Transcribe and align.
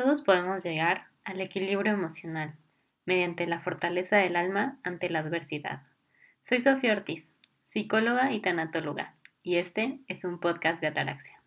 Todos 0.00 0.22
podemos 0.22 0.62
llegar 0.62 1.08
al 1.24 1.40
equilibrio 1.40 1.92
emocional 1.92 2.54
mediante 3.04 3.48
la 3.48 3.58
fortaleza 3.58 4.16
del 4.18 4.36
alma 4.36 4.78
ante 4.84 5.10
la 5.10 5.18
adversidad. 5.18 5.82
Soy 6.42 6.60
Sofía 6.60 6.92
Ortiz, 6.92 7.32
psicóloga 7.64 8.32
y 8.32 8.38
tanatóloga, 8.38 9.16
y 9.42 9.56
este 9.56 9.98
es 10.06 10.24
un 10.24 10.38
podcast 10.38 10.80
de 10.80 10.86
Ataraxia. 10.86 11.37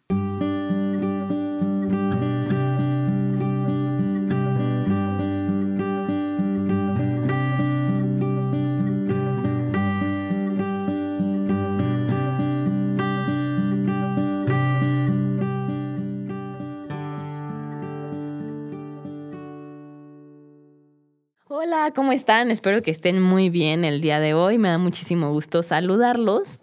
¿Cómo 21.89 22.11
están? 22.11 22.51
Espero 22.51 22.83
que 22.83 22.91
estén 22.91 23.19
muy 23.19 23.49
bien 23.49 23.83
el 23.83 24.01
día 24.01 24.19
de 24.19 24.35
hoy. 24.35 24.59
Me 24.59 24.69
da 24.69 24.77
muchísimo 24.77 25.31
gusto 25.31 25.63
saludarlos 25.63 26.59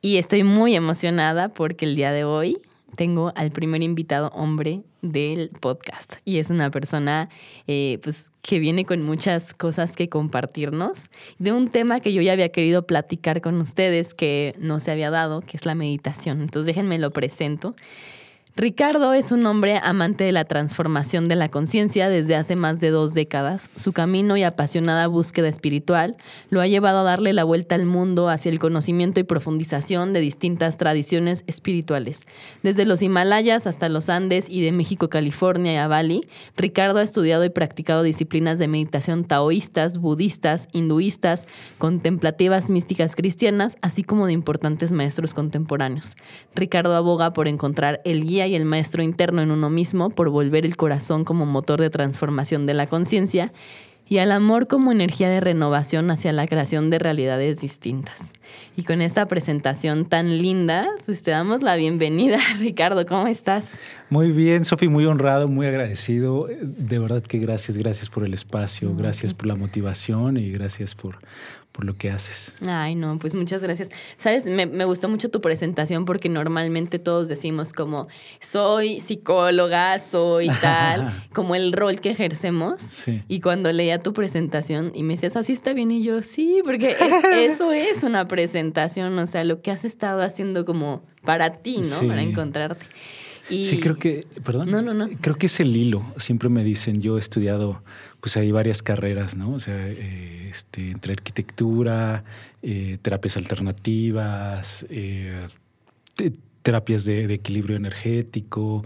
y 0.00 0.16
estoy 0.16 0.44
muy 0.44 0.74
emocionada 0.74 1.50
porque 1.50 1.84
el 1.84 1.94
día 1.94 2.10
de 2.10 2.24
hoy 2.24 2.56
tengo 2.96 3.32
al 3.36 3.50
primer 3.50 3.82
invitado 3.82 4.28
hombre 4.28 4.82
del 5.02 5.50
podcast 5.60 6.14
y 6.24 6.38
es 6.38 6.48
una 6.48 6.70
persona 6.70 7.28
eh, 7.66 7.98
pues, 8.02 8.30
que 8.40 8.58
viene 8.58 8.86
con 8.86 9.02
muchas 9.02 9.52
cosas 9.52 9.94
que 9.94 10.08
compartirnos 10.08 11.10
de 11.38 11.52
un 11.52 11.68
tema 11.68 12.00
que 12.00 12.14
yo 12.14 12.22
ya 12.22 12.32
había 12.32 12.48
querido 12.48 12.86
platicar 12.86 13.42
con 13.42 13.60
ustedes 13.60 14.14
que 14.14 14.54
no 14.58 14.80
se 14.80 14.90
había 14.90 15.10
dado, 15.10 15.42
que 15.42 15.58
es 15.58 15.66
la 15.66 15.74
meditación. 15.74 16.40
Entonces 16.40 16.66
déjenme 16.66 16.98
lo 16.98 17.10
presento. 17.10 17.76
Ricardo 18.58 19.12
es 19.12 19.32
un 19.32 19.44
hombre 19.44 19.78
amante 19.82 20.24
de 20.24 20.32
la 20.32 20.46
transformación 20.46 21.28
de 21.28 21.36
la 21.36 21.50
conciencia 21.50 22.08
desde 22.08 22.36
hace 22.36 22.56
más 22.56 22.80
de 22.80 22.88
dos 22.88 23.12
décadas. 23.12 23.68
Su 23.76 23.92
camino 23.92 24.38
y 24.38 24.44
apasionada 24.44 25.08
búsqueda 25.08 25.48
espiritual 25.48 26.16
lo 26.48 26.62
ha 26.62 26.66
llevado 26.66 27.00
a 27.00 27.02
darle 27.02 27.34
la 27.34 27.44
vuelta 27.44 27.74
al 27.74 27.84
mundo 27.84 28.30
hacia 28.30 28.50
el 28.50 28.58
conocimiento 28.58 29.20
y 29.20 29.24
profundización 29.24 30.14
de 30.14 30.20
distintas 30.20 30.78
tradiciones 30.78 31.44
espirituales. 31.46 32.20
Desde 32.62 32.86
los 32.86 33.02
Himalayas 33.02 33.66
hasta 33.66 33.90
los 33.90 34.08
Andes 34.08 34.48
y 34.48 34.62
de 34.62 34.72
México, 34.72 35.10
California 35.10 35.84
a 35.84 35.86
Bali, 35.86 36.26
Ricardo 36.56 37.00
ha 37.00 37.02
estudiado 37.02 37.44
y 37.44 37.50
practicado 37.50 38.02
disciplinas 38.02 38.58
de 38.58 38.68
meditación 38.68 39.24
taoístas, 39.24 39.98
budistas, 39.98 40.68
hinduistas, 40.72 41.44
contemplativas 41.76 42.70
místicas 42.70 43.16
cristianas, 43.16 43.76
así 43.82 44.02
como 44.02 44.24
de 44.24 44.32
importantes 44.32 44.92
maestros 44.92 45.34
contemporáneos. 45.34 46.16
Ricardo 46.54 46.96
aboga 46.96 47.34
por 47.34 47.48
encontrar 47.48 48.00
el 48.06 48.24
guía 48.24 48.45
y 48.46 48.54
el 48.54 48.64
maestro 48.64 49.02
interno 49.02 49.42
en 49.42 49.50
uno 49.50 49.70
mismo 49.70 50.10
por 50.10 50.30
volver 50.30 50.64
el 50.64 50.76
corazón 50.76 51.24
como 51.24 51.46
motor 51.46 51.80
de 51.80 51.90
transformación 51.90 52.66
de 52.66 52.74
la 52.74 52.86
conciencia 52.86 53.52
y 54.08 54.18
al 54.18 54.30
amor 54.30 54.68
como 54.68 54.92
energía 54.92 55.28
de 55.28 55.40
renovación 55.40 56.10
hacia 56.10 56.32
la 56.32 56.46
creación 56.46 56.90
de 56.90 56.98
realidades 56.98 57.60
distintas. 57.60 58.32
Y 58.76 58.84
con 58.84 59.02
esta 59.02 59.26
presentación 59.26 60.04
tan 60.04 60.38
linda, 60.38 60.86
pues 61.06 61.22
te 61.22 61.30
damos 61.32 61.62
la 61.62 61.76
bienvenida, 61.76 62.38
Ricardo. 62.60 63.04
¿Cómo 63.06 63.26
estás? 63.26 63.72
Muy 64.10 64.30
bien, 64.30 64.64
Sofi, 64.64 64.88
muy 64.88 65.06
honrado, 65.06 65.48
muy 65.48 65.66
agradecido. 65.66 66.46
De 66.62 66.98
verdad 66.98 67.22
que 67.22 67.38
gracias, 67.38 67.76
gracias 67.76 68.08
por 68.08 68.24
el 68.24 68.34
espacio, 68.34 68.94
gracias 68.94 69.34
por 69.34 69.46
la 69.46 69.56
motivación 69.56 70.36
y 70.36 70.50
gracias 70.50 70.94
por, 70.94 71.18
por 71.76 71.84
lo 71.84 71.94
que 71.94 72.10
haces. 72.10 72.56
Ay, 72.66 72.94
no, 72.94 73.18
pues 73.18 73.34
muchas 73.34 73.62
gracias. 73.62 73.90
Sabes, 74.16 74.46
me, 74.46 74.64
gustó 74.86 75.10
mucho 75.10 75.28
tu 75.28 75.42
presentación 75.42 76.06
porque 76.06 76.30
normalmente 76.30 76.98
todos 76.98 77.28
decimos 77.28 77.74
como 77.74 78.08
soy 78.40 78.98
psicóloga, 78.98 79.98
soy 79.98 80.48
tal, 80.62 81.22
como 81.34 81.54
el 81.54 81.74
rol 81.74 82.00
que 82.00 82.10
ejercemos. 82.10 82.80
Sí. 82.80 83.22
Y 83.28 83.40
cuando 83.40 83.70
leía 83.72 83.98
tu 83.98 84.14
presentación 84.14 84.90
y 84.94 85.02
me 85.02 85.14
decías, 85.14 85.36
así 85.36 85.52
está 85.52 85.74
bien, 85.74 85.90
y 85.90 86.02
yo, 86.02 86.22
sí, 86.22 86.62
porque 86.64 86.96
eso 87.36 87.72
es 87.72 88.02
una 88.02 88.26
presentación, 88.26 89.18
o 89.18 89.26
sea, 89.26 89.44
lo 89.44 89.60
que 89.60 89.70
has 89.70 89.84
estado 89.84 90.22
haciendo 90.22 90.64
como 90.64 91.04
para 91.24 91.56
ti, 91.56 91.82
¿no? 91.90 92.08
Para 92.08 92.22
encontrarte. 92.22 92.86
Sí, 93.48 93.78
creo 93.80 93.96
que, 93.96 94.26
perdón. 94.44 94.70
No, 94.70 94.82
no, 94.82 94.92
no. 94.92 95.08
Creo 95.20 95.36
que 95.36 95.46
es 95.46 95.60
el 95.60 95.74
hilo. 95.76 96.04
Siempre 96.16 96.48
me 96.48 96.64
dicen, 96.64 97.00
yo 97.00 97.16
he 97.16 97.20
estudiado, 97.20 97.82
pues 98.20 98.36
hay 98.36 98.50
varias 98.50 98.82
carreras, 98.82 99.36
¿no? 99.36 99.52
O 99.52 99.58
sea, 99.58 99.76
eh, 99.76 100.48
este, 100.50 100.90
entre 100.90 101.12
arquitectura, 101.12 102.24
eh, 102.62 102.98
terapias 103.02 103.36
alternativas, 103.36 104.86
eh, 104.90 105.46
terapias 106.62 107.04
de, 107.04 107.32
equilibrio 107.32 107.76
energético, 107.76 108.84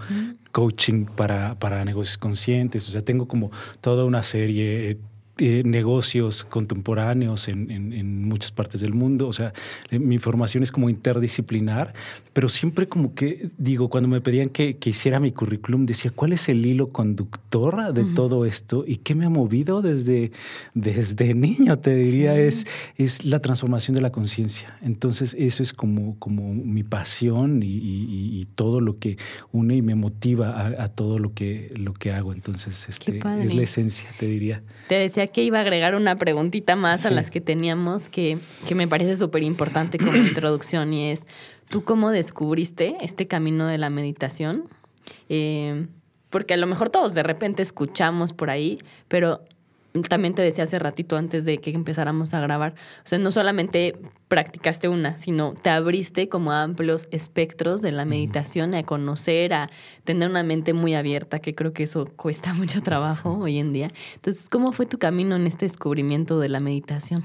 coaching 0.53 1.07
para, 1.07 1.59
para 1.59 1.85
negocios 1.85 2.19
conscientes. 2.19 2.87
O 2.89 2.91
sea, 2.91 3.03
tengo 3.03 3.27
como 3.27 3.51
toda 3.81 4.05
una 4.05 4.23
serie, 4.23 4.99
eh, 5.41 5.63
negocios 5.65 6.45
contemporáneos 6.45 7.49
en, 7.49 7.71
en, 7.71 8.29
muchas 8.29 8.53
partes 8.53 8.81
del 8.81 8.93
mundo. 8.93 9.27
O 9.29 9.33
sea, 9.33 9.53
eh, 9.91 9.99
mi 9.99 10.19
formación 10.19 10.63
es 10.63 10.71
como 10.71 10.91
interdisciplinar, 10.91 11.93
pero 12.33 12.49
siempre 12.49 12.89
como 12.89 13.15
que, 13.15 13.49
digo, 13.57 13.89
cuando 13.89 14.09
me 14.09 14.21
pedían 14.21 14.51
que, 14.51 14.77
que 14.77 14.91
hiciera 14.91 15.19
mi 15.19 15.33
currículum, 15.33 15.87
decía, 15.87 16.11
¿cuál 16.11 16.33
es 16.33 16.49
el 16.49 16.65
hilo 16.65 16.91
conductor 16.91 17.93
de 17.93 18.05
todo 18.15 18.45
esto? 18.45 18.85
¿Y 18.87 18.97
qué 18.97 19.15
me 19.15 19.27
ha 19.27 19.31
movido 19.31 19.83
desde, 19.83 20.33
desde 20.75 21.35
niño? 21.35 21.79
Te 21.79 21.95
diría, 21.95 22.39
es, 22.39 22.67
es 22.97 23.25
la 23.25 23.41
transformación 23.41 23.95
de 23.95 24.01
la 24.01 24.11
conciencia. 24.11 24.79
Entonces, 24.83 25.35
eso 25.39 25.63
es 25.63 25.73
como, 25.73 26.19
como 26.19 26.53
mi 26.53 26.83
pasión 26.83 27.63
y, 27.63 27.69
y, 27.69 28.47
todo 28.55 28.81
lo 28.81 28.99
que 28.99 29.17
une 29.53 29.77
y 29.77 29.83
me 29.83 29.95
motiva 29.95 30.51
a, 30.51 30.85
a, 30.85 30.89
todo 30.89 31.19
lo 31.19 31.33
que, 31.33 31.73
lo 31.77 31.95
que 31.95 32.13
hago. 32.13 32.33
Entonces, 32.33 32.89
este, 32.89 33.21
es 33.43 33.55
la 33.55 33.63
esencia, 33.63 34.11
te 34.19 34.27
diría. 34.27 34.63
Te 34.89 34.97
decía 34.97 35.27
que 35.33 35.43
iba 35.43 35.59
a 35.59 35.61
agregar 35.63 35.95
una 35.95 36.17
preguntita 36.17 36.77
más 36.77 37.07
a 37.07 37.11
las 37.11 37.31
que 37.31 37.41
teníamos 37.41 38.09
que, 38.09 38.39
que 38.67 38.75
me 38.75 38.89
parece 38.89 39.17
súper 39.17 39.43
importante 39.43 39.99
como 39.99 40.17
introducción 40.17 40.93
y 40.93 41.11
es, 41.11 41.27
¿tú 41.69 41.85
cómo 41.85 42.11
descubriste 42.11 42.97
este 43.01 43.27
camino 43.27 43.67
de 43.67 43.79
la 43.79 43.91
meditación? 43.91 44.65
Eh, 45.29 45.87
porque 46.31 46.55
a 46.55 46.57
lo 46.57 46.67
mejor 46.67 46.91
todos 46.91 47.15
de 47.15 47.23
repente 47.23 47.63
escuchamos 47.63 48.33
por 48.33 48.51
ahí, 48.51 48.79
pero 49.09 49.43
también 50.09 50.35
te 50.35 50.43
decía 50.43 50.65
hace 50.65 50.79
ratito 50.79 51.17
antes 51.17 51.45
de 51.45 51.59
que 51.59 51.71
empezáramos 51.71 52.35
a 52.35 52.41
grabar, 52.41 52.75
o 53.05 53.09
sea, 53.09 53.19
no 53.19 53.33
solamente 53.33 53.99
practicaste 54.29 54.89
una, 54.89 55.19
sino 55.19 55.55
te 55.55 55.71
abriste 55.71 56.29
como 56.29 56.53
a 56.53 56.63
amplios 56.63 57.09
espectros 57.11 57.83
de 57.83 57.91
la 57.91 58.05
meditación, 58.05 58.75
a 58.75 58.83
conocer, 58.83 59.53
a 59.53 59.71
tener 60.05 60.29
una 60.29 60.43
mente 60.43 60.73
muy 60.73 60.95
abierta, 60.95 61.41
que 61.41 61.53
creo 61.53 61.73
que 61.73 61.85
eso 61.85 62.07
cuesta 62.17 62.55
mucho 62.55 62.83
trabajo 62.83 63.39
hoy 63.39 63.59
en 63.59 63.73
día. 63.73 63.91
Entonces, 64.15 64.49
¿cómo 64.49 64.73
fue 64.73 64.87
tu 64.87 64.99
camino 64.99 65.37
en 65.37 65.47
este 65.47 65.67
descubrimiento 65.67 66.39
de 66.39 66.49
la 66.49 66.61
meditación? 66.61 67.25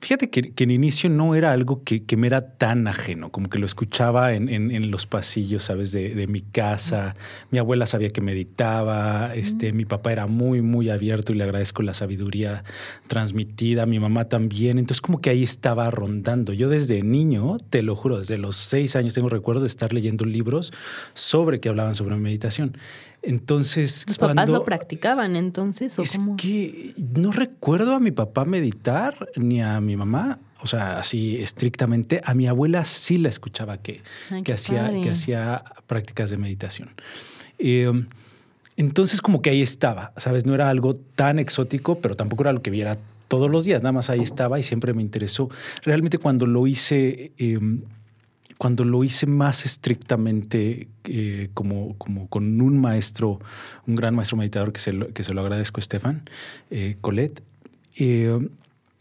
Fíjate 0.00 0.30
que, 0.30 0.52
en 0.56 0.70
inicio 0.70 1.10
no 1.10 1.34
era 1.34 1.52
algo 1.52 1.82
que, 1.82 2.04
me 2.16 2.28
era 2.28 2.56
tan 2.56 2.86
ajeno, 2.86 3.30
como 3.30 3.48
que 3.48 3.58
lo 3.58 3.66
escuchaba 3.66 4.32
en, 4.32 4.90
los 4.90 5.06
pasillos, 5.06 5.64
¿sabes? 5.64 5.92
De, 5.92 6.26
mi 6.28 6.40
casa. 6.40 7.16
Mi 7.50 7.58
abuela 7.58 7.86
sabía 7.86 8.10
que 8.10 8.20
meditaba, 8.20 9.34
este, 9.34 9.72
mi 9.72 9.84
papá 9.84 10.12
era 10.12 10.26
muy, 10.26 10.62
muy 10.62 10.90
abierto 10.90 11.32
y 11.32 11.36
le 11.36 11.44
agradezco 11.44 11.82
la 11.82 11.94
sabiduría 11.94 12.64
transmitida, 13.08 13.86
mi 13.86 13.98
mamá 13.98 14.26
también. 14.26 14.78
Entonces 14.78 15.00
como 15.00 15.20
que 15.20 15.30
ahí 15.30 15.42
estaba 15.42 15.90
rondando. 15.90 16.52
Yo 16.52 16.68
desde 16.68 17.02
niño, 17.02 17.58
te 17.70 17.82
lo 17.82 17.96
juro, 17.96 18.18
desde 18.18 18.38
los 18.38 18.56
seis 18.56 18.94
años 18.94 19.14
tengo 19.14 19.28
recuerdos 19.28 19.62
de 19.62 19.68
estar 19.68 19.92
leyendo 19.92 20.24
libros 20.24 20.72
sobre 21.14 21.60
que 21.60 21.68
hablaban 21.68 21.94
sobre 21.94 22.16
meditación. 22.16 22.76
Entonces. 23.22 24.04
¿Tus 24.06 24.18
papás 24.18 24.48
lo 24.48 24.64
practicaban 24.64 25.36
entonces? 25.36 25.98
¿o 25.98 26.02
es 26.02 26.20
que 26.36 26.94
no 26.96 27.32
recuerdo 27.32 27.94
a 27.94 28.00
mi 28.00 28.10
papá 28.10 28.44
meditar 28.44 29.28
ni 29.36 29.62
a 29.62 29.80
mi 29.80 29.96
mamá. 29.96 30.38
O 30.60 30.66
sea, 30.66 30.98
así 30.98 31.36
estrictamente. 31.36 32.20
A 32.24 32.34
mi 32.34 32.46
abuela 32.46 32.84
sí 32.84 33.18
la 33.18 33.28
escuchaba 33.28 33.78
que, 33.78 34.02
que, 34.44 34.52
hacía, 34.52 34.90
que 35.02 35.10
hacía 35.10 35.64
prácticas 35.86 36.30
de 36.30 36.36
meditación. 36.36 36.90
Em, 37.58 38.06
entonces, 38.76 39.20
como 39.20 39.42
que 39.42 39.50
ahí 39.50 39.62
estaba, 39.62 40.12
¿sabes? 40.16 40.46
No 40.46 40.54
era 40.54 40.68
algo 40.68 40.94
tan 40.94 41.38
exótico, 41.38 42.00
pero 42.00 42.14
tampoco 42.14 42.44
era 42.44 42.52
lo 42.52 42.62
que 42.62 42.70
viera 42.70 42.96
todos 43.28 43.50
los 43.50 43.64
días. 43.64 43.82
Nada 43.82 43.92
más 43.92 44.10
ahí 44.10 44.20
estaba 44.20 44.58
y 44.58 44.62
siempre 44.62 44.94
me 44.94 45.02
interesó. 45.02 45.48
Realmente, 45.82 46.18
cuando 46.18 46.46
lo 46.46 46.66
hice. 46.66 47.32
Em, 47.38 47.82
cuando 48.58 48.84
lo 48.84 49.04
hice 49.04 49.26
más 49.26 49.64
estrictamente 49.64 50.88
eh, 51.04 51.48
como, 51.54 51.96
como 51.96 52.28
con 52.28 52.60
un 52.60 52.80
maestro, 52.80 53.38
un 53.86 53.94
gran 53.94 54.14
maestro 54.14 54.36
meditador 54.36 54.72
que 54.72 54.80
se 54.80 54.92
lo, 54.92 55.12
que 55.12 55.22
se 55.22 55.32
lo 55.32 55.40
agradezco, 55.40 55.80
Estefan 55.80 56.28
eh, 56.70 56.96
Colet, 57.00 57.42
eh, 57.96 58.38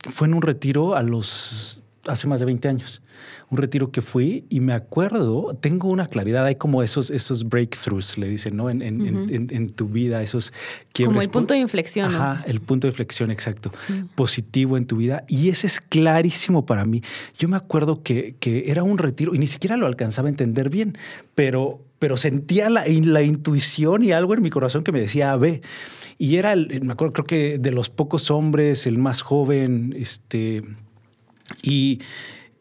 fue 0.10 0.28
en 0.28 0.36
un 0.36 0.44
retiro 0.44 0.96
a 0.96 1.02
los 1.02 1.84
hace 2.08 2.28
más 2.28 2.40
de 2.40 2.46
20 2.46 2.68
años. 2.68 3.02
Un 3.50 3.58
retiro 3.58 3.92
que 3.92 4.02
fui 4.02 4.46
y 4.50 4.60
me 4.60 4.74
acuerdo, 4.74 5.58
tengo 5.60 5.90
una 5.90 6.08
claridad, 6.08 6.46
hay 6.46 6.56
como 6.56 6.84
esos, 6.84 7.12
esos 7.12 7.48
breakthroughs, 7.48 8.18
le 8.18 8.28
dicen, 8.28 8.56
¿no? 8.56 8.70
En, 8.70 8.82
en, 8.82 9.68
tu 9.70 9.88
vida, 9.88 10.22
esos 10.22 10.52
quiebres. 10.94 11.14
Como 11.14 11.22
el 11.22 11.30
punto 11.30 11.54
de 11.54 11.60
inflexión. 11.60 12.14
Ajá, 12.14 12.44
el 12.48 12.62
punto 12.62 12.88
de 12.88 12.92
inflexión, 12.92 13.32
exacto. 13.32 13.72
Positivo 14.16 14.78
en 14.78 14.86
tu 14.86 14.98
vida. 14.98 15.24
Y 15.28 15.50
ese 15.50 15.68
es 15.68 15.80
clarísimo 15.80 16.66
para 16.66 16.86
mí. 16.86 17.02
Yo 17.38 17.48
me 17.48 17.58
acuerdo 17.58 18.04
que, 18.04 18.36
que 18.40 18.72
era 18.72 18.84
un 18.84 18.98
retiro 18.98 19.34
y 19.36 19.40
ni 19.40 19.48
siquiera 19.48 19.78
lo 19.78 19.86
alcanzaba 19.86 20.28
a 20.28 20.32
entender 20.32 20.70
bien, 20.70 20.98
pero 21.36 21.82
pero 22.00 22.18
sentía 22.18 22.70
la, 22.70 22.86
la, 22.86 23.22
intuición 23.24 24.04
y 24.04 24.12
algo 24.12 24.34
en 24.34 24.42
mi 24.42 24.50
corazón 24.50 24.84
que 24.84 24.92
me 24.92 25.00
decía, 25.00 25.36
ve. 25.36 25.62
Y 26.18 26.38
era, 26.38 26.54
el, 26.54 26.82
me 26.84 26.94
acuerdo, 26.94 27.14
creo 27.14 27.26
que 27.26 27.58
de 27.60 27.72
los 27.72 27.90
pocos 27.90 28.32
hombres, 28.32 28.88
el 28.88 28.98
más 28.98 29.22
joven, 29.22 29.96
este, 29.98 30.64
y 31.62 32.02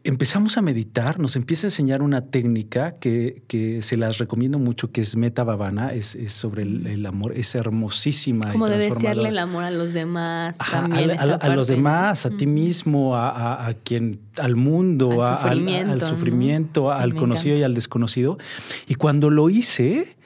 empezamos 0.06 0.56
a 0.56 0.62
meditar, 0.62 1.18
nos 1.18 1.34
empieza 1.34 1.66
a 1.66 1.68
enseñar 1.68 2.00
una 2.00 2.26
técnica 2.26 2.92
que, 2.92 3.42
que 3.48 3.82
se 3.82 3.96
las 3.96 4.18
recomiendo 4.18 4.58
mucho, 4.58 4.92
que 4.92 5.00
es 5.00 5.16
Meta 5.16 5.42
Babana, 5.42 5.92
es, 5.92 6.14
es 6.14 6.32
sobre 6.32 6.62
el, 6.62 7.04
amor, 7.06 7.32
es 7.36 7.54
hermosísima. 7.54 8.52
Como 8.52 8.68
de 8.68 8.78
desearle 8.78 9.30
el 9.30 9.38
amor 9.38 9.64
a 9.64 9.70
los 9.70 9.92
demás. 9.92 10.58
también 10.58 11.10
a, 11.18 11.48
los 11.48 11.66
demás, 11.66 12.24
a 12.24 12.30
ti 12.30 12.46
mismo, 12.46 13.16
a, 13.16 13.74
quien, 13.82 14.20
al 14.36 14.54
mundo, 14.54 15.24
al 15.24 15.38
sufrimiento, 15.38 15.92
al, 15.92 16.02
sufrimiento, 16.02 16.92
al 16.92 17.14
conocido 17.14 17.56
y 17.56 17.62
al 17.64 17.74
desconocido. 17.74 18.38
Y 18.86 18.94
cuando 18.94 19.30
lo 19.30 19.50
hice, 19.50 20.16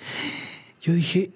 yo 0.83 0.93
dije, 0.93 1.31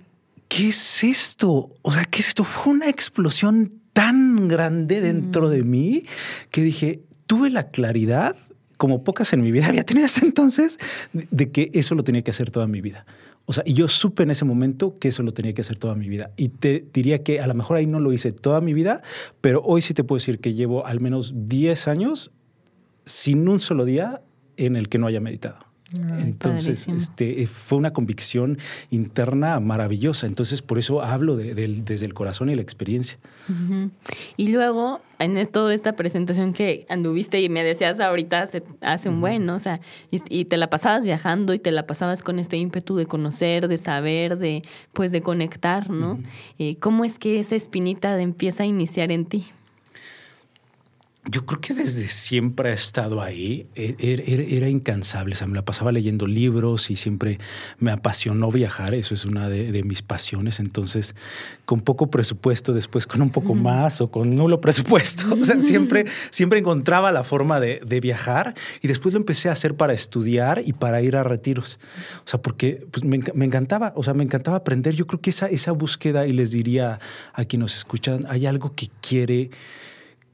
¿qué 0.49 0.69
es 0.69 1.03
esto? 1.03 1.71
O 1.81 1.93
sea, 1.93 2.05
¿qué 2.05 2.21
es 2.21 2.29
esto? 2.29 2.45
Fue 2.45 2.75
una 2.75 2.91
explosión 2.91 3.73
tan 3.95 4.49
grande 4.49 5.01
dentro 5.01 5.49
de 5.49 5.63
mí 5.63 6.05
que 6.51 6.63
dije, 6.63 7.01
tuve 7.27 7.51
la 7.51 7.69
claridad, 7.69 8.37
como 8.77 9.05
pocas 9.05 9.33
en 9.33 9.43
mi 9.43 9.53
vida 9.53 9.69
había 9.69 9.85
tenido 9.85 10.07
hasta 10.07 10.25
entonces, 10.25 10.79
de 11.13 11.51
que 11.51 11.71
eso 11.75 11.95
lo 11.95 12.05
tenía 12.05 12.23
que 12.23 12.31
hacer 12.31 12.51
toda 12.51 12.67
mi 12.67 12.81
vida. 12.81 13.07
O 13.47 13.53
sea, 13.53 13.63
y 13.67 13.75
yo 13.75 13.89
supe 13.89 14.23
en 14.23 14.31
ese 14.31 14.45
momento 14.45 14.99
que 14.99 15.09
eso 15.09 15.23
lo 15.23 15.33
tenía 15.33 15.53
que 15.53 15.61
hacer 15.61 15.79
toda 15.79 15.95
mi 15.95 16.09
vida. 16.09 16.31
Y 16.37 16.49
te 16.49 16.87
diría 16.93 17.23
que 17.23 17.41
a 17.41 17.47
lo 17.47 17.55
mejor 17.55 17.77
ahí 17.77 17.87
no 17.87 18.01
lo 18.01 18.13
hice 18.13 18.33
toda 18.33 18.61
mi 18.63 18.73
vida, 18.73 19.03
pero 19.41 19.63
hoy 19.63 19.83
sí 19.83 19.93
te 19.93 20.03
puedo 20.03 20.17
decir 20.17 20.39
que 20.41 20.55
llevo 20.55 20.87
al 20.87 21.01
menos 21.01 21.35
10 21.49 21.89
años 21.89 22.33
sin 23.05 23.47
un 23.49 23.61
solo 23.61 23.85
día 23.85 24.23
en 24.57 24.77
el 24.77 24.89
que 24.89 24.99
no 24.99 25.07
haya 25.07 25.21
meditado. 25.21 25.59
Entonces, 25.93 26.89
este, 26.89 27.43
eh, 27.43 27.47
fue 27.47 27.79
una 27.79 27.93
convicción 27.93 28.59
interna 28.91 29.61
maravillosa. 29.61 30.27
Entonces, 30.27 30.63
por 30.63 30.79
eso 30.79 31.03
hablo 31.03 31.37
de, 31.37 31.55
desde 31.55 32.07
el 32.07 32.15
corazón 32.15 32.51
y 32.51 32.55
la 32.55 32.63
experiencia. 32.63 33.19
Y 34.37 34.49
luego, 34.49 35.03
en 35.19 35.47
toda 35.47 35.75
esta 35.75 35.95
presentación 35.95 36.53
que 36.53 36.87
anduviste 36.89 37.41
y 37.41 37.49
me 37.49 37.63
decías 37.63 38.01
ahorita 38.01 38.47
hace, 38.81 39.09
un 39.09 39.21
buen, 39.21 39.47
¿no? 39.47 39.55
O 39.55 39.61
sea, 39.61 39.81
y, 40.11 40.47
te 40.47 40.57
la 40.57 40.71
pasabas 40.71 41.05
viajando 41.05 41.53
y 41.55 41.59
te 41.59 41.71
la 41.71 41.87
pasabas 41.87 42.23
con 42.23 42.39
este 42.39 42.57
ímpetu 42.57 42.97
de 42.97 43.07
conocer, 43.07 43.69
de 43.69 43.79
saber, 43.79 44.39
de, 44.39 44.63
pues, 44.93 45.13
de 45.13 45.23
conectar, 45.23 45.91
¿no? 45.91 46.19
Eh, 46.59 46.77
¿Cómo 46.77 47.05
es 47.05 47.19
que 47.19 47.39
esa 47.41 47.57
espinita 47.57 48.21
empieza 48.21 48.63
a 48.63 48.67
iniciar 48.67 49.13
en 49.13 49.27
ti? 49.27 49.45
Yo 51.27 51.47
creo 51.47 51.61
que 51.61 51.73
desde 51.73 52.07
siempre 52.09 52.71
ha 52.71 52.75
estado 52.75 53.23
ahí. 53.23 53.67
E, 53.75 53.97
er, 53.99 54.23
er, 54.29 54.41
era, 54.41 54.69
incansable. 54.69 55.35
O 55.35 55.39
sea, 55.39 55.47
me 55.47 55.55
la 55.55 55.65
pasaba 55.65 55.91
leyendo 55.91 56.27
libros 56.27 56.91
y 56.91 56.97
siempre 56.97 57.39
me 57.79 57.91
apasionó 57.91 58.51
viajar. 58.51 58.95
Eso 58.95 59.15
es 59.15 59.25
una 59.25 59.49
de, 59.49 59.83
mis 59.85 60.03
pasiones. 60.03 60.61
Entonces, 60.61 61.15
con 61.65 61.81
poco 61.81 62.11
presupuesto, 62.11 62.75
después 62.75 63.07
con 63.07 63.23
un 63.23 63.31
poco 63.31 63.55
más 63.55 64.03
o 64.03 64.11
con 64.11 64.37
nulo 64.37 64.61
presupuesto. 64.61 65.25
O 65.35 65.45
sea, 65.45 65.61
siempre, 65.61 66.05
siempre 66.31 66.59
encontraba 66.59 67.11
la 67.11 67.25
forma 67.25 67.61
de, 67.61 67.81
viajar 68.05 68.55
y 68.83 68.89
después 68.89 69.15
lo 69.15 69.21
empecé 69.21 69.49
a 69.49 69.53
hacer 69.53 69.77
para 69.77 69.93
estudiar 69.93 70.61
y 70.67 70.73
para 70.73 71.01
ir 71.01 71.17
a 71.17 71.23
retiros. 71.23 71.79
O 72.19 72.29
sea, 72.29 72.43
porque 72.43 72.85
pues, 72.91 73.05
me, 73.05 73.21
me, 73.33 73.47
encantaba, 73.47 73.93
o 73.97 74.03
sea, 74.03 74.15
me 74.15 74.25
encantaba 74.25 74.59
aprender. 74.59 74.95
Yo 74.95 75.07
creo 75.07 75.21
que 75.21 75.31
esa, 75.31 75.47
esa 75.47 75.73
búsqueda, 75.73 76.27
y 76.27 76.33
les 76.33 76.51
diría 76.51 76.99
a 77.33 77.45
quienes 77.45 77.65
nos 77.65 77.77
escuchan, 77.77 78.27
hay 78.29 78.47
algo 78.47 78.75
que 78.75 78.91
quiere 79.01 79.51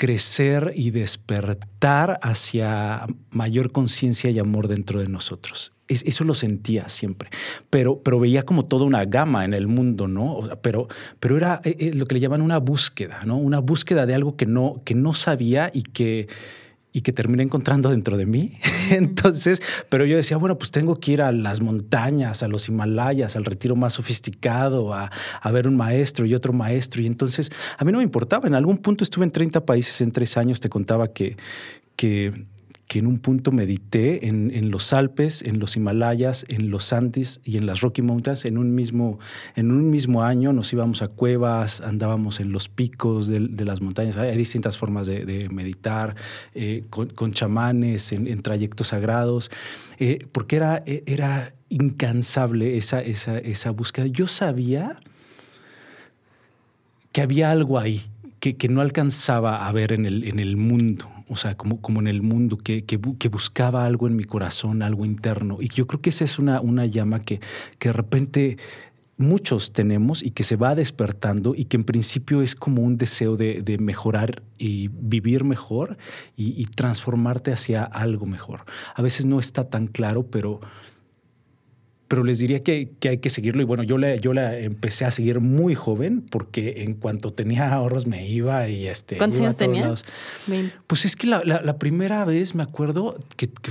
crecer 0.01 0.73
y 0.75 0.93
despertar 0.93 2.19
hacia 2.23 3.07
mayor 3.29 3.71
conciencia 3.71 4.31
y 4.31 4.39
amor 4.39 4.67
dentro 4.67 4.99
de 4.99 5.09
nosotros. 5.09 5.75
eso 5.89 6.25
lo 6.25 6.33
sentía 6.33 6.89
siempre, 6.89 7.29
pero, 7.69 8.01
pero 8.03 8.19
veía 8.19 8.45
como 8.45 8.65
toda 8.65 8.87
una 8.87 9.05
gama 9.05 9.45
en 9.45 9.53
el 9.53 9.69
mundo, 9.69 10.09
¿no? 10.09 10.41
pero, 10.63 10.89
pero 11.19 11.37
era 11.37 11.61
eh, 11.65 11.77
eh, 11.79 11.91
lo 11.95 12.07
que 12.07 12.15
le 12.15 12.21
llaman 12.23 12.41
una 12.41 12.57
búsqueda, 12.57 13.21
¿no? 13.27 13.37
Una 13.37 13.59
búsqueda 13.59 14.07
de 14.07 14.15
algo 14.15 14.39
que 14.39 14.47
no, 14.47 14.81
que 14.87 14.95
no 14.95 15.13
sabía 15.13 15.71
y 15.75 15.83
que, 15.83 16.29
y 16.93 17.03
que 17.03 17.13
terminé 17.13 17.43
encontrando 17.43 17.91
dentro 17.91 18.17
de 18.17 18.27
mí. 18.27 18.53
Entonces, 18.91 19.63
pero 19.89 20.05
yo 20.05 20.17
decía, 20.17 20.37
bueno, 20.37 20.59
pues 20.59 20.71
tengo 20.71 20.99
que 20.99 21.13
ir 21.13 21.23
a 21.23 21.33
las 21.33 21.61
montañas, 21.61 22.43
a 22.43 22.49
los 22.49 22.69
Himalayas, 22.69 23.37
al 23.37 23.45
retiro 23.45 23.77
más 23.77 23.95
sofisticado, 23.95 24.93
a, 24.93 25.11
a, 25.41 25.53
ver 25.53 25.69
un 25.69 25.77
maestro 25.77 26.27
y 26.27 26.35
otro 26.35 26.53
maestro. 26.53 27.03
Y 27.03 27.07
entonces 27.07 27.51
a 27.79 27.85
mí 27.85 27.93
no 27.93 27.99
me 27.99 28.05
importaba. 28.05 28.49
En 28.49 28.55
algún 28.55 28.79
punto 28.79 29.05
estuve 29.05 29.25
en 29.25 29.31
30 29.31 29.65
países 29.65 30.01
en 30.01 30.11
tres 30.11 30.37
años. 30.37 30.59
Te 30.61 30.69
contaba 30.69 31.09
que, 31.09 31.37
que 31.95 32.47
que 32.91 32.99
en 32.99 33.07
un 33.07 33.21
punto 33.21 33.53
medité 33.53 34.27
en, 34.27 34.71
los 34.73 34.93
Alpes, 34.93 35.43
en 35.43 35.61
los 35.61 35.77
Himalayas, 35.77 36.45
en 36.49 36.71
los 36.71 36.93
Andes 36.93 37.41
y 37.45 37.57
en 37.57 37.65
las 37.65 37.83
Rocky 37.83 38.03
Mountains 38.03 38.45
en 38.47 38.59
un 38.59 38.75
mismo, 38.75 39.21
en 39.55 39.71
un 39.71 39.91
mismo 39.91 40.25
año. 40.25 40.53
Nos 40.53 40.73
íbamos 40.73 41.01
a 41.01 41.07
cuevas, 41.07 41.83
andábamos 41.83 42.41
en 42.41 42.51
los 42.51 42.69
picos 42.69 43.29
de, 43.29 43.65
las 43.65 43.81
montañas. 43.81 44.17
Hay, 44.17 44.37
distintas 44.37 44.77
formas 44.77 45.07
de, 45.07 45.49
meditar, 45.53 46.17
eh, 46.53 46.83
con, 46.91 47.31
chamanes, 47.31 48.11
en, 48.11 48.43
trayectos 48.43 48.89
sagrados, 48.89 49.53
eh, 50.01 50.27
porque 50.33 50.57
era, 50.57 50.83
era 50.85 51.55
incansable 51.69 52.77
esa, 52.77 53.01
esa, 53.01 53.39
esa 53.39 53.71
búsqueda. 53.71 54.09
Yo 54.09 54.27
sabía 54.27 54.99
que 57.13 57.23
había 57.23 57.53
algo 57.53 57.79
ahí 57.79 58.03
que, 58.41 58.57
que, 58.57 58.69
no 58.69 58.81
alcanzaba 58.81 59.69
a 59.69 59.71
ver 59.71 59.93
en 59.93 60.07
el, 60.07 60.25
en 60.25 60.41
el 60.41 60.57
mundo 60.57 61.09
o 61.31 61.37
sea, 61.37 61.57
como, 61.57 61.81
como 61.81 62.01
en 62.01 62.09
el 62.09 62.23
mundo, 62.23 62.59
que, 62.59 62.85
que, 62.85 62.97
buscaba 63.29 63.87
algo 63.87 64.09
en 64.09 64.17
mi 64.17 64.25
corazón, 64.25 64.83
algo 64.83 65.07
interno. 65.07 65.59
Y 65.61 65.69
yo 65.69 65.87
creo 65.87 66.01
que 66.01 66.11
esa 66.11 66.25
es 66.25 66.41
una, 66.41 66.61
una 66.61 66.87
llama 66.87 67.21
que, 67.21 67.41
que 67.79 67.91
de 67.91 67.93
repente 67.93 68.59
muchos 69.17 69.73
tenemos 69.73 70.25
y 70.25 70.33
que 70.33 70.43
se 70.43 70.57
va 70.57 70.75
despertando 70.75 71.55
y 71.55 71.67
que 71.67 71.77
en 71.77 71.85
principio 71.85 72.43
es 72.43 72.57
como 72.57 72.83
un 72.83 72.97
deseo 72.97 73.37
de, 73.37 73.61
de 73.63 73.79
mejorar 73.79 74.43
y 74.59 74.89
vivir 74.89 75.45
mejor 75.45 75.99
y, 76.37 76.61
y, 76.61 76.65
transformarte 76.65 77.53
hacia 77.53 77.85
algo 77.85 78.27
mejor. 78.27 78.65
A 78.97 79.03
veces 79.03 79.27
no 79.27 79.39
está 79.39 79.69
tan 79.69 79.87
claro, 79.87 80.27
pero 80.27 80.61
pero 82.11 82.25
les 82.25 82.41
diría 82.41 82.61
que, 82.65 82.91
que, 82.99 83.09
hay 83.09 83.19
que 83.19 83.31
seguirlo. 83.31 83.63
Y 83.63 83.65
bueno, 83.65 83.85
yo 83.85 83.97
la, 83.97 84.17
yo 84.17 84.35
la 84.35 84.59
empecé 84.59 85.05
a 85.05 85.13
seguir 85.13 85.39
muy 85.39 85.77
joven 85.77 86.23
porque 86.29 86.83
en 86.83 86.95
cuanto 86.95 87.31
tenía 87.31 87.73
ahorros 87.73 88.09
me 88.09 88.27
iba 88.27 88.69
y 88.69 88.89
este. 88.89 89.17
¿Cuántos 89.17 89.41
años 89.41 89.57
tenías? 89.57 90.03
Pues 90.89 91.05
es 91.05 91.15
que 91.15 91.29
la, 91.29 91.45
la, 91.45 91.79
primera 91.79 92.25
vez 92.25 92.57
me 92.57 92.65
acuerdo 92.65 93.17
que, 93.37 93.47
que, 93.47 93.71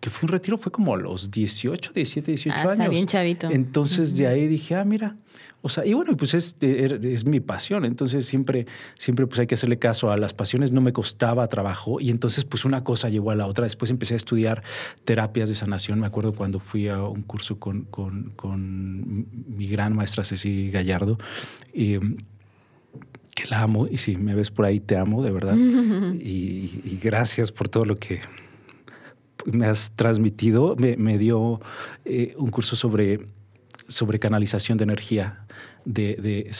que, 0.00 0.08
fue 0.08 0.28
un 0.28 0.28
retiro, 0.28 0.56
fue 0.56 0.70
como 0.70 0.94
a 0.94 0.98
los 0.98 1.32
18, 1.32 1.90
17, 1.94 2.30
18 2.30 2.56
ah, 2.56 2.72
años. 2.74 2.90
bien 2.90 3.06
chavito. 3.06 3.50
Entonces 3.50 4.16
de 4.16 4.28
ahí 4.28 4.46
dije, 4.46 4.76
ah, 4.76 4.84
mira, 4.84 5.16
o 5.60 5.68
sea, 5.68 5.84
y 5.84 5.92
bueno, 5.92 6.16
pues 6.16 6.34
es, 6.34 6.56
er, 6.60 7.04
es, 7.04 7.24
mi 7.24 7.40
pasión. 7.40 7.84
Entonces 7.84 8.24
siempre, 8.26 8.66
siempre 8.96 9.26
pues 9.26 9.40
hay 9.40 9.46
que 9.48 9.56
hacerle 9.56 9.78
caso 9.78 10.12
a 10.12 10.16
las 10.16 10.32
pasiones. 10.32 10.70
No 10.70 10.80
me 10.80 10.92
costaba 10.92 11.48
trabajo 11.48 12.00
y 12.00 12.10
entonces 12.10 12.44
pues 12.44 12.64
una 12.64 12.84
cosa 12.84 13.08
llevó 13.08 13.32
a 13.32 13.34
la 13.34 13.46
otra. 13.46 13.64
Después 13.64 13.90
empecé 13.90 14.14
a 14.14 14.18
estudiar 14.18 14.62
terapias 15.04 15.48
de 15.48 15.56
sanación. 15.56 15.98
Me 15.98 16.06
acuerdo 16.06 16.32
cuando 16.32 16.60
fui 16.60 16.86
a 16.88 17.02
un 17.02 17.22
curso 17.22 17.58
con, 17.58 17.82
con, 17.84 18.32
con 18.36 19.26
mi 19.48 19.66
gran 19.66 19.96
maestra 19.96 20.22
Ceci 20.22 20.70
Gallardo. 20.70 21.18
Y, 21.74 21.98
que 23.34 23.46
la 23.48 23.62
amo 23.62 23.86
y 23.88 23.98
si 23.98 24.16
me 24.16 24.34
ves 24.34 24.50
por 24.50 24.64
ahí 24.64 24.80
te 24.80 24.96
amo 24.96 25.22
de 25.22 25.30
verdad 25.30 25.56
y, 26.20 26.98
gracias 27.00 27.52
por 27.52 27.68
todo 27.68 27.84
lo 27.84 27.96
que 27.96 28.20
me 29.44 29.66
has 29.66 29.92
transmitido 29.92 30.74
me, 30.76 30.96
me 30.96 31.18
dio 31.18 31.60
eh, 32.04 32.34
un 32.36 32.50
curso 32.50 32.74
sobre 32.74 33.20
sobre 33.88 34.18
canalización 34.18 34.78
de 34.78 34.84
energía 34.84 35.46
de, 35.84 36.16
de 36.16 36.52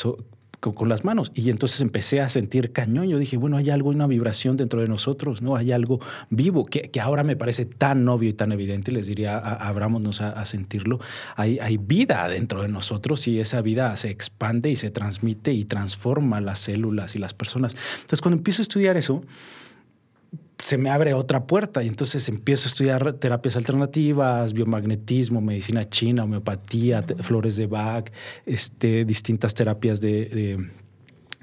con, 0.60 0.88
las 0.88 1.04
manos. 1.04 1.30
Y 1.34 1.50
entonces 1.50 1.80
empecé 1.80 2.20
a 2.20 2.28
sentir 2.28 2.72
cañón. 2.72 3.08
Yo 3.08 3.18
dije, 3.18 3.36
bueno, 3.36 3.56
hay 3.56 3.70
algo, 3.70 3.90
una 3.90 4.06
vibración 4.06 4.56
dentro 4.56 4.80
de 4.80 4.88
nosotros, 4.88 5.42
¿no? 5.42 5.56
Hay 5.56 5.72
algo 5.72 6.00
vivo 6.30 6.64
que, 6.64 6.90
que 6.90 7.00
ahora 7.00 7.22
me 7.22 7.36
parece 7.36 7.64
tan 7.64 8.08
obvio 8.08 8.30
y 8.30 8.32
tan 8.32 8.52
evidente. 8.52 8.90
Les 8.92 9.06
diría, 9.06 9.38
abrámonos 9.38 10.20
a, 10.20 10.28
a, 10.28 10.46
sentirlo. 10.46 10.98
Hay, 11.36 11.58
hay 11.60 11.76
vida 11.76 12.28
dentro 12.28 12.62
de 12.62 12.68
nosotros 12.68 13.26
y 13.28 13.40
esa 13.40 13.62
vida 13.62 13.96
se 13.96 14.10
expande 14.10 14.70
y 14.70 14.76
se 14.76 14.90
transmite 14.90 15.52
y 15.52 15.64
transforma 15.64 16.40
las 16.40 16.58
células 16.58 17.14
y 17.14 17.18
las 17.18 17.34
personas. 17.34 17.76
Entonces, 18.00 18.20
cuando 18.20 18.38
empiezo 18.38 18.62
a 18.62 18.64
estudiar 18.64 18.96
eso, 18.96 19.22
se 20.58 20.76
me 20.76 20.90
abre 20.90 21.14
otra 21.14 21.46
puerta 21.46 21.82
y 21.82 21.88
entonces 21.88 22.28
empiezo 22.28 22.66
a 22.66 22.68
estudiar 22.68 23.12
terapias 23.14 23.56
alternativas, 23.56 24.52
biomagnetismo, 24.52 25.40
medicina 25.40 25.84
china, 25.84 26.24
homeopatía, 26.24 27.02
flores 27.20 27.56
de 27.56 27.66
Bach, 27.66 28.10
este, 28.44 29.04
distintas 29.04 29.54
terapias 29.54 30.00
de, 30.00 30.68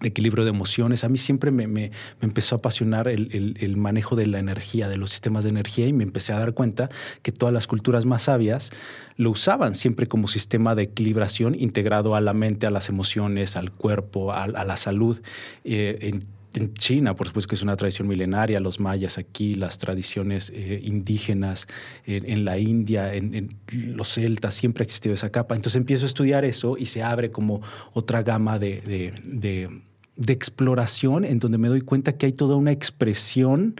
equilibrio 0.03 0.43
de 0.43 0.49
emociones. 0.49 1.05
A 1.05 1.09
mí 1.09 1.17
siempre 1.17 1.49
me, 1.51 1.91
empezó 2.21 2.55
a 2.55 2.57
apasionar 2.57 3.07
el, 3.07 3.77
manejo 3.77 4.17
de 4.17 4.27
la 4.27 4.39
energía, 4.39 4.89
de 4.89 4.97
los 4.97 5.11
sistemas 5.11 5.45
de 5.45 5.51
energía 5.51 5.87
y 5.87 5.93
me 5.93 6.03
empecé 6.03 6.33
a 6.33 6.39
dar 6.39 6.53
cuenta 6.53 6.89
que 7.21 7.31
todas 7.31 7.53
las 7.53 7.67
culturas 7.67 8.05
más 8.05 8.23
sabias 8.23 8.71
lo 9.15 9.29
usaban 9.31 9.75
siempre 9.75 10.07
como 10.07 10.27
sistema 10.27 10.75
de 10.75 10.83
equilibración 10.83 11.55
integrado 11.57 12.15
a 12.15 12.21
la 12.21 12.33
mente, 12.33 12.67
a 12.67 12.69
las 12.69 12.89
emociones, 12.89 13.55
al 13.55 13.71
cuerpo, 13.71 14.33
a, 14.33 14.47
la 14.47 14.75
salud. 14.75 15.21
Eh, 15.63 15.99
en 16.01 16.34
China, 16.73 17.15
por 17.15 17.27
supuesto 17.27 17.49
que 17.49 17.55
es 17.55 17.61
una 17.61 17.75
tradición 17.75 18.07
milenaria, 18.07 18.59
los 18.59 18.79
mayas 18.79 19.17
aquí, 19.17 19.55
las 19.55 19.77
tradiciones 19.77 20.51
eh, 20.55 20.81
indígenas 20.83 21.67
en, 22.05 22.45
la 22.45 22.57
India, 22.57 23.13
en, 23.13 23.49
los 23.71 24.13
celtas, 24.13 24.55
siempre 24.55 24.83
ha 24.83 24.85
existido 24.85 25.13
esa 25.13 25.29
capa. 25.29 25.55
Entonces 25.55 25.77
empiezo 25.77 26.05
a 26.05 26.07
estudiar 26.07 26.45
eso 26.45 26.77
y 26.77 26.87
se 26.87 27.03
abre 27.03 27.31
como 27.31 27.61
otra 27.93 28.23
gama 28.23 28.59
de, 28.59 28.81
de 30.15 30.33
exploración 30.33 31.25
en 31.25 31.39
donde 31.39 31.57
me 31.57 31.67
doy 31.67 31.81
cuenta 31.81 32.13
que 32.17 32.27
hay 32.27 32.33
toda 32.33 32.55
una 32.55 32.71
expresión 32.71 33.75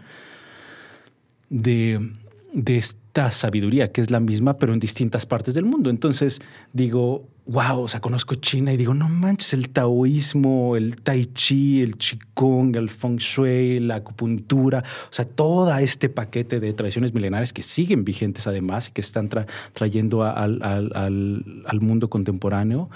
de, 1.48 2.12
de 2.52 2.76
esta 2.76 3.30
sabiduría, 3.30 3.92
que 3.92 4.00
es 4.00 4.10
la 4.10 4.20
misma, 4.20 4.58
pero 4.58 4.72
en 4.72 4.80
distintas 4.80 5.26
partes 5.26 5.54
del 5.54 5.64
mundo. 5.64 5.90
Entonces 5.90 6.40
digo, 6.72 7.28
wow, 7.46 7.80
o 7.80 7.88
sea, 7.88 8.00
conozco 8.00 8.34
China 8.34 8.72
y 8.72 8.76
digo, 8.76 8.92
no 8.92 9.08
manches, 9.08 9.52
el 9.54 9.68
taoísmo, 9.68 10.76
el 10.76 10.96
tai 10.96 11.26
chi, 11.26 11.80
el 11.80 11.96
qigong, 11.96 12.76
el 12.76 12.90
feng 12.90 13.18
shui, 13.18 13.78
la 13.80 13.96
acupuntura, 13.96 14.80
o 14.80 15.12
sea, 15.12 15.24
todo 15.24 15.76
este 15.78 16.08
paquete 16.08 16.58
de 16.58 16.72
tradiciones 16.72 17.14
milenarias 17.14 17.52
que 17.52 17.62
siguen 17.62 18.04
vigentes 18.04 18.46
además 18.46 18.88
y 18.88 18.92
que 18.92 19.00
están 19.00 19.28
trayendo 19.72 20.24
al, 20.24 20.60
al, 20.62 21.80
mundo 21.80 22.10
contemporáneo. 22.10 22.90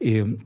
Eh, 0.00 0.36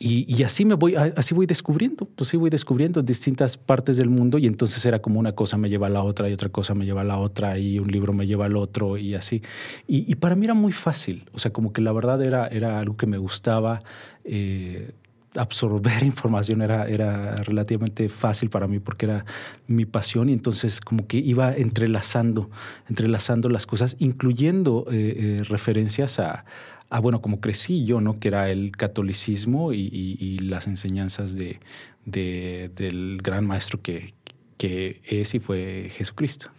y, 0.00 0.44
así 0.44 0.64
me 0.64 0.74
voy, 0.74 0.94
así 0.94 1.34
voy 1.34 1.46
descubriendo, 1.46 2.08
así 2.20 2.36
voy 2.36 2.50
descubriendo 2.50 3.02
distintas 3.02 3.56
partes 3.56 3.96
del 3.96 4.08
mundo 4.08 4.38
y 4.38 4.46
entonces 4.46 4.86
era 4.86 5.00
como 5.00 5.18
una 5.18 5.32
cosa 5.32 5.56
me 5.56 5.68
lleva 5.68 5.88
a 5.88 5.90
la 5.90 6.04
otra 6.04 6.28
y 6.28 6.32
otra 6.32 6.50
cosa 6.50 6.74
me 6.74 6.84
lleva 6.84 7.00
a 7.00 7.04
la 7.04 7.18
otra 7.18 7.58
y 7.58 7.80
un 7.80 7.88
libro 7.88 8.12
me 8.12 8.24
lleva 8.24 8.46
al 8.46 8.56
otro 8.56 8.96
y 8.96 9.16
así. 9.16 9.42
Y, 9.88 10.14
para 10.14 10.36
mí 10.36 10.44
era 10.44 10.54
muy 10.54 10.70
fácil, 10.70 11.24
o 11.32 11.40
sea, 11.40 11.52
como 11.52 11.72
que 11.72 11.80
la 11.80 11.90
verdad 11.90 12.22
era, 12.22 12.46
era 12.46 12.78
algo 12.78 12.96
que 12.96 13.06
me 13.06 13.18
gustaba. 13.18 13.82
Eh, 14.24 14.92
absorber 15.34 16.02
información 16.04 16.62
era, 16.62 16.88
era 16.88 17.36
relativamente 17.36 18.08
fácil 18.08 18.50
para 18.50 18.66
mí 18.66 18.78
porque 18.78 19.06
era 19.06 19.24
mi 19.66 19.84
pasión 19.84 20.28
y 20.28 20.32
entonces 20.32 20.80
como 20.80 21.06
que 21.06 21.18
iba 21.18 21.54
entrelazando, 21.54 22.50
entrelazando 22.88 23.48
las 23.48 23.66
cosas, 23.66 23.96
incluyendo 23.98 24.86
eh, 24.90 25.40
eh, 25.40 25.44
referencias 25.44 26.18
a, 26.18 26.44
ah, 26.90 27.00
bueno, 27.00 27.20
como 27.20 27.40
crecí 27.40 27.84
yo, 27.84 28.00
¿no? 28.00 28.18
Que 28.18 28.28
era 28.28 28.50
el 28.50 28.72
catolicismo 28.72 29.72
y, 29.72 30.38
las 30.40 30.66
enseñanzas 30.66 31.36
de, 31.36 31.60
del 32.04 33.20
gran 33.22 33.46
maestro 33.46 33.80
que, 33.82 34.14
que 34.56 35.00
es 35.04 35.34
y 35.34 35.40
fue 35.40 35.88
Jesucristo. 35.90 36.50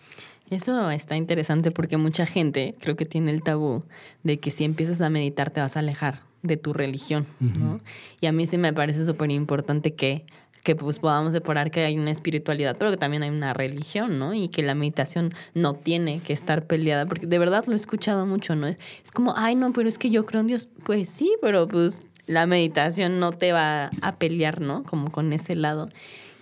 Eso 0.49 0.89
está 0.89 1.15
interesante 1.15 1.71
porque 1.71 1.97
mucha 1.97 2.25
gente 2.25 2.73
creo 2.79 2.95
que 2.95 3.05
tiene 3.05 3.31
el 3.31 3.43
tabú 3.43 3.83
de 4.23 4.39
que 4.39 4.49
si 4.49 4.63
empiezas 4.63 4.99
a 5.01 5.09
meditar 5.09 5.51
te 5.51 5.61
vas 5.61 5.77
a 5.77 5.79
alejar 5.79 6.21
de 6.41 6.57
tu 6.57 6.73
religión, 6.73 7.27
¿no? 7.39 7.81
Y 8.21 8.25
a 8.25 8.31
mí 8.31 8.47
sí 8.47 8.57
me 8.57 8.73
parece 8.73 9.05
súper 9.05 9.29
importante 9.29 9.93
que 9.93 10.25
que 10.63 10.75
pues 10.75 10.99
podamos 10.99 11.33
separar 11.33 11.71
que 11.71 11.81
hay 11.85 11.97
una 11.97 12.11
espiritualidad, 12.11 12.75
pero 12.77 12.91
que 12.91 12.97
también 12.97 13.23
hay 13.23 13.29
una 13.29 13.53
religión, 13.53 14.19
¿no? 14.19 14.33
Y 14.33 14.49
que 14.49 14.61
la 14.61 14.75
meditación 14.75 15.33
no 15.53 15.73
tiene 15.73 16.19
que 16.19 16.33
estar 16.33 16.65
peleada, 16.65 17.05
porque 17.05 17.27
de 17.27 17.39
verdad 17.39 17.65
lo 17.67 17.73
he 17.73 17.77
escuchado 17.77 18.25
mucho, 18.25 18.55
¿no? 18.55 18.67
Es 18.67 19.11
como, 19.13 19.33
ay, 19.37 19.55
no, 19.55 19.71
pero 19.73 19.87
es 19.87 19.97
que 19.97 20.09
yo 20.09 20.25
creo 20.25 20.41
en 20.41 20.47
Dios. 20.47 20.67
Pues 20.83 21.09
sí, 21.09 21.33
pero 21.41 21.67
pues 21.67 22.01
la 22.27 22.45
meditación 22.45 23.19
no 23.19 23.31
te 23.31 23.51
va 23.51 23.89
a 24.01 24.15
pelear, 24.17 24.61
¿no? 24.61 24.83
Como 24.83 25.11
con 25.11 25.31
ese 25.33 25.55
lado. 25.55 25.89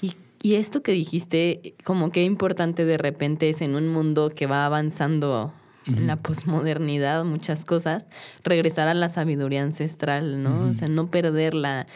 Y, 0.01 0.13
y 0.41 0.55
esto 0.55 0.81
que 0.81 0.91
dijiste, 0.91 1.75
como 1.83 2.11
que 2.11 2.23
importante 2.23 2.85
de 2.85 2.97
repente 2.97 3.49
es 3.49 3.61
en 3.61 3.75
un 3.75 3.87
mundo 3.87 4.31
que 4.35 4.47
va 4.47 4.65
avanzando 4.65 5.53
en 5.85 6.07
la 6.07 6.17
posmodernidad, 6.17 7.23
muchas 7.23 7.63
cosas, 7.63 8.09
regresar 8.43 8.89
a 8.89 8.93
la 8.93 9.07
sabiduría 9.07 9.63
ancestral, 9.63 10.43
¿no? 10.43 10.69
O 10.69 10.73
sea, 10.73 10.89
no 10.89 11.09
perderla. 11.09 11.87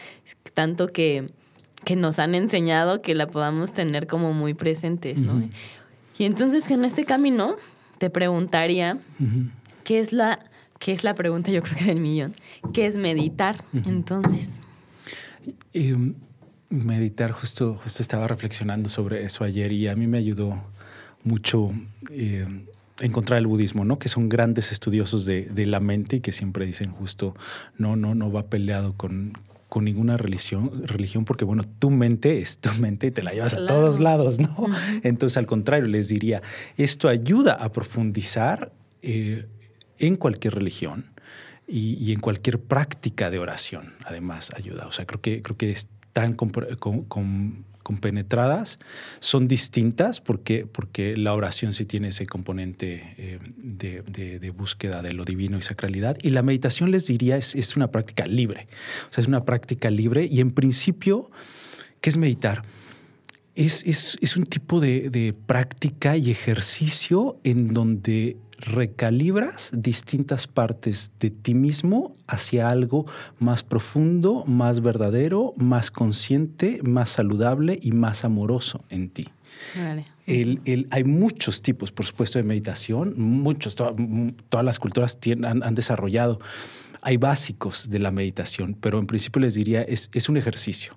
Tanto 0.54 0.88
que 0.88 1.30
que 1.84 1.96
nos 1.96 2.18
han 2.18 2.34
enseñado 2.34 3.02
que 3.02 3.14
la 3.14 3.26
podamos 3.26 3.72
tener 3.72 4.06
como 4.06 4.32
muy 4.32 4.54
presentes, 4.54 5.18
¿no? 5.18 5.48
Y 6.18 6.24
entonces 6.24 6.70
en 6.70 6.84
este 6.84 7.04
camino 7.04 7.56
te 7.98 8.10
preguntaría, 8.10 8.98
¿qué 9.84 10.00
es 10.00 10.12
la 10.12 10.38
qué 10.78 10.92
es 10.92 11.04
la 11.04 11.14
pregunta 11.14 11.50
yo 11.50 11.62
creo 11.62 11.76
que 11.78 11.84
del 11.84 12.00
millón? 12.00 12.34
¿Qué 12.72 12.86
es 12.86 12.96
meditar 12.96 13.64
entonces? 13.86 14.60
Em, 15.72 16.14
meditar, 16.70 17.32
justo, 17.32 17.78
justo 17.82 18.02
estaba 18.02 18.26
reflexionando 18.26 18.88
sobre 18.88 19.24
eso 19.24 19.44
ayer 19.44 19.72
y 19.72 19.88
a 19.88 19.94
mí 19.94 20.06
me 20.06 20.18
ayudó 20.18 20.62
mucho 21.24 21.70
eh, 22.10 22.46
encontrar 23.00 23.38
el 23.38 23.46
budismo, 23.46 23.84
¿no? 23.84 23.98
Que 23.98 24.08
son 24.08 24.28
grandes 24.28 24.72
estudiosos 24.72 25.24
de, 25.24 25.42
de, 25.42 25.66
la 25.66 25.80
mente 25.80 26.16
y 26.16 26.20
que 26.20 26.32
siempre 26.32 26.66
dicen 26.66 26.90
justo, 26.90 27.36
no, 27.78 27.96
no, 27.96 28.14
no 28.14 28.32
va 28.32 28.46
peleado 28.46 28.94
con, 28.94 29.34
con 29.72 29.86
ninguna 29.86 30.18
religión, 30.18 30.86
religión 30.86 31.24
porque, 31.24 31.46
bueno, 31.46 31.64
tu 31.64 31.88
mente 31.88 32.40
es 32.40 32.58
tu 32.58 32.70
mente 32.74 33.06
y 33.06 33.10
te 33.10 33.22
la 33.22 33.32
llevas 33.32 33.54
a 33.54 33.66
todos 33.66 34.00
lados, 34.00 34.38
¿no? 34.38 34.66
Entonces, 35.02 35.38
al 35.38 35.46
contrario, 35.46 35.88
les 35.88 36.08
diría, 36.08 36.42
esto 36.76 37.08
ayuda 37.08 37.54
a 37.54 37.72
profundizar 37.72 38.70
eh, 39.00 39.46
en 39.98 40.16
cualquier 40.16 40.56
religión 40.56 41.06
y, 41.66 42.12
en 42.12 42.20
cualquier 42.20 42.60
práctica 42.60 43.30
de 43.30 43.38
oración, 43.38 43.94
además, 44.04 44.50
ayuda. 44.54 44.86
O 44.86 44.92
sea, 44.92 45.06
creo 45.06 45.22
que, 45.22 45.40
creo 45.40 45.56
que 45.56 45.70
es 45.70 45.88
tan 46.12 46.34
compenetradas, 47.82 48.78
son 49.18 49.48
distintas 49.48 50.20
porque, 50.20 50.66
porque 50.66 51.16
la 51.16 51.34
oración 51.34 51.72
sí 51.72 51.84
tiene 51.84 52.08
ese 52.08 52.26
componente 52.26 53.14
eh, 53.18 53.38
de, 53.56 54.50
búsqueda 54.50 55.02
de 55.02 55.12
lo 55.12 55.24
divino 55.24 55.58
y 55.58 55.62
sacralidad. 55.62 56.16
Y 56.22 56.30
la 56.30 56.42
meditación, 56.42 56.90
les 56.90 57.06
diría, 57.06 57.36
es, 57.36 57.54
es 57.54 57.76
una 57.76 57.90
práctica 57.90 58.24
libre. 58.26 58.68
O 59.10 59.12
sea, 59.12 59.22
es 59.22 59.28
una 59.28 59.44
práctica 59.44 59.90
libre 59.90 60.28
y 60.30 60.40
en 60.40 60.50
principio, 60.50 61.30
¿qué 62.00 62.10
es 62.10 62.16
meditar? 62.16 62.62
Es, 63.54 63.84
es, 63.86 64.18
es 64.20 64.36
un 64.36 64.44
tipo 64.44 64.80
de, 64.80 65.10
de 65.10 65.34
práctica 65.34 66.16
y 66.16 66.30
ejercicio 66.30 67.38
en 67.44 67.72
donde 67.72 68.36
recalibras 68.62 69.70
distintas 69.74 70.46
partes 70.46 71.10
de 71.18 71.30
ti 71.30 71.52
mismo 71.52 72.14
hacia 72.28 72.68
algo 72.68 73.06
más 73.38 73.62
profundo, 73.62 74.44
más 74.46 74.80
verdadero, 74.80 75.52
más 75.56 75.90
consciente, 75.90 76.80
más 76.82 77.10
saludable 77.10 77.78
y 77.82 77.92
más 77.92 78.24
amoroso 78.24 78.84
en 78.88 79.10
ti. 79.10 79.28
hay 80.90 81.04
muchos 81.04 81.60
tipos, 81.60 81.90
por 81.90 82.06
supuesto, 82.06 82.38
de 82.38 82.44
meditación, 82.44 83.14
muchos, 83.18 83.74
todas 83.74 84.64
las 84.64 84.78
culturas 84.78 85.18
han, 85.44 85.74
desarrollado. 85.74 86.38
Hay 87.00 87.16
básicos 87.16 87.90
de 87.90 87.98
la 87.98 88.12
meditación, 88.12 88.76
pero 88.80 89.00
en 89.00 89.08
principio 89.08 89.42
les 89.42 89.54
diría, 89.54 89.82
es, 89.82 90.08
es 90.12 90.28
un 90.28 90.36
ejercicio 90.36 90.94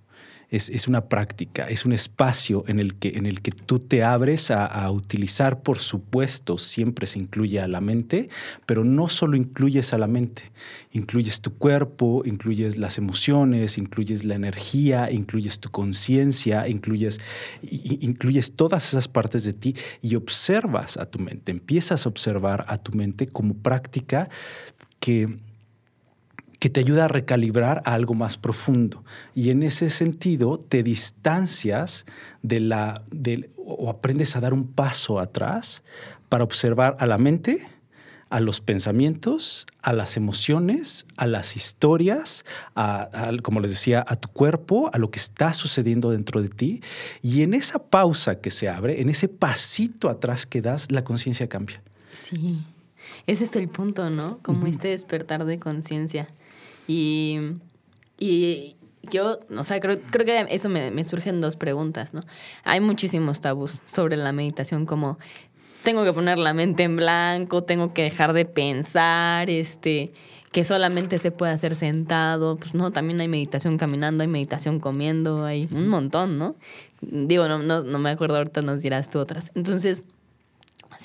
es, 0.56 0.88
una 0.88 1.10
práctica, 1.10 1.68
es 1.68 1.86
un 1.86 1.92
espacio 1.92 2.64
en 2.68 2.80
el 2.80 2.96
que, 2.96 3.10
en 3.10 3.26
el 3.26 3.42
que 3.42 3.52
tú 3.52 3.80
te 3.80 4.04
abres 4.04 4.52
a, 4.52 4.90
utilizar, 4.90 5.62
por 5.62 5.80
supuesto, 5.80 6.58
siempre 6.58 7.08
se 7.08 7.20
incluye 7.20 7.60
a 7.60 7.68
la 7.68 7.82
mente, 7.82 8.30
pero 8.66 8.84
no 8.84 9.08
solo 9.08 9.36
incluyes 9.36 9.94
a 9.94 9.98
la 9.98 10.08
mente, 10.08 10.52
incluyes 10.92 11.42
tu 11.42 11.58
cuerpo, 11.58 12.24
incluyes 12.26 12.78
las 12.78 12.98
emociones, 12.98 13.78
incluyes 13.78 14.24
la 14.24 14.36
energía, 14.36 15.12
incluyes 15.12 15.60
tu 15.60 15.70
conciencia, 15.70 16.68
incluyes, 16.68 17.20
incluyes 17.62 18.56
todas 18.56 18.88
esas 18.88 19.08
partes 19.08 19.44
de 19.44 19.54
ti 19.54 19.76
y 20.02 20.16
observas 20.16 20.98
a 20.98 21.06
tu 21.06 21.20
mente, 21.20 21.52
empiezas 21.52 22.06
a 22.06 22.10
observar 22.10 22.66
a 22.68 22.78
tu 22.78 22.94
mente 22.94 23.28
como 23.28 23.56
práctica 23.56 24.30
que 25.00 25.38
que 26.60 26.70
te 26.70 26.80
ayuda 26.80 27.06
a 27.06 27.08
recalibrar 27.08 27.82
a 27.86 27.94
algo 27.94 28.14
más 28.14 28.38
profundo. 28.38 29.04
Y 29.34 29.50
en 29.50 29.64
ese 29.64 29.90
sentido 29.90 30.58
te 30.60 30.84
distancias 30.84 32.06
de 32.42 32.60
la, 32.60 33.04
o 33.58 33.90
aprendes 33.90 34.36
a 34.36 34.40
dar 34.40 34.54
un 34.54 34.68
paso 34.68 35.20
atrás 35.20 35.84
para 36.30 36.44
observar 36.44 36.98
a 37.00 37.06
la 37.06 37.18
mente, 37.18 37.62
a 38.30 38.40
los 38.40 38.60
pensamientos, 38.60 39.66
a 39.82 39.94
las 39.94 40.18
emociones, 40.18 41.06
a 41.16 41.28
las 41.28 41.56
historias, 41.56 42.44
a, 42.76 43.10
como 43.44 43.60
les 43.60 43.72
decía, 43.72 44.04
a 44.08 44.16
tu 44.16 44.30
cuerpo, 44.30 44.90
a 44.94 44.98
lo 44.98 45.12
que 45.12 45.20
está 45.20 45.54
sucediendo 45.54 46.12
dentro 46.12 46.42
de 46.42 46.50
ti. 46.50 46.82
Y 47.22 47.44
en 47.44 47.54
esa 47.54 47.80
pausa 47.80 48.40
que 48.42 48.52
se 48.52 48.68
abre, 48.68 49.02
en 49.02 49.10
ese 49.10 49.28
pasito 49.28 50.10
atrás 50.10 50.46
que 50.46 50.62
das, 50.62 50.92
la 50.92 51.04
conciencia 51.04 51.48
cambia. 51.48 51.82
Sí, 52.14 52.64
ese 53.28 53.44
es 53.44 53.56
el 53.56 53.70
punto, 53.70 54.10
¿no? 54.10 54.40
Como 54.40 54.68
este 54.68 54.90
despertar 54.90 55.46
de 55.46 55.60
conciencia. 55.60 56.28
Y, 56.88 57.40
y 58.18 58.76
yo, 59.12 59.40
o 59.56 59.64
sea, 59.64 59.80
creo, 59.80 60.00
creo 60.12 60.26
que 60.26 60.54
eso 60.54 60.70
me, 60.70 60.92
me, 60.92 61.04
surgen 61.04 61.42
dos 61.42 61.58
preguntas, 61.58 62.14
¿no? 62.14 62.24
Hay 62.64 62.80
muchísimos 62.80 63.42
tabús 63.42 63.82
sobre 63.86 64.18
la 64.18 64.32
meditación, 64.32 64.86
como 64.86 65.18
tengo 65.84 66.04
que 66.04 66.14
poner 66.14 66.40
la 66.40 66.54
mente 66.54 66.84
en 66.84 66.96
blanco, 66.96 67.64
tengo 67.64 67.94
que 67.94 68.04
dejar 68.04 68.34
de 68.34 68.46
pensar, 68.46 69.50
este, 69.50 70.12
que 70.52 70.64
solamente 70.64 71.18
se 71.18 71.32
puede 71.32 71.52
hacer 71.52 71.76
sentado, 71.76 72.58
pues 72.58 72.74
no, 72.74 72.92
también 72.92 73.20
hay 73.22 73.28
meditación 73.28 73.78
caminando, 73.78 74.24
hay 74.24 74.28
meditación 74.28 74.80
comiendo, 74.80 75.46
hay 75.46 75.68
un 75.72 75.88
montón, 75.88 76.38
¿no? 76.38 76.56
Digo, 77.02 77.48
no, 77.48 77.60
no, 77.60 77.84
no 77.84 78.00
me 78.00 78.10
acuerdo, 78.10 78.38
ahorita 78.38 78.62
nos 78.62 78.82
dirás 78.82 79.10
tú 79.10 79.20
otras. 79.20 79.52
Entonces, 79.54 80.04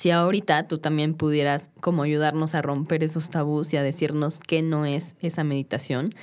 si 0.00 0.10
ahorita 0.10 0.66
tú 0.66 0.78
también 0.78 1.12
pudieras 1.12 1.68
como 1.80 2.04
ayudarnos 2.04 2.54
a 2.54 2.62
romper 2.62 3.04
esos 3.04 3.28
tabús 3.28 3.74
y 3.74 3.76
a 3.76 3.82
decirnos 3.82 4.40
qué 4.40 4.62
no 4.62 4.86
es 4.86 5.14
esa 5.20 5.44
meditación 5.44 6.14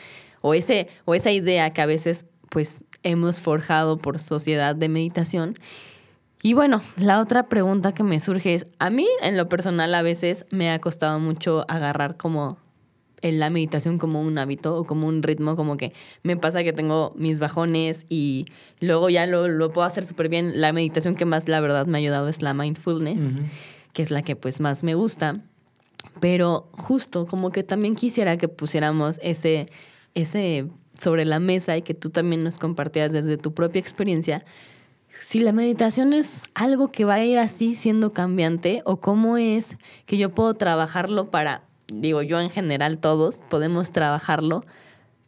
o 0.42 0.56
ese 0.56 0.88
o 1.06 1.14
esa 1.14 1.30
idea 1.30 1.72
que 1.74 1.82
a 1.82 1.86
veces 1.86 2.26
pues 2.50 2.82
hemos 3.04 3.40
forjado 3.40 4.00
por 4.00 4.18
sociedad 4.18 4.76
de 4.76 4.90
meditación. 4.90 5.60
Y 6.42 6.56
bueno, 6.56 6.82
la 6.96 7.20
otra 7.20 7.50
pregunta 7.50 7.94
que 7.94 8.02
me 8.02 8.20
surge 8.20 8.56
es, 8.56 8.66
a 8.80 8.90
mí 8.90 9.08
en 9.22 9.38
lo 9.38 9.48
personal 9.48 9.94
a 9.94 10.02
veces 10.02 10.48
me 10.50 10.72
ha 10.72 10.82
costado 10.82 11.20
mucho 11.20 11.64
agarrar 11.68 12.18
como 12.18 12.58
en 13.22 13.40
la 13.40 13.50
meditación 13.50 13.98
como 13.98 14.22
un 14.22 14.38
hábito 14.38 14.76
o 14.76 14.86
como 14.86 15.08
un 15.08 15.24
ritmo, 15.24 15.56
como 15.56 15.78
que 15.78 15.94
me 16.24 16.38
pasa 16.38 16.64
que 16.64 16.74
tengo 16.74 17.14
mis 17.16 17.40
bajones 17.40 18.06
y 18.10 18.46
luego 18.80 19.10
ya 19.10 19.26
lo, 19.26 19.48
lo 19.48 19.72
puedo 19.72 19.88
hacer 19.88 20.06
súper 20.06 20.30
bien. 20.30 20.62
La 20.62 20.74
meditación 20.74 21.16
que 21.16 21.26
más 21.26 21.48
la 21.48 21.60
verdad 21.60 21.88
me 21.88 21.98
ha 21.98 22.00
ayudado 22.00 22.28
es 22.28 22.42
la 22.42 22.54
mindfulness, 22.54 23.36
que 23.94 24.04
es 24.04 24.12
la 24.12 24.22
que 24.22 24.36
pues 24.36 24.60
más 24.60 24.84
me 24.84 24.96
gusta. 24.96 25.40
Pero 26.20 26.70
justo 26.74 27.26
como 27.26 27.52
que 27.52 27.64
también 27.64 27.96
quisiera 27.96 28.38
que 28.38 28.48
pusiéramos 28.48 29.20
ese, 29.24 29.70
ese 30.14 30.68
sobre 31.00 31.26
la 31.26 31.40
mesa 31.40 31.78
y 31.78 31.82
que 31.82 31.94
tú 31.94 32.10
también 32.10 32.44
nos 32.44 32.58
compartieras 32.58 33.12
desde 33.12 33.38
tu 33.38 33.54
propia 33.54 33.80
experiencia 33.80 34.44
si 35.22 35.40
la 35.40 35.52
meditación 35.52 36.14
es 36.14 36.44
algo 36.54 36.92
que 36.92 37.06
va 37.06 37.16
a 37.16 37.26
ir 37.26 37.40
así 37.40 37.76
siendo 37.76 38.14
cambiante 38.14 38.82
o 38.86 38.98
cómo 38.98 39.38
es 39.38 39.78
que 40.06 40.18
yo 40.18 40.34
puedo 40.34 40.54
trabajarlo 40.54 41.30
para 41.30 41.64
digo 41.88 42.22
yo 42.22 42.39
en 42.39 42.50
general 42.50 43.00
todos, 43.00 43.39
podemos 43.50 43.91
trabajarlo 43.91 44.63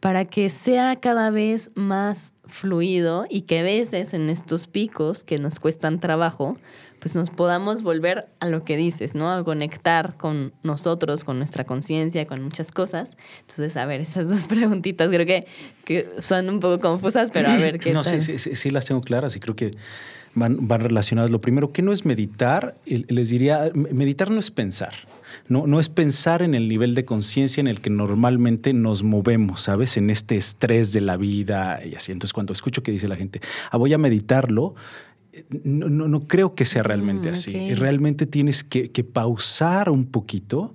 para 0.00 0.24
que 0.24 0.48
sea 0.48 0.96
cada 0.96 1.30
vez 1.30 1.70
más 1.74 2.32
fluido 2.46 3.26
y 3.28 3.42
que 3.42 3.60
a 3.60 3.62
veces 3.62 4.14
en 4.14 4.30
estos 4.30 4.66
picos 4.66 5.22
que 5.24 5.36
nos 5.36 5.60
cuestan 5.60 6.00
trabajo, 6.00 6.56
pues 7.00 7.14
nos 7.14 7.30
podamos 7.30 7.82
volver 7.82 8.26
a 8.40 8.48
lo 8.48 8.64
que 8.64 8.76
dices, 8.76 9.14
¿no? 9.14 9.30
A 9.30 9.44
conectar 9.44 10.16
con 10.16 10.52
nosotros, 10.62 11.22
con 11.22 11.36
nuestra 11.38 11.64
conciencia, 11.64 12.26
con 12.26 12.42
muchas 12.42 12.72
cosas. 12.72 13.16
Entonces, 13.40 13.76
a 13.76 13.84
ver, 13.84 14.00
esas 14.00 14.28
dos 14.28 14.46
preguntitas 14.48 15.08
creo 15.08 15.26
que, 15.26 15.46
que 15.84 16.08
son 16.20 16.48
un 16.48 16.60
poco 16.60 16.80
confusas, 16.80 17.30
pero 17.30 17.50
a 17.50 17.56
ver 17.56 17.78
qué 17.78 17.92
No, 17.92 18.02
Sí, 18.02 18.20
sí, 18.22 18.38
sí, 18.38 18.70
las 18.70 18.86
tengo 18.86 19.02
claras 19.02 19.36
y 19.36 19.40
creo 19.40 19.54
que 19.54 19.76
van, 20.34 20.66
van 20.66 20.80
relacionadas. 20.80 21.30
Lo 21.30 21.42
primero, 21.42 21.72
¿qué 21.72 21.82
no 21.82 21.92
es 21.92 22.06
meditar? 22.06 22.74
Les 22.86 23.28
diría, 23.28 23.70
meditar 23.74 24.30
no 24.30 24.38
es 24.38 24.50
pensar. 24.50 24.94
No, 25.48 25.66
no 25.66 25.80
es 25.80 25.88
pensar 25.88 26.42
en 26.42 26.54
el 26.54 26.68
nivel 26.68 26.94
de 26.94 27.04
conciencia 27.04 27.60
en 27.60 27.68
el 27.68 27.80
que 27.80 27.90
normalmente 27.90 28.72
nos 28.72 29.02
movemos, 29.02 29.62
¿sabes? 29.62 29.96
En 29.96 30.10
este 30.10 30.36
estrés 30.36 30.92
de 30.92 31.00
la 31.00 31.16
vida 31.16 31.80
y 31.84 31.94
así. 31.94 32.12
Entonces, 32.12 32.32
cuando 32.32 32.52
escucho 32.52 32.82
que 32.82 32.92
dice 32.92 33.08
la 33.08 33.16
gente, 33.16 33.40
ah, 33.70 33.76
voy 33.76 33.92
a 33.92 33.98
meditarlo, 33.98 34.74
no, 35.62 35.88
no, 35.88 36.08
no 36.08 36.20
creo 36.20 36.54
que 36.54 36.64
sea 36.64 36.82
realmente 36.82 37.28
mm, 37.28 37.32
así. 37.32 37.74
Realmente 37.74 38.26
tienes 38.26 38.64
que, 38.64 38.90
que 38.90 39.04
pausar 39.04 39.90
un 39.90 40.06
poquito 40.06 40.74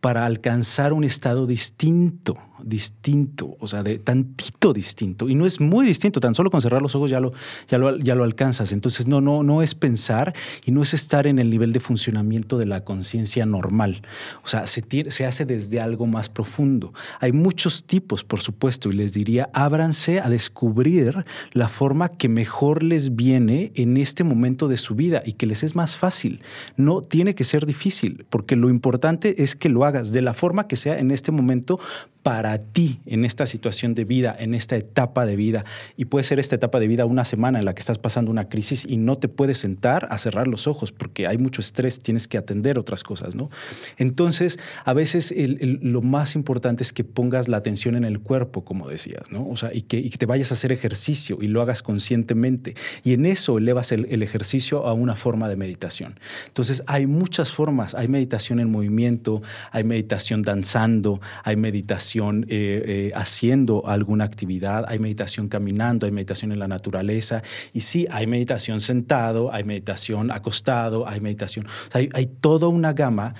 para 0.00 0.26
alcanzar 0.26 0.92
un 0.92 1.04
estado 1.04 1.46
distinto 1.46 2.36
distinto, 2.64 3.56
o 3.60 3.66
sea, 3.66 3.82
de 3.82 3.98
tantito 3.98 4.72
distinto. 4.72 5.28
Y 5.28 5.34
no 5.34 5.46
es 5.46 5.60
muy 5.60 5.86
distinto, 5.86 6.20
tan 6.20 6.34
solo 6.34 6.50
con 6.50 6.60
cerrar 6.60 6.82
los 6.82 6.94
ojos 6.94 7.10
ya 7.10 7.20
lo, 7.20 7.32
ya 7.68 7.78
lo, 7.78 7.96
ya 7.98 8.14
lo 8.14 8.24
alcanzas. 8.24 8.72
Entonces, 8.72 9.06
no, 9.06 9.20
no, 9.20 9.42
no 9.42 9.62
es 9.62 9.74
pensar 9.74 10.34
y 10.64 10.70
no 10.70 10.82
es 10.82 10.94
estar 10.94 11.26
en 11.26 11.38
el 11.38 11.50
nivel 11.50 11.72
de 11.72 11.80
funcionamiento 11.80 12.58
de 12.58 12.66
la 12.66 12.84
conciencia 12.84 13.46
normal. 13.46 14.02
O 14.44 14.48
sea, 14.48 14.66
se, 14.66 14.82
se 15.10 15.26
hace 15.26 15.44
desde 15.44 15.80
algo 15.80 16.06
más 16.06 16.28
profundo. 16.28 16.92
Hay 17.20 17.32
muchos 17.32 17.84
tipos, 17.84 18.24
por 18.24 18.40
supuesto, 18.40 18.90
y 18.90 18.92
les 18.92 19.12
diría, 19.12 19.50
ábranse 19.52 20.20
a 20.20 20.28
descubrir 20.28 21.24
la 21.52 21.68
forma 21.68 22.08
que 22.08 22.28
mejor 22.28 22.82
les 22.82 23.14
viene 23.16 23.72
en 23.74 23.96
este 23.96 24.24
momento 24.24 24.68
de 24.68 24.76
su 24.76 24.94
vida 24.94 25.22
y 25.24 25.34
que 25.34 25.46
les 25.46 25.62
es 25.62 25.74
más 25.74 25.96
fácil. 25.96 26.40
No 26.76 27.02
tiene 27.02 27.34
que 27.34 27.44
ser 27.44 27.66
difícil, 27.66 28.26
porque 28.30 28.56
lo 28.56 28.70
importante 28.70 29.42
es 29.42 29.56
que 29.56 29.68
lo 29.68 29.84
hagas 29.84 30.12
de 30.12 30.22
la 30.22 30.34
forma 30.34 30.66
que 30.66 30.76
sea 30.76 30.98
en 30.98 31.10
este 31.10 31.32
momento 31.32 31.78
para 32.24 32.56
ti 32.56 33.00
en 33.04 33.26
esta 33.26 33.44
situación 33.44 33.94
de 33.94 34.06
vida, 34.06 34.34
en 34.36 34.54
esta 34.54 34.76
etapa 34.76 35.26
de 35.26 35.36
vida. 35.36 35.66
Y 35.98 36.06
puede 36.06 36.24
ser 36.24 36.40
esta 36.40 36.56
etapa 36.56 36.80
de 36.80 36.88
vida 36.88 37.04
una 37.04 37.26
semana 37.26 37.58
en 37.58 37.66
la 37.66 37.74
que 37.74 37.80
estás 37.80 37.98
pasando 37.98 38.30
una 38.30 38.48
crisis 38.48 38.86
y 38.88 38.96
no 38.96 39.16
te 39.16 39.28
puedes 39.28 39.58
sentar 39.58 40.08
a 40.10 40.16
cerrar 40.16 40.48
los 40.48 40.66
ojos 40.66 40.90
porque 40.90 41.26
hay 41.26 41.36
mucho 41.36 41.60
estrés, 41.60 41.98
tienes 41.98 42.26
que 42.26 42.38
atender 42.38 42.78
otras 42.78 43.02
cosas, 43.02 43.34
¿no? 43.34 43.50
Entonces, 43.98 44.58
a 44.86 44.94
veces 44.94 45.34
lo 45.36 46.00
más 46.00 46.34
importante 46.34 46.82
es 46.82 46.94
que 46.94 47.04
pongas 47.04 47.46
la 47.46 47.58
atención 47.58 47.94
en 47.94 48.04
el 48.04 48.20
cuerpo, 48.20 48.64
como 48.64 48.88
decías, 48.88 49.30
¿no? 49.30 49.46
O 49.46 49.56
sea, 49.56 49.74
y 49.74 49.82
que, 49.82 50.08
te 50.08 50.24
vayas 50.24 50.50
a 50.50 50.54
hacer 50.54 50.72
ejercicio 50.72 51.36
y 51.42 51.48
lo 51.48 51.60
hagas 51.60 51.82
conscientemente. 51.82 52.74
Y 53.02 53.12
en 53.12 53.26
eso 53.26 53.58
elevas 53.58 53.92
el, 53.92 54.06
el 54.08 54.22
ejercicio 54.22 54.86
a 54.86 54.94
una 54.94 55.14
forma 55.14 55.50
de 55.50 55.56
meditación. 55.56 56.18
Entonces, 56.46 56.82
hay 56.86 57.06
muchas 57.06 57.52
formas. 57.52 57.94
Hay 57.94 58.08
meditación 58.08 58.60
en 58.60 58.70
movimiento, 58.70 59.42
hay 59.72 59.84
meditación 59.84 60.40
danzando, 60.40 61.20
hay 61.42 61.56
meditación 61.56 62.13
eh, 62.16 62.44
eh, 62.48 63.12
haciendo 63.14 63.86
alguna 63.86 64.24
actividad, 64.24 64.84
hay 64.88 64.98
meditación 64.98 65.48
caminando, 65.48 66.06
hay 66.06 66.12
meditación 66.12 66.52
en 66.52 66.58
la 66.58 66.68
naturaleza 66.68 67.42
y 67.72 67.80
sí, 67.80 68.06
hay 68.10 68.26
meditación 68.26 68.80
sentado, 68.80 69.52
hay 69.52 69.64
meditación 69.64 70.30
acostado, 70.30 71.08
hay 71.08 71.20
meditación, 71.20 71.66
hay, 71.92 72.26
toda 72.40 72.68
una 72.68 72.92
gama 72.92 73.34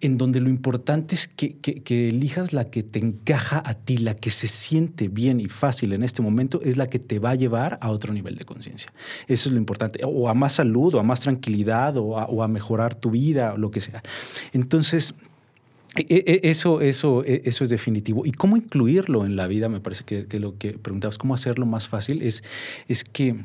en 0.00 0.16
donde 0.16 0.40
lo 0.40 0.48
importante 0.48 1.16
es 1.16 1.26
que, 1.26 1.56
elijas 2.08 2.52
la 2.52 2.70
que 2.70 2.84
te 2.84 3.00
encaja 3.00 3.60
a 3.66 3.74
ti, 3.74 3.96
la 3.96 4.14
que 4.14 4.30
se 4.30 4.46
siente 4.46 5.08
bien 5.08 5.40
y 5.40 5.46
fácil 5.46 5.92
en 5.92 6.04
este 6.04 6.22
momento, 6.22 6.60
es 6.62 6.76
la 6.76 6.86
que 6.86 7.00
te 7.00 7.18
va 7.18 7.30
a 7.30 7.34
llevar 7.34 7.78
a 7.80 7.90
otro 7.90 8.12
nivel 8.12 8.36
de 8.36 8.44
conciencia. 8.44 8.92
Eso 9.26 9.48
es 9.48 9.52
lo 9.52 9.58
importante, 9.58 10.00
o 10.04 10.28
a 10.28 10.34
más 10.34 10.52
salud, 10.52 10.94
o 10.94 11.00
a 11.00 11.02
más 11.02 11.20
tranquilidad, 11.20 11.96
o 11.96 12.16
a, 12.16 12.26
o 12.26 12.44
a 12.44 12.48
mejorar 12.48 12.94
tu 12.94 13.10
vida, 13.10 13.54
o 13.54 13.56
lo 13.56 13.72
que 13.72 13.80
sea. 13.80 14.00
Entonces, 14.52 15.14
eso, 15.96 16.80
eso, 16.80 17.24
e, 17.24 17.42
eso 17.44 17.64
es 17.64 17.70
definitivo. 17.70 18.26
¿Y 18.26 18.32
cómo 18.32 18.56
incluirlo 18.56 19.24
en 19.24 19.36
la 19.36 19.46
vida? 19.46 19.68
Me 19.68 19.80
parece 19.80 20.04
que, 20.04 20.26
lo 20.38 20.58
que 20.58 20.72
preguntabas, 20.78 21.18
¿cómo 21.18 21.34
hacerlo 21.34 21.66
más 21.66 21.88
fácil? 21.88 22.22
Es, 22.22 22.44
es 22.88 23.04
que, 23.04 23.44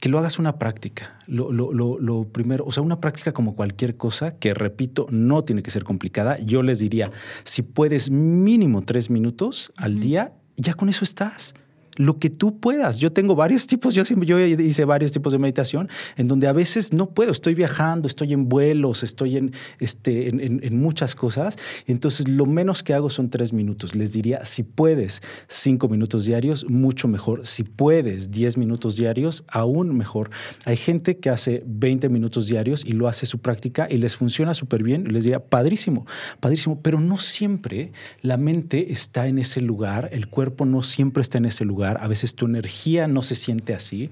que 0.00 0.08
lo 0.08 0.18
hagas 0.18 0.38
una 0.38 0.58
práctica. 0.58 1.18
Lo, 1.26 1.52
lo, 1.52 1.72
lo, 1.72 2.24
primero, 2.24 2.64
o 2.66 2.72
sea, 2.72 2.82
una 2.82 3.00
práctica 3.00 3.32
como 3.32 3.54
cualquier 3.54 3.96
cosa, 3.96 4.36
que 4.38 4.54
repito, 4.54 5.06
no 5.10 5.42
tiene 5.42 5.62
que 5.62 5.70
ser 5.70 5.84
complicada. 5.84 6.38
Yo 6.40 6.62
les 6.62 6.78
diría, 6.78 7.10
si 7.44 7.62
puedes 7.62 8.10
mínimo 8.10 8.82
tres 8.82 9.10
minutos 9.10 9.72
al 9.76 9.98
día, 9.98 10.32
ya 10.56 10.74
con 10.74 10.88
eso 10.88 11.04
estás 11.04 11.54
lo 11.98 12.18
que 12.18 12.30
tú 12.30 12.58
puedas. 12.58 12.98
Yo 12.98 13.12
tengo 13.12 13.34
varios 13.34 13.66
tipos, 13.66 13.94
yo, 13.94 14.02
hice 14.38 14.84
varios 14.86 15.12
tipos 15.12 15.32
de 15.32 15.38
meditación 15.38 15.90
en 16.16 16.28
donde 16.28 16.46
a 16.46 16.52
veces 16.52 16.94
no 16.94 17.10
puedo, 17.10 17.30
estoy 17.30 17.54
viajando, 17.54 18.08
estoy 18.08 18.32
en 18.32 18.48
vuelos, 18.48 19.02
estoy 19.02 19.36
en, 19.36 19.52
este, 19.78 20.28
en, 20.28 20.78
muchas 20.78 21.14
cosas. 21.14 21.56
Entonces, 21.86 22.28
lo 22.28 22.46
menos 22.46 22.82
que 22.82 22.94
hago 22.94 23.10
son 23.10 23.28
tres 23.28 23.52
minutos. 23.52 23.94
Les 23.94 24.12
diría, 24.12 24.44
si 24.44 24.62
puedes 24.62 25.20
cinco 25.48 25.88
minutos 25.88 26.24
diarios, 26.24 26.68
mucho 26.70 27.08
mejor. 27.08 27.44
Si 27.44 27.64
puedes 27.64 28.30
diez 28.30 28.56
minutos 28.56 28.96
diarios, 28.96 29.44
aún 29.48 29.96
mejor. 29.96 30.30
Hay 30.64 30.76
gente 30.76 31.18
que 31.18 31.30
hace 31.30 31.64
20 31.66 32.08
minutos 32.08 32.46
diarios 32.46 32.84
y 32.86 32.92
lo 32.92 33.08
hace 33.08 33.26
su 33.26 33.40
práctica 33.40 33.88
y 33.90 33.98
les 33.98 34.16
funciona 34.16 34.54
súper 34.54 34.84
bien. 34.84 35.12
Les 35.12 35.24
diría, 35.24 35.44
padrísimo, 35.44 36.06
padrísimo, 36.40 36.80
pero 36.80 37.00
no 37.00 37.16
siempre 37.16 37.92
la 38.22 38.36
mente 38.36 38.92
está 38.92 39.26
en 39.26 39.38
ese 39.38 39.60
lugar, 39.60 40.08
el 40.12 40.28
cuerpo 40.28 40.64
no 40.64 40.82
siempre 40.82 41.22
está 41.22 41.38
en 41.38 41.46
ese 41.46 41.64
lugar 41.64 41.87
a 41.96 42.08
veces 42.08 42.34
tu 42.34 42.46
energía 42.46 43.08
no 43.08 43.22
se 43.22 43.34
siente 43.34 43.74
así, 43.74 44.10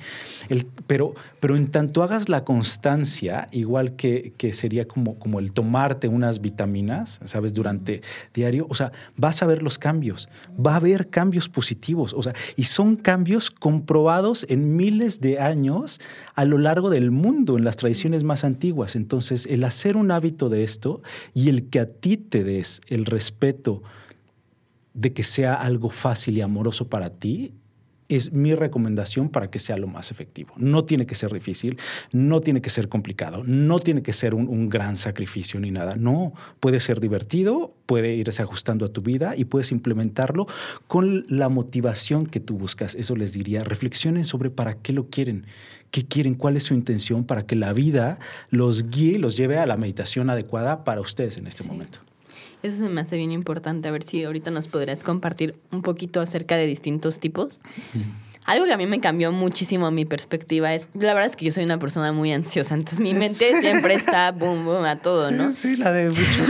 pero, 0.87 1.15
pero 1.41 1.57
en 1.57 1.69
tanto 1.71 2.03
hagas 2.03 2.29
la 2.29 2.45
constancia, 2.45 3.47
igual 3.53 3.97
que, 3.97 4.33
que 4.37 4.53
sería 4.53 4.89
como, 4.89 5.19
como 5.19 5.39
el 5.39 5.53
tomarte 5.53 6.09
unas 6.09 6.41
vitaminas, 6.41 7.21
¿sabes? 7.25 7.53
Durante 7.55 8.03
diario, 8.33 8.67
o 8.71 8.75
sea, 8.75 8.93
vas 9.17 9.43
a 9.43 9.47
ver 9.47 9.63
los 9.63 9.79
cambios, 9.79 10.29
va 10.59 10.73
a 10.73 10.77
haber 10.77 11.11
cambios 11.11 11.49
positivos, 11.49 12.15
o 12.15 12.23
sea, 12.23 12.33
y 12.57 12.65
son 12.65 12.97
cambios 12.97 13.51
comprobados 13.51 14.47
en 14.49 14.77
miles 14.77 15.21
de 15.21 15.41
años 15.41 16.01
a 16.35 16.45
lo 16.45 16.59
largo 16.59 16.91
del 16.91 17.11
mundo, 17.11 17.57
en 17.57 17.65
las 17.65 17.77
tradiciones 17.77 18.25
más 18.25 18.45
antiguas. 18.45 18.97
Entonces, 18.97 19.47
el 19.47 19.65
hacer 19.65 19.97
un 19.97 20.11
hábito 20.11 20.49
de 20.49 20.65
esto 20.65 21.03
y 21.35 21.49
el 21.49 21.69
que 21.69 21.81
a 21.81 21.87
ti 21.87 22.17
te 22.17 22.45
des 22.45 22.81
el 22.89 23.05
respeto, 23.05 23.83
de 24.95 25.13
que 25.13 25.23
sea 25.23 25.55
algo 25.55 25.91
fácil 25.91 26.39
y 26.39 26.41
amoroso 26.41 26.89
para 26.89 27.11
ti, 27.11 27.53
es 28.09 28.33
mi 28.33 28.55
recomendación 28.55 29.29
para 29.29 29.51
que 29.51 29.59
sea 29.59 29.77
lo 29.77 29.87
más 29.87 30.11
efectivo. 30.11 30.55
No 30.57 30.85
tiene 30.85 31.07
que 31.07 31.15
ser 31.15 31.33
difícil, 31.33 31.79
no 32.13 32.41
tiene 32.41 32.61
que 32.61 32.71
ser 32.71 32.89
complicado, 32.89 33.43
no 33.45 33.79
tiene 33.79 34.03
que 34.03 34.13
ser 34.13 34.35
un, 34.35 34.69
gran 34.69 34.97
sacrificio 34.97 35.61
ni 35.61 35.71
nada. 35.71 35.95
No, 35.97 36.33
puede 36.61 36.81
ser 36.81 37.01
divertido, 37.01 37.75
puede 37.87 38.15
irse 38.15 38.43
ajustando 38.43 38.87
a 38.87 38.89
tu 38.89 39.01
vida 39.03 39.35
y 39.37 39.45
puedes 39.45 39.71
implementarlo 39.71 40.47
con 40.87 41.25
la 41.29 41.49
motivación 41.49 42.27
que 42.27 42.41
tú 42.41 42.57
buscas. 42.57 42.95
Eso 42.95 43.17
les 43.17 43.33
diría, 43.33 43.65
reflexionen 43.65 44.25
sobre 44.25 44.51
para 44.51 44.79
qué 44.79 44.93
lo 44.93 45.09
quieren, 45.09 45.47
qué 45.91 46.05
quieren, 46.05 46.35
cuál 46.35 46.57
es 46.57 46.65
su 46.65 46.75
intención 46.75 47.25
para 47.25 47.47
que 47.47 47.57
la 47.57 47.73
vida 47.73 48.19
los 48.51 48.91
guíe 48.91 49.15
y 49.15 49.19
los 49.19 49.37
lleve 49.37 49.59
a 49.59 49.67
la 49.67 49.77
meditación 49.77 50.31
adecuada 50.31 50.85
para 50.85 51.01
ustedes 51.01 51.37
en 51.37 51.47
este 51.47 51.65
momento. 51.65 52.01
Eso 52.63 52.79
se 52.85 52.89
me 52.89 53.01
hace 53.01 53.17
bien 53.17 53.33
importante. 53.33 53.89
A 53.89 53.91
ver 53.91 54.03
si 54.03 54.25
ahorita 54.25 54.51
nos 54.51 54.69
podrías 54.69 55.05
compartir 55.05 55.55
un 55.71 55.83
poquito 55.83 56.21
acerca 56.21 56.57
de 56.57 56.67
distintos 56.67 57.21
tipos. 57.21 57.63
Algo 58.47 58.65
que 58.65 58.73
a 58.73 58.77
mí 58.77 58.87
me 58.87 59.01
cambió 59.01 59.33
muchísimo 59.33 59.91
mi 59.91 60.05
perspectiva 60.05 60.73
es, 60.73 60.89
la 60.95 61.15
verdad 61.15 61.27
es 61.27 61.35
que 61.35 61.45
yo 61.45 61.51
soy 61.51 61.65
una 61.65 61.81
persona 61.81 62.13
muy 62.13 62.33
ansiosa, 62.33 62.75
entonces 62.75 63.01
mi 63.01 63.13
mente 63.13 63.61
siempre 63.61 63.95
está 63.95 64.31
boom, 64.31 64.65
boom 64.65 64.85
a 64.85 64.95
todo, 64.95 65.33
¿no? 65.33 65.51
Sí, 65.51 65.75
la 65.77 65.91
de 65.93 66.11
muchos. 66.11 66.49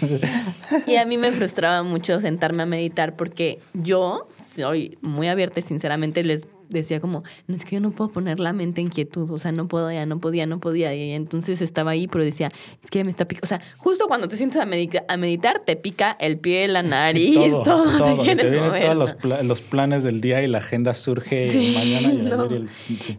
Y 0.86 0.96
a 0.96 1.04
mí 1.04 1.18
me 1.18 1.30
frustraba 1.32 1.82
mucho 1.82 2.20
sentarme 2.20 2.62
a 2.62 2.66
meditar 2.66 3.16
porque 3.16 3.58
yo 3.74 4.28
soy 4.54 4.96
muy 5.02 5.28
abierta 5.28 5.60
y 5.60 5.62
sinceramente 5.62 6.24
les 6.24 6.48
decía 6.70 7.00
como, 7.00 7.22
no 7.46 7.56
es 7.56 7.64
que 7.64 7.76
yo 7.76 7.80
no 7.80 7.90
puedo 7.90 8.10
poner 8.10 8.40
la 8.40 8.52
mente 8.52 8.80
en 8.80 8.88
quietud, 8.88 9.30
o 9.30 9.38
sea, 9.38 9.52
no 9.52 9.68
podía, 9.68 10.06
no 10.06 10.20
podía, 10.20 10.46
no 10.46 10.60
podía. 10.60 10.94
Y 10.94 11.12
entonces 11.12 11.60
estaba 11.62 11.90
ahí, 11.92 12.06
pero 12.06 12.24
decía, 12.24 12.52
es 12.82 12.90
que 12.90 13.04
me 13.04 13.10
está 13.10 13.26
picando. 13.26 13.44
O 13.44 13.48
sea, 13.48 13.60
justo 13.76 14.06
cuando 14.06 14.28
te 14.28 14.36
sientes 14.36 14.60
a, 14.60 14.66
meditar, 14.66 15.62
te 15.64 15.76
pica 15.76 16.16
el 16.20 16.38
pie, 16.38 16.68
la 16.68 16.82
nariz, 16.82 17.36
todo. 17.50 17.62
todo, 17.62 18.16
te, 18.16 18.22
vienen 18.22 18.52
todos 18.80 19.44
los, 19.44 19.60
planes 19.60 20.04
del 20.04 20.20
día 20.20 20.42
y 20.42 20.48
la 20.48 20.58
agenda 20.58 20.94
surge 20.94 21.48
mañana 21.74 22.12
y 22.12 22.54
el, 22.54 22.68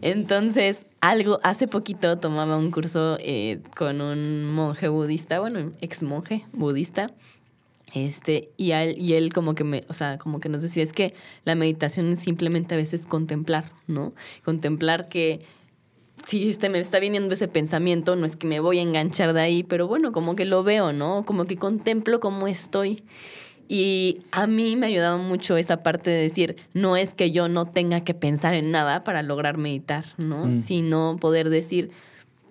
Entonces, 0.00 0.86
algo, 1.00 1.40
hace 1.42 1.68
poquito 1.68 2.18
tomaba 2.18 2.56
un 2.56 2.70
curso 2.70 3.16
eh, 3.20 3.60
con 3.76 4.00
un 4.00 4.44
monje 4.44 4.88
budista, 4.88 5.40
bueno, 5.40 5.72
ex 5.80 6.02
monje 6.02 6.44
budista 6.52 7.12
este, 7.94 8.50
y, 8.56 8.72
él, 8.72 8.96
y 8.98 9.14
él 9.14 9.32
como 9.32 9.54
que 9.54 9.64
me, 9.64 9.84
o 9.88 9.92
sea, 9.92 10.18
como 10.18 10.40
que 10.40 10.48
nos 10.48 10.62
decía, 10.62 10.82
es 10.82 10.92
que 10.92 11.14
la 11.44 11.54
meditación 11.54 12.12
es 12.12 12.20
simplemente 12.20 12.74
a 12.74 12.78
veces 12.78 13.06
contemplar, 13.06 13.72
¿no? 13.86 14.14
Contemplar 14.44 15.08
que 15.08 15.42
si 16.26 16.48
este 16.48 16.68
me 16.68 16.78
está 16.78 17.00
viniendo 17.00 17.34
ese 17.34 17.48
pensamiento, 17.48 18.16
no 18.16 18.26
es 18.26 18.36
que 18.36 18.46
me 18.46 18.60
voy 18.60 18.78
a 18.78 18.82
enganchar 18.82 19.32
de 19.32 19.40
ahí, 19.40 19.62
pero 19.62 19.86
bueno, 19.86 20.12
como 20.12 20.36
que 20.36 20.44
lo 20.44 20.62
veo, 20.62 20.92
¿no? 20.92 21.24
Como 21.24 21.44
que 21.44 21.56
contemplo 21.56 22.20
cómo 22.20 22.46
estoy. 22.46 23.02
Y 23.68 24.18
a 24.32 24.46
mí 24.46 24.76
me 24.76 24.86
ha 24.86 24.88
ayudado 24.88 25.18
mucho 25.18 25.56
esa 25.56 25.82
parte 25.82 26.10
de 26.10 26.22
decir, 26.22 26.56
no 26.74 26.96
es 26.96 27.14
que 27.14 27.30
yo 27.30 27.48
no 27.48 27.66
tenga 27.66 28.02
que 28.04 28.14
pensar 28.14 28.54
en 28.54 28.70
nada 28.70 29.04
para 29.04 29.22
lograr 29.22 29.56
meditar, 29.56 30.04
¿no? 30.18 30.46
Mm. 30.46 30.62
Sino 30.62 31.16
poder 31.18 31.48
decir, 31.48 31.90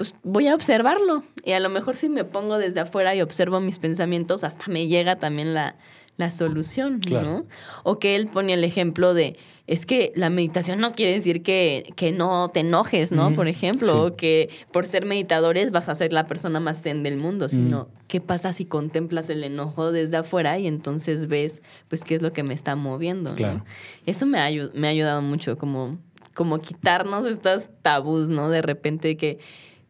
pues 0.02 0.16
voy 0.24 0.48
a 0.48 0.56
observarlo. 0.56 1.24
Y 1.46 1.52
a 1.52 1.60
lo 1.60 1.70
mejor 1.70 1.96
si 1.96 2.10
me 2.10 2.24
pongo 2.24 2.58
desde 2.58 2.80
afuera 2.80 3.14
y 3.14 3.22
observo 3.22 3.60
mis 3.60 3.78
pensamientos, 3.78 4.44
hasta 4.44 4.66
me 4.72 4.88
llega 4.88 5.18
también 5.18 5.54
la, 5.54 5.76
la 6.18 6.32
solución, 6.32 7.00
¿no? 7.08 7.46
O 7.84 8.00
que 8.00 8.16
él 8.16 8.26
pone 8.26 8.54
el 8.54 8.64
ejemplo 8.64 9.14
de, 9.14 9.38
es 9.68 9.86
que 9.86 10.12
la 10.16 10.32
meditación 10.32 10.80
no 10.80 10.90
quiere 10.90 11.14
decir 11.14 11.44
que, 11.44 11.94
que 11.96 12.12
no 12.12 12.50
te 12.50 12.62
enojes, 12.62 13.12
¿no? 13.12 13.36
Por 13.36 13.48
ejemplo, 13.48 14.06
o 14.06 14.16
que 14.16 14.50
por 14.72 14.88
ser 14.88 15.06
meditadores 15.06 15.70
vas 15.70 15.88
a 15.88 15.94
ser 15.94 16.14
la 16.14 16.26
persona 16.26 16.60
más 16.60 16.82
zen 16.82 17.04
del 17.04 17.18
mundo, 17.18 17.48
sino 17.48 17.88
qué 18.08 18.22
pasa 18.22 18.54
si 18.54 18.66
contemplas 18.66 19.30
el 19.30 19.44
enojo 19.44 19.92
desde 19.92 20.18
afuera 20.18 20.58
y 20.58 20.66
entonces 20.66 21.28
ves, 21.28 21.62
pues, 21.90 22.04
qué 22.04 22.16
es 22.16 22.24
lo 22.24 22.34
que 22.34 22.42
me 22.42 22.56
está 22.56 22.76
moviendo, 22.76 23.36
¿no? 23.36 23.64
Eso 24.08 24.26
me 24.26 24.40
ha, 24.40 24.50
me 24.74 24.88
ha 24.88 24.90
ayudado 24.90 25.22
mucho, 25.22 25.60
como, 25.60 26.00
como 26.34 26.60
quitarnos 26.60 27.28
estos 27.28 27.70
tabús, 27.84 28.30
¿no? 28.30 28.50
De 28.50 28.64
repente 28.64 29.16
que 29.16 29.38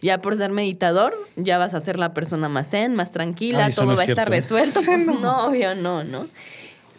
ya 0.02 0.20
por 0.20 0.36
ser 0.36 0.52
meditador, 0.52 1.14
ya 1.36 1.58
vas 1.58 1.74
a 1.74 1.82
ser 1.82 2.00
la 2.00 2.14
persona 2.14 2.50
más 2.50 2.72
zen, 2.72 2.96
más 2.96 3.12
tranquila, 3.12 3.70
todo 3.70 3.96
va 3.96 4.02
a 4.02 4.06
estar 4.06 4.30
resuelto. 4.30 4.80
Pues 4.86 5.06
no, 5.06 5.46
obvio, 5.46 5.76
no, 5.76 6.04
¿no? 6.04 6.28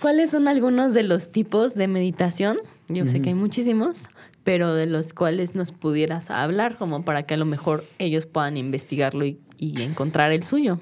¿Cuáles 0.01 0.31
son 0.31 0.49
algunos 0.49 0.95
de 0.95 1.03
los 1.03 1.31
tipos 1.31 1.75
de 1.75 1.89
meditación? 1.89 2.59
Yo 2.89 3.07
sé 3.07 3.23
que 3.23 3.31
hay 3.31 3.35
muchísimos, 3.35 4.09
pero 4.45 4.75
de 4.75 4.87
los 4.87 5.13
cuales 5.13 5.55
nos 5.55 5.73
pudieras 5.73 6.31
hablar, 6.31 6.77
como 6.77 7.05
para 7.05 7.25
que 7.25 7.35
a 7.35 7.37
lo 7.37 7.45
mejor 7.45 7.85
ellos 7.99 8.27
puedan 8.27 8.57
investigarlo 8.57 9.25
y, 9.25 9.39
encontrar 9.59 10.33
el 10.33 10.43
suyo. 10.43 10.81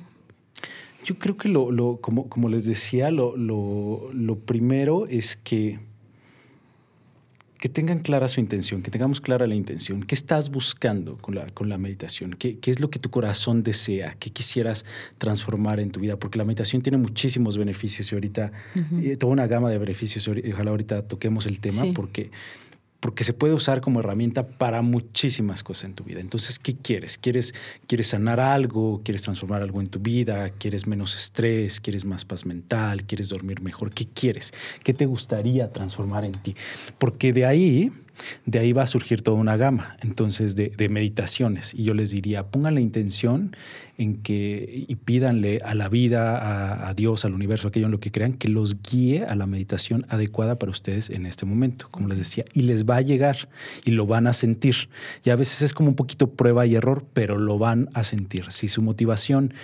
Yo 1.04 1.18
creo 1.18 1.36
que 1.36 1.48
lo, 1.48 1.70
lo 1.70 1.98
como, 2.00 2.28
como 2.28 2.48
les 2.48 2.64
decía, 2.64 3.10
lo, 3.10 3.36
lo, 3.36 4.10
lo 4.12 4.38
primero 4.38 5.06
es 5.06 5.36
que 5.36 5.80
que 7.60 7.68
tengan 7.68 7.98
clara 7.98 8.26
su 8.26 8.40
intención, 8.40 8.82
que 8.82 8.90
tengamos 8.90 9.20
clara 9.20 9.46
la 9.46 9.54
intención. 9.54 10.02
¿Qué 10.02 10.14
estás 10.14 10.50
buscando 10.50 11.18
con 11.18 11.34
la, 11.34 11.46
con 11.50 11.68
la 11.68 11.76
meditación? 11.76 12.32
¿Qué, 12.32 12.58
¿Qué, 12.58 12.70
es 12.70 12.80
lo 12.80 12.88
que 12.88 12.98
tu 12.98 13.10
corazón 13.10 13.62
desea? 13.62 14.16
¿Qué 14.18 14.30
quisieras 14.30 14.86
transformar 15.18 15.78
en 15.78 15.90
tu 15.90 16.00
vida? 16.00 16.16
Porque 16.18 16.38
la 16.38 16.44
meditación 16.44 16.80
tiene 16.80 16.96
muchísimos 16.96 17.58
beneficios 17.58 18.10
y 18.10 18.14
ahorita, 18.14 18.52
eh, 19.02 19.16
toda 19.16 19.34
una 19.34 19.46
gama 19.46 19.70
de 19.70 19.76
beneficios. 19.76 20.26
Ojalá 20.28 20.70
ahorita 20.70 21.06
toquemos 21.06 21.44
el 21.44 21.60
tema 21.60 21.82
porque 21.94 22.30
porque 23.00 23.24
se 23.24 23.32
puede 23.32 23.54
usar 23.54 23.80
como 23.80 24.00
herramienta 24.00 24.46
para 24.46 24.82
muchísimas 24.82 25.64
cosas 25.64 25.84
en 25.84 25.94
tu 25.94 26.04
vida. 26.04 26.20
Entonces, 26.20 26.58
¿qué 26.58 26.76
quieres? 26.76 27.16
¿Quieres, 27.16 27.54
quieres 27.86 28.08
sanar 28.08 28.38
algo? 28.38 29.00
¿Quieres 29.02 29.22
transformar 29.22 29.62
algo 29.62 29.80
en 29.80 29.88
tu 29.88 29.98
vida? 29.98 30.50
¿Quieres 30.50 30.86
menos 30.86 31.16
estrés? 31.16 31.80
¿Quieres 31.80 32.04
más 32.04 32.26
paz 32.26 32.44
mental? 32.44 33.04
¿Quieres 33.04 33.30
dormir 33.30 33.62
mejor? 33.62 33.92
¿Qué 33.92 34.06
quieres? 34.06 34.52
¿Qué 34.84 34.92
te 34.92 35.06
gustaría 35.06 35.72
transformar 35.72 36.24
en 36.24 36.32
ti? 36.32 36.54
Porque 36.98 37.32
de 37.32 37.46
ahí 37.46 37.90
de 38.46 38.58
ahí 38.58 38.72
va 38.72 38.82
a 38.82 38.86
surgir 38.86 39.22
toda 39.22 39.38
una 39.38 39.56
gama, 39.56 39.96
entonces, 40.02 40.56
de, 40.56 40.88
meditaciones. 40.88 41.74
Y 41.74 41.84
yo 41.84 41.94
les 41.94 42.10
diría, 42.10 42.48
pongan 42.48 42.74
la 42.74 42.80
intención 42.80 43.56
en 43.96 44.16
que, 44.22 44.84
y 44.88 44.94
pídanle 44.96 45.58
a 45.64 45.74
la 45.74 45.88
vida, 45.88 46.88
a, 46.88 46.94
Dios, 46.94 47.24
al 47.24 47.34
universo, 47.34 47.68
aquello 47.68 47.86
en 47.86 47.92
lo 47.92 48.00
que 48.00 48.10
crean, 48.10 48.32
que 48.32 48.48
los 48.48 48.82
guíe 48.82 49.24
a 49.24 49.34
la 49.34 49.46
meditación 49.46 50.06
adecuada 50.08 50.58
para 50.58 50.72
ustedes 50.72 51.10
en 51.10 51.26
este 51.26 51.46
momento, 51.46 51.86
como 51.90 52.08
les 52.08 52.18
decía. 52.18 52.44
Y 52.54 52.62
les 52.62 52.86
va 52.86 52.96
a 52.96 53.00
llegar 53.02 53.48
y 53.84 53.92
lo 53.92 54.06
van 54.06 54.26
a 54.26 54.32
sentir. 54.32 54.88
Y 55.24 55.30
a 55.30 55.36
veces 55.36 55.62
es 55.62 55.74
como 55.74 55.90
un 55.90 55.96
poquito 55.96 56.30
prueba 56.30 56.66
y 56.66 56.74
error, 56.74 57.04
pero 57.12 57.38
lo 57.38 57.58
van 57.58 57.90
a 57.94 58.02
sentir. 58.02 58.46
Si 58.48 58.68
su 58.68 58.82
motivación 58.82 59.54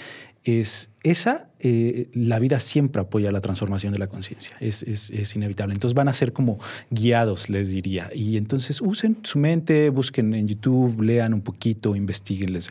es 0.46 0.92
esa, 1.02 1.48
eh, 1.58 2.08
la 2.14 2.38
vida 2.38 2.60
siempre 2.60 3.02
apoya 3.02 3.32
la 3.32 3.40
transformación 3.40 3.92
de 3.92 3.98
la 3.98 4.06
conciencia, 4.06 4.56
es, 4.60 4.84
es, 4.84 5.34
inevitable. 5.34 5.74
Entonces 5.74 5.94
van 5.94 6.06
a 6.06 6.12
ser 6.12 6.32
como 6.32 6.58
guiados, 6.90 7.50
les 7.50 7.70
diría. 7.70 8.10
Y 8.14 8.36
entonces 8.36 8.80
usen 8.80 9.18
su 9.24 9.40
mente, 9.40 9.90
busquen 9.90 10.32
en 10.34 10.46
YouTube, 10.46 11.02
lean 11.02 11.34
un 11.34 11.40
poquito, 11.40 11.96
investiguen, 11.96 12.52
les, 12.52 12.70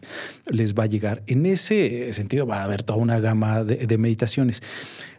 les 0.50 0.74
va 0.74 0.84
a 0.84 0.88
llegar. 0.88 1.22
En 1.28 1.46
ese 1.46 2.14
sentido 2.14 2.48
va 2.48 2.62
a 2.62 2.64
haber 2.64 2.84
toda 2.84 2.98
una 2.98 3.20
gama 3.20 3.66
de, 3.66 3.86
de 3.88 3.98
meditaciones. 3.98 4.64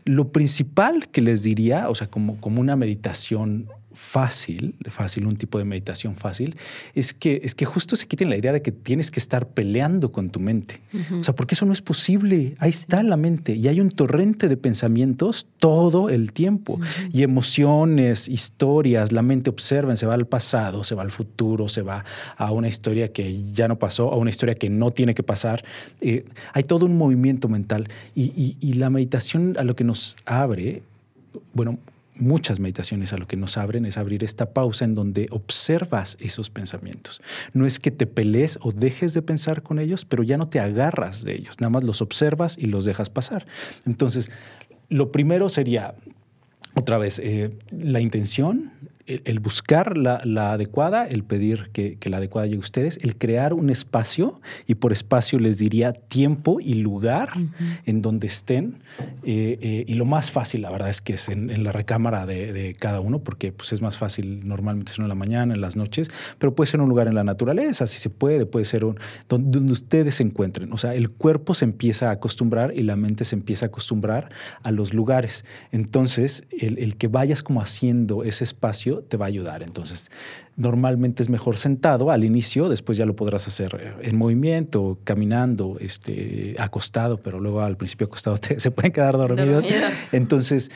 Lo 0.07 0.33
principal 0.33 1.09
que 1.09 1.21
les 1.21 1.43
diría, 1.43 1.91
o 1.91 1.95
sea, 1.95 2.09
como, 2.09 2.41
como 2.41 2.63
una 2.63 2.75
meditación 2.75 3.69
fácil, 3.97 4.75
fácil, 4.91 5.27
un 5.27 5.37
tipo 5.37 5.59
de 5.59 5.65
meditación 5.65 6.17
fácil, 6.17 6.57
es 6.95 7.15
que, 7.15 7.41
es 7.43 7.55
que 7.55 7.65
justo 7.65 7.97
se 7.97 8.07
quiten 8.07 8.29
la 8.29 8.37
idea 8.37 8.53
de 8.53 8.61
que 8.61 8.71
tienes 8.71 9.11
que 9.11 9.19
estar 9.19 9.49
peleando 9.49 10.13
con 10.13 10.29
tu 10.29 10.39
mente. 10.39 10.81
O 11.19 11.25
sea, 11.25 11.35
porque 11.35 11.55
eso 11.55 11.65
no 11.65 11.73
es 11.73 11.81
posible. 11.81 12.55
Ahí 12.59 12.71
está 12.71 13.03
la 13.03 13.17
mente 13.17 13.55
y 13.55 13.69
hay 13.69 13.81
un 13.81 13.89
torrente 13.89 14.49
de 14.49 14.57
pensamientos 14.59 15.47
todo 15.59 16.11
el 16.11 16.33
tiempo 16.33 16.79
y 17.11 17.23
emociones, 17.23 18.29
historias. 18.29 19.13
La 19.13 19.23
mente 19.23 19.49
observa, 19.49 19.97
se 19.97 20.07
va 20.07 20.15
al 20.15 20.27
pasado, 20.27 20.85
se 20.85 20.95
va 20.95 21.03
al 21.03 21.11
futuro, 21.11 21.69
se 21.69 21.81
va 21.81 22.05
a 22.37 22.53
una 22.53 22.69
historia 22.69 23.13
que 23.13 23.43
ya 23.53 23.67
no 23.67 23.79
pasó, 23.79 24.13
a 24.13 24.17
una 24.17 24.31
historia 24.31 24.57
que 24.57 24.69
no 24.69 24.91
tiene 24.91 25.15
que 25.15 25.23
pasar. 25.23 25.65
Eh, 26.03 26.27
hay 26.53 26.65
todo 26.65 26.85
un 26.85 26.99
movimiento 26.99 27.49
mental 27.49 27.89
y, 28.15 28.57
y 28.61 28.73
la 28.75 28.91
meditación 28.91 29.57
a 29.59 29.65
lo 29.65 29.75
que 29.75 29.85
nos 29.85 30.17
abre, 30.27 30.83
bueno, 31.55 31.79
muchas 32.19 32.61
meditaciones 32.61 33.13
a 33.13 33.19
lo 33.19 33.27
que 33.27 33.37
nos 33.37 33.57
abren 33.59 33.87
es 33.87 33.99
abrir 33.99 34.25
esta 34.25 34.53
pausa 34.53 34.85
en 34.85 34.95
donde 34.95 35.27
observas 35.31 36.17
esos 36.21 36.51
pensamientos. 36.51 37.23
No 37.53 37.67
es 37.67 37.81
que 37.81 37.91
te 37.91 38.07
pelees 38.07 38.59
o 38.63 38.73
dejes 38.73 39.15
de 39.15 39.23
pensar 39.23 39.63
con 39.63 39.79
ellos, 39.79 40.05
pero 40.05 40.23
ya 40.23 40.37
no 40.37 40.49
te 40.49 40.61
agarras 40.61 41.25
de 41.25 41.35
ellos, 41.35 41.61
nada 41.61 41.71
más 41.71 41.85
los 41.85 42.03
observas 42.03 42.57
y 42.59 42.67
los 42.67 42.85
dejas 42.85 43.11
pasar. 43.11 43.47
Entonces, 43.87 44.31
lo 44.89 45.13
primero 45.13 45.49
sería, 45.49 45.95
otra 46.75 46.99
vez, 46.99 47.19
eh, 47.19 47.51
la 47.71 48.01
intención, 48.01 48.73
el, 49.07 49.41
buscar 49.41 49.97
la, 49.97 50.19
adecuada, 50.53 51.07
el 51.07 51.25
pedir 51.25 51.71
que, 51.73 51.99
la 52.07 52.17
adecuada 52.19 52.47
llegue 52.47 52.59
a 52.59 52.61
ustedes, 52.61 52.99
el 53.03 53.17
crear 53.17 53.53
un 53.55 53.71
espacio, 53.71 54.41
y 54.67 54.77
por 54.77 54.93
espacio 54.93 55.39
les 55.39 55.59
diría 55.59 55.93
tiempo 55.93 56.59
y 56.61 56.75
lugar 56.75 57.31
en 57.85 58.03
donde 58.03 58.27
estén. 58.27 58.83
Eh, 59.23 59.59
eh, 59.61 59.85
y 59.87 59.95
lo 59.95 60.05
más 60.05 60.31
fácil, 60.31 60.63
la 60.63 60.71
verdad, 60.71 60.89
es 60.89 61.01
que 61.01 61.15
es 61.15 61.29
en, 61.29 61.63
la 61.63 61.73
recámara 61.73 62.27
de, 62.27 62.77
cada 62.79 63.01
uno, 63.01 63.21
porque 63.21 63.53
pues, 63.53 63.73
es 63.73 63.81
más 63.81 63.97
fácil 63.97 64.47
normalmente 64.47 64.93
ser 64.93 65.03
en 65.03 65.09
la 65.09 65.15
mañana, 65.15 65.55
en 65.55 65.61
las 65.61 65.77
noches, 65.77 66.11
pero 66.39 66.55
puede 66.55 66.69
ser 66.69 66.81
un 66.81 66.89
lugar 66.89 67.07
en 67.07 67.15
la 67.15 67.25
naturaleza, 67.25 67.87
si 67.87 67.99
se 68.01 68.11
puede, 68.11 68.47
puede 68.47 68.65
ser 68.65 68.85
un, 68.85 68.99
donde, 69.29 69.59
ustedes 69.73 70.17
se 70.17 70.23
encuentren. 70.23 70.73
O 70.73 70.77
sea, 70.77 70.95
el 70.95 71.11
cuerpo 71.11 71.55
se 71.55 71.65
empieza 71.65 72.09
a 72.09 72.13
acostumbrar 72.13 72.73
y 72.75 72.83
la 72.83 72.97
mente 72.97 73.25
se 73.25 73.37
empieza 73.37 73.67
a 73.67 73.69
acostumbrar 73.69 74.31
a 74.63 74.71
los 74.73 74.95
lugares. 74.95 75.45
Entonces, 75.71 76.45
el, 76.51 76.79
el 76.79 76.97
que 76.97 77.09
vayas 77.09 77.43
como 77.43 77.61
haciendo 77.61 78.25
ese 78.25 78.45
espacio, 78.45 78.96
te 79.03 79.17
va 79.17 79.27
a 79.27 79.29
ayudar. 79.29 79.63
Entonces, 79.63 80.11
normalmente 80.57 81.23
es 81.23 81.29
mejor 81.29 81.59
sentado 81.59 82.11
al 82.11 82.25
inicio, 82.25 82.69
después 82.69 82.99
ya 82.99 83.07
lo 83.07 83.17
podrás 83.17 83.47
hacer 83.47 83.79
eh, 83.81 84.09
en 84.09 84.17
movimiento, 84.17 84.99
caminando, 85.05 85.77
este, 85.81 86.57
acostado, 86.59 87.19
pero 87.19 87.41
luego 87.41 87.61
al 87.61 87.77
principio 87.77 88.07
acostado 88.07 88.37
se 88.57 88.71
pueden 88.71 88.93
quedar 88.93 89.17
dormidos. 89.17 89.65
Entonces, 90.13 90.71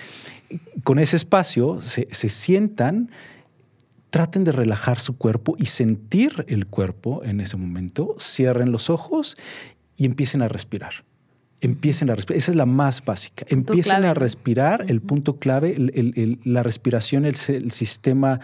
con 0.84 0.98
ese 0.98 1.16
espacio 1.16 1.80
se, 1.80 2.08
se 2.10 2.28
sientan 2.28 3.10
traten 4.10 4.42
de 4.42 4.50
relajar 4.50 4.98
su 4.98 5.16
cuerpo 5.16 5.54
y 5.56 5.66
sentir 5.66 6.44
el 6.48 6.66
cuerpo 6.66 7.22
en 7.22 7.40
ese 7.40 7.56
momento, 7.56 8.16
cierren 8.18 8.72
los 8.72 8.90
ojos 8.90 9.36
y 9.96 10.04
empiecen 10.04 10.42
a 10.42 10.48
respirar 10.48 11.04
empiecen 11.60 12.10
a 12.10 12.14
respirar. 12.14 12.38
Esa 12.38 12.50
es 12.52 12.56
la 12.56 12.66
más 12.66 13.04
básica. 13.04 13.44
Empiecen 13.48 14.04
a 14.04 14.14
respirar, 14.14 14.86
el 14.88 15.00
punto 15.00 15.38
clave, 15.38 15.74
la 16.44 16.62
respiración, 16.62 17.24
el, 17.24 17.36
el, 17.48 17.70
sistema 17.70 18.40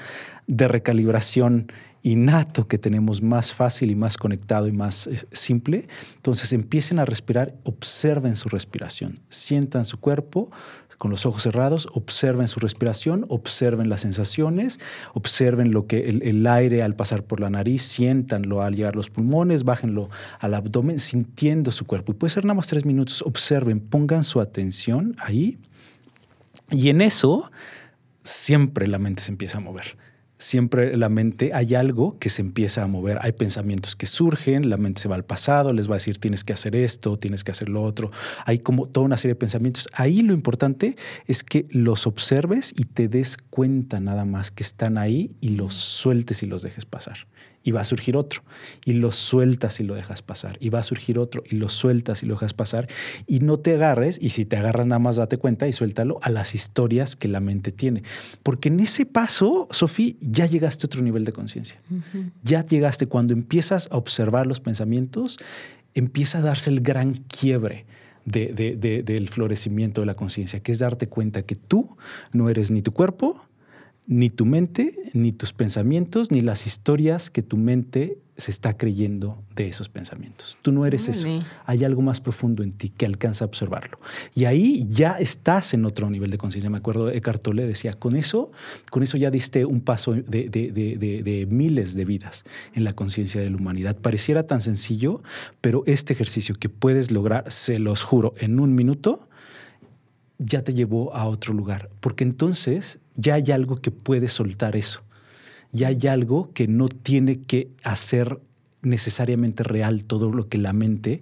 de 0.46 0.68
recalibración 0.68 1.72
innato 2.06 2.68
que 2.68 2.78
tenemos 2.78 3.20
más 3.20 3.52
fácil 3.52 3.90
y 3.90 3.96
más 3.96 4.16
conectado 4.16 4.68
y 4.68 4.72
más 4.72 5.08
eh, 5.08 5.18
simple. 5.32 5.88
Entonces 6.14 6.52
empiecen 6.52 7.00
a 7.00 7.04
respirar, 7.04 7.54
observen 7.64 8.36
su 8.36 8.48
respiración, 8.48 9.18
sientan 9.28 9.84
su 9.84 9.98
cuerpo 9.98 10.50
con 10.98 11.10
los 11.10 11.26
ojos 11.26 11.42
cerrados, 11.42 11.88
observen 11.92 12.46
su 12.46 12.60
respiración, 12.60 13.26
observen 13.28 13.88
las 13.88 14.02
sensaciones, 14.02 14.78
observen 15.14 15.72
lo 15.72 15.86
que 15.86 16.08
el, 16.08 16.46
aire 16.46 16.82
al 16.82 16.94
pasar 16.94 17.24
por 17.24 17.40
la 17.40 17.50
nariz, 17.50 17.82
siéntanlo 17.82 18.62
al 18.62 18.76
llegar 18.76 18.94
los 18.94 19.10
pulmones, 19.10 19.64
bájenlo 19.64 20.08
al 20.38 20.54
abdomen, 20.54 21.00
sintiendo 21.00 21.72
su 21.72 21.86
cuerpo. 21.86 22.12
Y 22.12 22.14
puede 22.14 22.32
ser 22.32 22.44
nada 22.44 22.54
más 22.54 22.68
tres 22.68 22.86
minutos, 22.86 23.20
observen, 23.22 23.80
pongan 23.80 24.22
su 24.22 24.40
atención 24.40 25.16
ahí. 25.18 25.58
Y 26.70 26.88
en 26.88 27.00
eso 27.00 27.50
siempre 28.22 28.86
la 28.86 28.98
mente 28.98 29.22
se 29.22 29.32
empieza 29.32 29.58
a 29.58 29.60
mover 29.60 30.05
siempre 30.38 30.96
la 30.96 31.08
mente 31.08 31.52
hay 31.54 31.74
algo 31.74 32.18
que 32.18 32.28
se 32.28 32.42
empieza 32.42 32.82
a 32.82 32.86
mover, 32.86 33.18
hay 33.22 33.32
pensamientos 33.32 33.96
que 33.96 34.06
surgen, 34.06 34.68
la 34.68 34.76
mente 34.76 35.00
se 35.00 35.08
va 35.08 35.14
al 35.14 35.24
pasado, 35.24 35.72
les 35.72 35.88
va 35.88 35.94
a 35.94 35.96
decir 35.96 36.18
tienes 36.18 36.44
que 36.44 36.52
hacer 36.52 36.76
esto, 36.76 37.18
tienes 37.18 37.44
que 37.44 37.50
hacer 37.50 37.68
lo 37.68 37.82
otro, 37.82 38.10
hay 38.44 38.58
como 38.58 38.86
toda 38.86 39.06
una 39.06 39.16
serie 39.16 39.34
de 39.34 39.38
pensamientos. 39.38 39.88
Ahí 39.92 40.22
lo 40.22 40.32
importante 40.34 40.96
es 41.26 41.42
que 41.42 41.66
los 41.70 42.06
observes 42.06 42.72
y 42.76 42.84
te 42.84 43.08
des 43.08 43.38
cuenta 43.38 44.00
nada 44.00 44.24
más 44.24 44.50
que 44.50 44.62
están 44.62 44.98
ahí 44.98 45.32
y 45.40 45.50
los 45.50 45.74
sueltes 45.74 46.42
y 46.42 46.46
los 46.46 46.62
dejes 46.62 46.84
pasar 46.84 47.26
y 47.66 47.72
va 47.72 47.80
a 47.80 47.84
surgir 47.84 48.16
otro. 48.16 48.44
Y 48.84 48.92
lo 48.92 49.10
sueltas 49.10 49.80
y 49.80 49.82
lo 49.82 49.96
dejas 49.96 50.22
pasar. 50.22 50.56
Y 50.60 50.70
va 50.70 50.78
a 50.78 50.82
surgir 50.84 51.18
otro 51.18 51.42
y 51.44 51.56
lo 51.56 51.68
sueltas 51.68 52.22
y 52.22 52.26
lo 52.26 52.34
dejas 52.34 52.54
pasar. 52.54 52.88
Y 53.26 53.40
no 53.40 53.56
te 53.56 53.74
agarres, 53.74 54.18
y 54.22 54.28
si 54.28 54.44
te 54.44 54.56
agarras 54.56 54.86
nada 54.86 55.00
más 55.00 55.16
date 55.16 55.36
cuenta 55.36 55.66
y 55.66 55.72
suéltalo 55.72 56.20
a 56.22 56.30
las 56.30 56.54
historias 56.54 57.16
que 57.16 57.26
la 57.26 57.40
mente 57.40 57.72
tiene. 57.72 58.04
Porque 58.44 58.68
en 58.68 58.78
ese 58.78 59.04
paso, 59.04 59.66
Sofía, 59.72 60.14
ya 60.20 60.46
llegaste 60.46 60.84
a 60.84 60.86
otro 60.86 61.02
nivel 61.02 61.24
de 61.24 61.32
conciencia. 61.32 61.80
Ya 62.44 62.64
llegaste 62.64 63.06
cuando 63.06 63.32
empiezas 63.32 63.88
a 63.90 63.96
observar 63.96 64.46
los 64.46 64.60
pensamientos, 64.60 65.38
empieza 65.94 66.38
a 66.38 66.42
darse 66.42 66.70
el 66.70 66.80
gran 66.80 67.14
quiebre. 67.14 67.84
del 68.26 69.28
florecimiento 69.28 70.00
de 70.02 70.06
la 70.06 70.14
conciencia, 70.14 70.58
que 70.60 70.72
es 70.72 70.80
darte 70.80 71.06
cuenta 71.06 71.42
que 71.42 71.54
tú 71.54 71.96
no 72.32 72.48
eres 72.48 72.72
ni 72.72 72.82
tu 72.82 72.92
cuerpo, 72.92 73.40
ni 74.06 74.30
tu 74.30 74.46
mente, 74.46 74.96
ni 75.12 75.32
tus 75.32 75.52
pensamientos, 75.52 76.30
ni 76.30 76.40
las 76.40 76.66
historias 76.66 77.30
que 77.30 77.42
tu 77.42 77.56
mente 77.56 78.18
se 78.36 78.50
está 78.50 78.76
creyendo 78.76 79.42
de 79.54 79.68
esos 79.68 79.88
pensamientos. 79.88 80.58
Tú 80.60 80.70
no 80.70 80.84
eres 80.84 81.08
eso. 81.08 81.26
Hay 81.64 81.84
algo 81.84 82.02
más 82.02 82.20
profundo 82.20 82.62
en 82.62 82.72
ti 82.72 82.90
que 82.90 83.06
alcanza 83.06 83.44
a 83.44 83.48
observarlo. 83.48 83.98
Y 84.34 84.44
ahí 84.44 84.86
ya 84.90 85.12
estás 85.12 85.72
en 85.72 85.86
otro 85.86 86.10
nivel 86.10 86.30
de 86.30 86.36
conciencia. 86.36 86.68
Me 86.68 86.76
acuerdo, 86.76 87.10
Eckhart 87.10 87.42
Tolle 87.42 87.66
decía, 87.66 87.94
con 87.94 88.14
eso, 88.14 88.50
con 88.90 89.02
eso 89.02 89.16
ya 89.16 89.30
diste 89.30 89.64
un 89.64 89.80
paso 89.80 90.12
de, 90.12 90.50
de 90.50 91.46
miles 91.48 91.94
de 91.94 92.04
vidas 92.04 92.44
en 92.74 92.84
la 92.84 92.92
conciencia 92.92 93.40
de 93.40 93.48
la 93.48 93.56
humanidad. 93.56 93.96
Pareciera 93.96 94.46
tan 94.46 94.60
sencillo, 94.60 95.22
pero 95.62 95.82
este 95.86 96.12
ejercicio 96.12 96.56
que 96.56 96.68
puedes 96.68 97.10
lograr, 97.10 97.50
se 97.50 97.78
los 97.78 98.02
juro, 98.02 98.34
en 98.38 98.60
un 98.60 98.74
minuto, 98.74 99.28
ya 100.38 100.62
te 100.62 100.74
llevó 100.74 101.14
a 101.14 101.26
otro 101.26 101.54
lugar, 101.54 101.90
porque 102.00 102.24
entonces 102.24 102.98
ya 103.14 103.34
hay 103.34 103.50
algo 103.50 103.76
que 103.76 103.90
puede 103.90 104.28
soltar 104.28 104.76
eso, 104.76 105.02
ya 105.72 105.88
hay 105.88 106.06
algo 106.08 106.52
que 106.52 106.68
no 106.68 106.88
tiene 106.88 107.40
que 107.40 107.68
hacer 107.82 108.38
necesariamente 108.82 109.62
real 109.62 110.04
todo 110.04 110.30
lo 110.30 110.48
que 110.48 110.58
la 110.58 110.72
mente. 110.72 111.20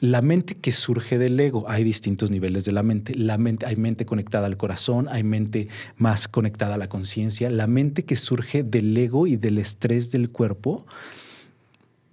La 0.00 0.20
mente 0.20 0.56
que 0.56 0.72
surge 0.72 1.16
del 1.16 1.40
ego, 1.40 1.64
hay 1.68 1.82
distintos 1.82 2.30
niveles 2.30 2.66
de 2.66 2.72
la 2.72 2.82
mente. 2.82 3.14
La 3.14 3.38
mente 3.38 3.64
hay 3.64 3.76
mente 3.76 4.04
conectada 4.04 4.46
al 4.46 4.58
corazón, 4.58 5.08
hay 5.08 5.24
mente 5.24 5.68
más 5.96 6.28
conectada 6.28 6.74
a 6.74 6.78
la 6.78 6.88
conciencia. 6.88 7.48
La 7.48 7.66
mente 7.66 8.04
que 8.04 8.16
surge 8.16 8.62
del 8.62 8.94
ego 8.96 9.26
y 9.26 9.36
del 9.36 9.56
estrés 9.56 10.10
del 10.10 10.28
cuerpo, 10.28 10.84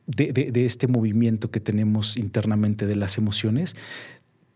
de, 0.05 0.31
de, 0.31 0.65
este 0.65 0.87
movimiento 0.87 1.51
que 1.51 1.59
tenemos 1.59 2.15
internamente 2.17 2.85
de 2.85 2.95
las 2.95 3.17
emociones, 3.17 3.75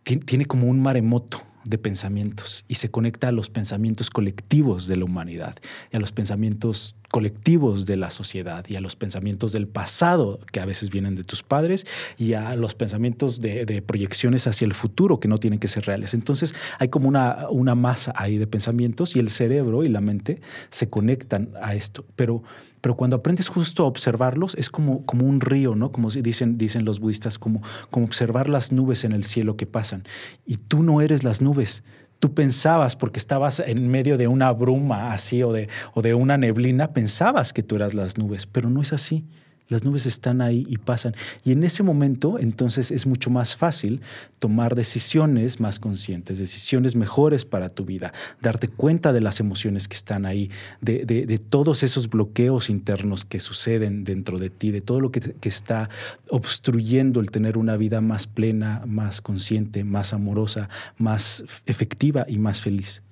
tiene 0.04 0.46
como 0.46 0.68
un 0.68 0.82
maremoto 0.82 1.42
de 1.70 1.78
pensamientos 1.78 2.66
y 2.68 2.76
se 2.76 2.90
conecta 2.90 3.30
a 3.30 3.32
los 3.32 3.50
pensamientos 3.50 4.10
colectivos 4.10 4.88
de 4.88 4.98
la 4.98 5.06
humanidad 5.06 5.56
y 5.92 5.98
a 5.98 6.00
los 6.00 6.12
pensamientos 6.12 6.96
colectivos 7.10 7.86
de 7.86 7.98
la 7.98 8.12
sociedad 8.12 8.66
y 8.68 8.76
a 8.76 8.82
los 8.82 8.96
pensamientos 8.96 9.52
del 9.54 9.68
pasado 9.68 10.40
que 10.52 10.60
a 10.60 10.66
veces 10.66 10.90
vienen 10.90 11.16
de 11.16 11.24
tus 11.24 11.42
padres 11.44 11.86
y 12.18 12.34
a 12.34 12.56
los 12.56 12.76
pensamientos 12.76 13.40
de, 13.42 13.82
proyecciones 13.82 14.48
hacia 14.48 14.66
el 14.66 14.74
futuro 14.74 15.20
que 15.20 15.28
no 15.28 15.38
tienen 15.38 15.60
que 15.60 15.68
ser 15.68 15.86
reales. 15.86 16.14
Entonces 16.14 16.54
hay 16.80 16.90
como 16.90 17.08
una, 17.08 17.48
una 17.50 17.76
masa 17.76 18.14
ahí 18.16 18.38
de 18.38 18.48
pensamientos 18.48 19.16
y 19.16 19.20
el 19.20 19.30
cerebro 19.30 19.84
y 19.84 19.90
la 19.90 20.02
mente 20.02 20.42
se 20.70 20.90
conectan 20.90 21.52
a 21.62 21.76
esto. 21.76 22.06
Pero 22.16 22.44
pero 22.82 22.96
cuando 22.96 23.18
aprendes 23.18 23.48
justo 23.48 23.84
a 23.84 23.88
observarlos 23.88 24.56
es 24.56 24.70
como, 24.70 25.06
como 25.06 25.26
un 25.26 25.42
río, 25.42 25.76
¿no? 25.76 25.92
Como 25.92 26.10
dicen, 26.10 26.58
dicen 26.58 26.86
los 26.86 27.00
budistas, 27.00 27.40
como, 27.40 27.62
como 27.90 28.06
observar 28.06 28.50
las 28.50 28.72
nubes 28.72 29.04
en 29.04 29.12
el 29.12 29.24
cielo 29.24 29.58
que 29.58 29.66
pasan. 29.66 30.04
Y 30.46 30.58
tú 30.58 30.84
no 30.84 31.02
eres 31.02 31.24
las 31.24 31.42
nubes, 31.42 31.84
tú 32.20 32.34
pensabas, 32.34 32.96
porque 32.96 33.20
estabas 33.20 33.60
en 33.60 33.88
medio 33.88 34.18
de 34.18 34.28
una 34.28 34.52
bruma 34.52 35.12
así 35.12 35.44
o 35.44 35.54
de, 35.54 35.70
o 35.94 36.02
de 36.02 36.14
una 36.14 36.38
neblina, 36.38 36.94
pensabas 36.94 37.54
que 37.54 37.64
tú 37.64 37.76
eras 37.76 37.94
las 37.94 38.18
nubes, 38.18 38.46
pero 38.46 38.70
no 38.70 38.82
es 38.82 38.94
así. 38.94 39.26
Las 39.70 39.84
nubes 39.84 40.06
están 40.06 40.42
ahí 40.42 40.66
y 40.68 40.78
pasan. 40.78 41.16
Y 41.44 41.52
en 41.52 41.64
ese 41.64 41.84
momento, 41.84 42.40
entonces, 42.40 42.92
es 42.92 43.06
mucho 43.06 43.30
más 43.30 43.56
fácil 43.56 44.02
tomar 44.40 44.76
decisiones 44.76 45.60
más 45.60 45.80
conscientes, 45.80 46.40
decisiones 46.40 46.96
mejores 46.96 47.46
para 47.46 47.70
tu 47.70 47.86
vida, 47.86 48.14
darte 48.42 48.68
cuenta 48.68 49.14
de 49.14 49.22
las 49.22 49.40
emociones 49.40 49.88
que 49.88 49.96
están 49.96 50.26
ahí, 50.26 50.50
de, 50.82 51.06
todos 51.50 51.84
esos 51.84 52.10
bloqueos 52.10 52.70
internos 52.70 53.26
que 53.26 53.40
suceden 53.40 54.04
dentro 54.04 54.40
de 54.40 54.50
ti, 54.50 54.72
de 54.72 54.82
todo 54.82 55.00
lo 55.00 55.12
que, 55.12 55.20
que 55.20 55.50
está 55.50 55.90
obstruyendo 56.30 57.20
el 57.20 57.32
tener 57.32 57.58
una 57.58 57.78
vida 57.78 58.02
más 58.02 58.28
plena, 58.28 58.84
más 58.86 59.22
consciente, 59.22 59.84
más 59.84 60.14
amorosa, 60.14 60.70
más 60.98 61.44
efectiva 61.66 62.26
y 62.28 62.40
más 62.40 62.62
feliz. 62.62 63.04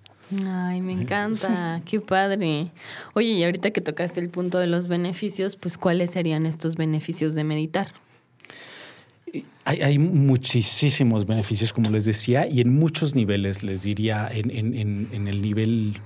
Ay, 0.45 0.81
me 0.81 0.93
encanta, 0.93 1.81
qué 1.85 1.99
padre. 1.99 2.71
Oye, 3.13 3.29
y 3.29 3.43
ahorita 3.43 3.71
que 3.71 3.81
tocaste 3.81 4.19
el 4.19 4.29
punto 4.29 4.57
de 4.57 4.67
los 4.67 4.87
beneficios, 4.87 5.55
pues 5.55 5.77
¿cuáles 5.77 6.11
serían 6.11 6.45
estos 6.45 6.75
beneficios 6.75 7.35
de 7.35 7.43
meditar? 7.43 7.93
Hay, 9.65 9.99
muchísimos 9.99 11.25
beneficios, 11.25 11.73
como 11.73 11.89
les 11.89 12.05
decía, 12.05 12.47
y 12.47 12.61
en 12.61 12.73
muchos 12.73 13.15
niveles, 13.15 13.63
les 13.63 13.83
diría, 13.83 14.29
en, 14.31 15.27
el 15.27 15.41
nivel 15.41 15.99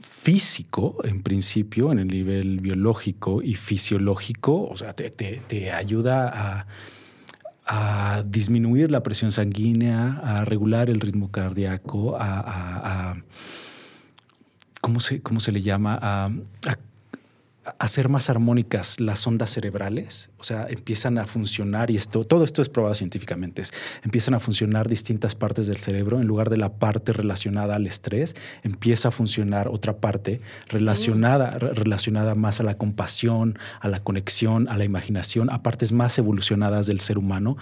físico, 0.00 0.96
en 1.04 1.22
principio, 1.22 1.90
en 1.90 1.98
el 1.98 2.08
nivel 2.08 2.60
biológico 2.60 3.42
y 3.42 3.54
fisiológico, 3.54 4.68
o 4.68 4.76
sea, 4.76 4.92
te 4.92 5.72
ayuda 5.72 6.28
a 6.28 6.66
a 7.66 8.22
disminuir 8.24 8.90
la 8.90 9.02
presión 9.02 9.32
sanguínea, 9.32 10.20
a 10.22 10.44
regular 10.44 10.88
el 10.88 11.00
ritmo 11.00 11.30
cardíaco, 11.30 12.16
a, 12.18 13.16
¿cómo, 14.80 15.00
se, 15.00 15.20
¿cómo, 15.20 15.40
se, 15.40 15.52
le 15.52 15.62
llama? 15.62 15.98
a 16.00 16.30
hacer 17.78 18.08
más 18.08 18.30
armónicas 18.30 19.00
las 19.00 19.26
ondas 19.26 19.50
cerebrales, 19.50 20.30
o 20.38 20.44
sea, 20.44 20.66
empiezan 20.68 21.18
a 21.18 21.26
funcionar, 21.26 21.90
y 21.90 21.96
esto, 21.96 22.24
todo 22.24 22.44
esto 22.44 22.62
es 22.62 22.68
probado 22.68 22.94
científicamente, 22.94 23.62
empiezan 24.04 24.34
a 24.34 24.40
funcionar 24.40 24.88
distintas 24.88 25.34
partes 25.34 25.66
del 25.66 25.78
cerebro, 25.78 26.20
en 26.20 26.26
lugar 26.26 26.50
de 26.50 26.56
la 26.56 26.74
parte 26.74 27.12
relacionada 27.12 27.74
al 27.74 27.86
estrés, 27.86 28.36
empieza 28.62 29.08
a 29.08 29.10
funcionar 29.10 29.68
otra 29.68 29.98
parte 29.98 30.40
relacionada, 30.68 31.58
relacionada 31.58 32.34
más 32.34 32.60
a 32.60 32.62
la 32.62 32.76
compasión, 32.76 33.58
a 33.80 33.88
la 33.88 34.00
conexión, 34.00 34.68
a 34.68 34.76
la 34.76 34.84
imaginación, 34.84 35.50
a 35.50 35.62
partes 35.62 35.92
más 35.92 36.18
evolucionadas 36.18 36.86
del 36.86 37.00
ser 37.00 37.18
humano, 37.18 37.56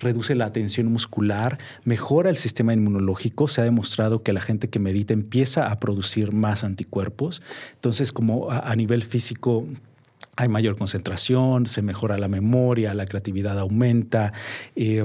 reduce 0.00 0.34
la 0.34 0.52
tensión 0.52 0.86
muscular, 0.86 1.58
mejora 1.84 2.30
el 2.30 2.36
sistema 2.36 2.72
inmunológico, 2.72 3.48
se 3.48 3.60
ha 3.60 3.64
demostrado 3.64 4.22
que 4.22 4.32
la 4.32 4.40
gente 4.40 4.68
que 4.68 4.78
medita 4.78 5.12
empieza 5.12 5.70
a 5.70 5.80
producir 5.80 6.32
más 6.32 6.64
anticuerpos, 6.64 7.42
entonces 7.74 8.12
como 8.12 8.50
a 8.50 8.74
nivel 8.76 9.02
físico, 9.02 9.47
hay 10.36 10.48
mayor 10.48 10.76
concentración, 10.76 11.66
se 11.66 11.82
mejora 11.82 12.16
la 12.16 12.28
memoria, 12.28 12.94
la 12.94 13.06
creatividad 13.06 13.58
aumenta. 13.58 14.32
Eh, 14.76 15.04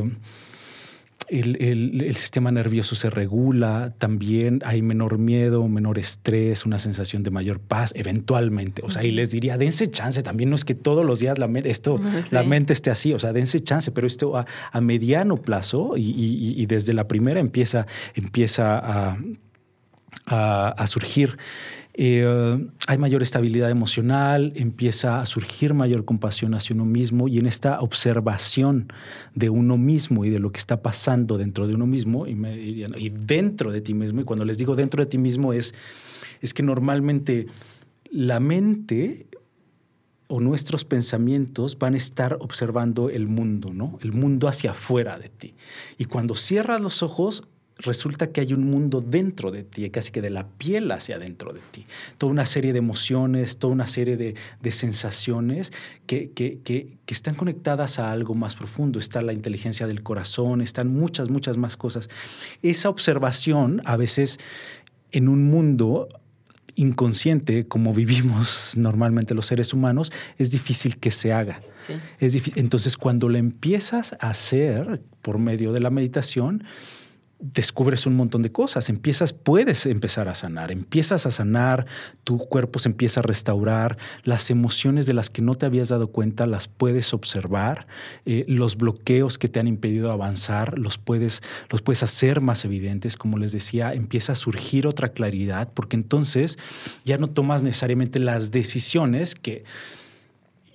el, 1.27 2.15
sistema 2.15 2.51
nervioso 2.51 2.95
se 2.95 3.09
regula, 3.09 3.93
también 3.97 4.61
hay 4.65 4.81
menor 4.81 5.17
miedo, 5.17 5.67
menor 5.67 5.97
estrés, 5.97 6.65
una 6.65 6.79
sensación 6.79 7.23
de 7.23 7.31
mayor 7.31 7.59
paz, 7.59 7.93
eventualmente. 7.95 8.81
O 8.85 8.91
sea, 8.91 9.03
y 9.03 9.11
les 9.11 9.31
diría, 9.31 9.57
dense 9.57 9.89
chance, 9.89 10.21
también 10.21 10.49
no 10.49 10.55
es 10.55 10.65
que 10.65 10.75
todos 10.75 11.05
los 11.05 11.19
días 11.19 11.39
la, 11.39 11.47
mente, 11.47 11.69
esto, 11.69 11.99
la 12.31 12.43
mente 12.43 12.73
esté 12.73 12.91
así, 12.91 13.13
o 13.13 13.19
sea, 13.19 13.33
dense 13.33 13.61
chance, 13.61 13.91
pero 13.91 14.05
esto 14.05 14.37
a, 14.37 14.81
mediano 14.81 15.37
plazo 15.37 15.93
y, 15.95 16.65
desde 16.67 16.93
la 16.93 17.07
primera 17.07 17.39
empieza, 17.39 17.87
empieza 18.15 18.79
a, 18.79 20.69
a 20.69 20.87
surgir. 20.87 21.37
Eh, 21.95 22.67
hay 22.87 22.97
mayor 22.97 23.21
estabilidad 23.21 23.69
emocional, 23.69 24.51
empieza 24.55 25.19
a 25.19 25.25
surgir 25.27 25.75
mayor 25.75 26.05
compasión 26.05 26.55
hacia 26.55 26.73
uno 26.73 26.85
mismo 26.85 27.27
y 27.27 27.37
en 27.37 27.45
esta 27.45 27.79
observación 27.79 28.91
de 29.35 29.49
uno 29.49 29.77
mismo 29.77 30.25
y 30.25 30.31
de 30.31 30.39
lo 30.39 30.51
que 30.51 30.57
está 30.57 30.81
pasando 30.81 31.37
dentro 31.37 31.67
de 31.67 31.75
uno 31.75 31.85
mismo 31.85 32.25
y, 32.25 32.31
y 32.31 33.09
dentro 33.09 33.71
de 33.71 33.81
ti 33.81 33.93
mismo, 33.93 34.21
y 34.21 34.23
cuando 34.23 34.43
les 34.43 34.57
digo 34.57 34.75
dentro 34.75 35.03
de 35.03 35.09
ti 35.09 35.19
mismo 35.19 35.53
es, 35.53 35.75
es 36.41 36.53
que 36.53 36.63
normalmente 36.63 37.45
la 38.09 38.39
mente 38.39 39.27
o 40.27 40.39
nuestros 40.39 40.85
pensamientos 40.85 41.77
van 41.77 41.93
a 41.93 41.97
estar 41.97 42.37
observando 42.39 43.11
el 43.11 43.27
mundo, 43.27 43.71
¿no? 43.71 43.99
El 44.01 44.13
mundo 44.13 44.47
hacia 44.47 44.71
afuera 44.71 45.19
de 45.19 45.29
ti. 45.29 45.53
Y 45.99 46.05
cuando 46.05 46.33
cierras 46.33 46.81
los 46.81 47.03
ojos, 47.03 47.43
resulta 47.83 48.31
que 48.31 48.41
hay 48.41 48.53
un 48.53 48.69
mundo 48.69 49.01
dentro 49.01 49.51
de 49.51 49.63
ti, 49.63 49.89
casi 49.89 50.11
que 50.11 50.21
de 50.21 50.29
la 50.29 50.47
piel 50.47 50.91
hacia 50.91 51.17
adentro 51.17 51.53
de 51.53 51.59
ti. 51.71 51.85
Toda 52.17 52.31
una 52.31 52.45
serie 52.45 52.73
de 52.73 52.79
emociones, 52.79 53.57
toda 53.57 53.73
una 53.73 53.87
serie 53.87 54.17
de, 54.17 54.35
sensaciones 54.71 55.71
que, 56.07 56.31
que, 56.31 56.97
están 57.07 57.35
conectadas 57.35 57.99
a 57.99 58.11
algo 58.11 58.33
más 58.33 58.55
profundo. 58.55 58.99
Está 58.99 59.21
la 59.21 59.33
inteligencia 59.33 59.85
del 59.85 60.01
corazón, 60.01 60.61
están 60.61 60.87
muchas, 60.87 61.29
muchas 61.29 61.57
más 61.57 61.77
cosas. 61.77 62.09
Esa 62.63 62.89
observación 62.89 63.81
a 63.85 63.97
veces 63.97 64.39
en 65.11 65.29
un 65.29 65.43
mundo 65.51 66.07
inconsciente, 66.75 67.67
como 67.67 67.93
vivimos 67.93 68.73
normalmente 68.77 69.35
los 69.35 69.45
seres 69.45 69.73
humanos, 69.73 70.11
es 70.37 70.51
difícil 70.51 70.97
que 70.97 71.11
se 71.11 71.33
haga. 71.33 71.61
Es 72.19 72.57
Entonces, 72.57 72.97
cuando 72.97 73.29
la 73.29 73.37
empiezas 73.37 74.13
a 74.19 74.29
hacer 74.29 75.01
por 75.21 75.37
medio 75.37 75.71
de 75.71 75.81
la 75.81 75.89
meditación, 75.89 76.63
descubres 77.39 78.05
un 78.05 78.15
montón 78.15 78.41
de 78.41 78.51
cosas, 78.51 78.89
empiezas, 78.89 79.33
puedes 79.33 79.85
empezar 79.85 80.29
a 80.29 80.33
sanar, 80.33 80.71
empiezas 80.71 81.25
a 81.25 81.31
sanar, 81.31 81.85
tu 82.23 82.37
cuerpo 82.37 82.79
se 82.79 82.89
empieza 82.89 83.19
a 83.19 83.23
restaurar, 83.23 83.97
las 84.23 84.49
emociones 84.49 85.05
de 85.05 85.13
las 85.13 85.29
que 85.29 85.41
no 85.41 85.55
te 85.55 85.65
habías 85.65 85.89
dado 85.89 86.07
cuenta 86.07 86.45
las 86.47 86.67
puedes 86.67 87.13
observar, 87.13 87.85
eh, 88.25 88.45
los 88.47 88.77
bloqueos 88.77 89.37
que 89.37 89.49
te 89.49 89.59
han 89.59 89.67
impedido 89.67 90.11
avanzar 90.11 90.79
los 90.79 90.97
puedes, 90.97 91.41
los 91.69 91.81
puedes 91.81 92.03
hacer 92.03 92.39
más 92.39 92.63
evidentes, 92.63 93.17
como 93.17 93.37
les 93.37 93.51
decía, 93.51 93.93
empieza 93.93 94.31
a 94.31 94.35
surgir 94.35 94.87
otra 94.87 95.09
claridad, 95.09 95.69
porque 95.73 95.97
entonces 95.97 96.57
ya 97.03 97.17
no 97.17 97.27
tomas 97.27 97.61
necesariamente 97.61 98.19
las 98.19 98.51
decisiones 98.51 99.35
que 99.35 99.65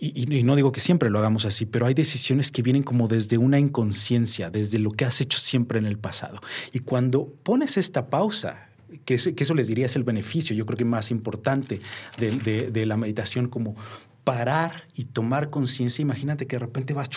y, 0.01 0.45
no 0.45 0.55
digo 0.55 0.71
que 0.71 0.81
siempre 0.81 1.11
lo 1.11 1.19
hagamos 1.19 1.45
así, 1.45 1.67
pero 1.67 1.87
hay 1.87 1.95
decisiones 1.95 2.53
que 2.53 2.63
vienen 2.63 2.85
como 2.85 3.09
desde 3.09 3.37
una 3.37 3.59
inconsciencia, 3.59 4.49
desde 4.49 4.79
lo 4.79 4.93
que 4.93 5.05
has 5.05 5.21
hecho 5.21 5.39
siempre 5.39 5.79
en 5.79 5.87
el 5.87 5.99
pasado. 5.99 6.39
Y 6.73 6.81
cuando 6.81 7.27
pones 7.43 7.77
esta 7.77 8.09
pausa, 8.09 8.69
que, 9.05 9.15
eso 9.15 9.55
les 9.55 9.67
diría 9.67 9.87
es 9.87 9.97
el 9.97 10.05
beneficio, 10.05 10.55
yo 10.55 10.67
creo 10.67 10.77
que 10.77 10.85
más 10.85 11.11
importante 11.11 11.81
de, 12.17 12.87
la 12.87 12.97
meditación, 12.97 13.49
como 13.49 13.75
parar 14.23 14.85
y 14.95 15.05
tomar 15.05 15.51
conciencia, 15.51 16.03
imagínate 16.03 16.47
que 16.47 16.57
de 16.57 16.61
repente 16.61 16.95
vas 16.95 17.11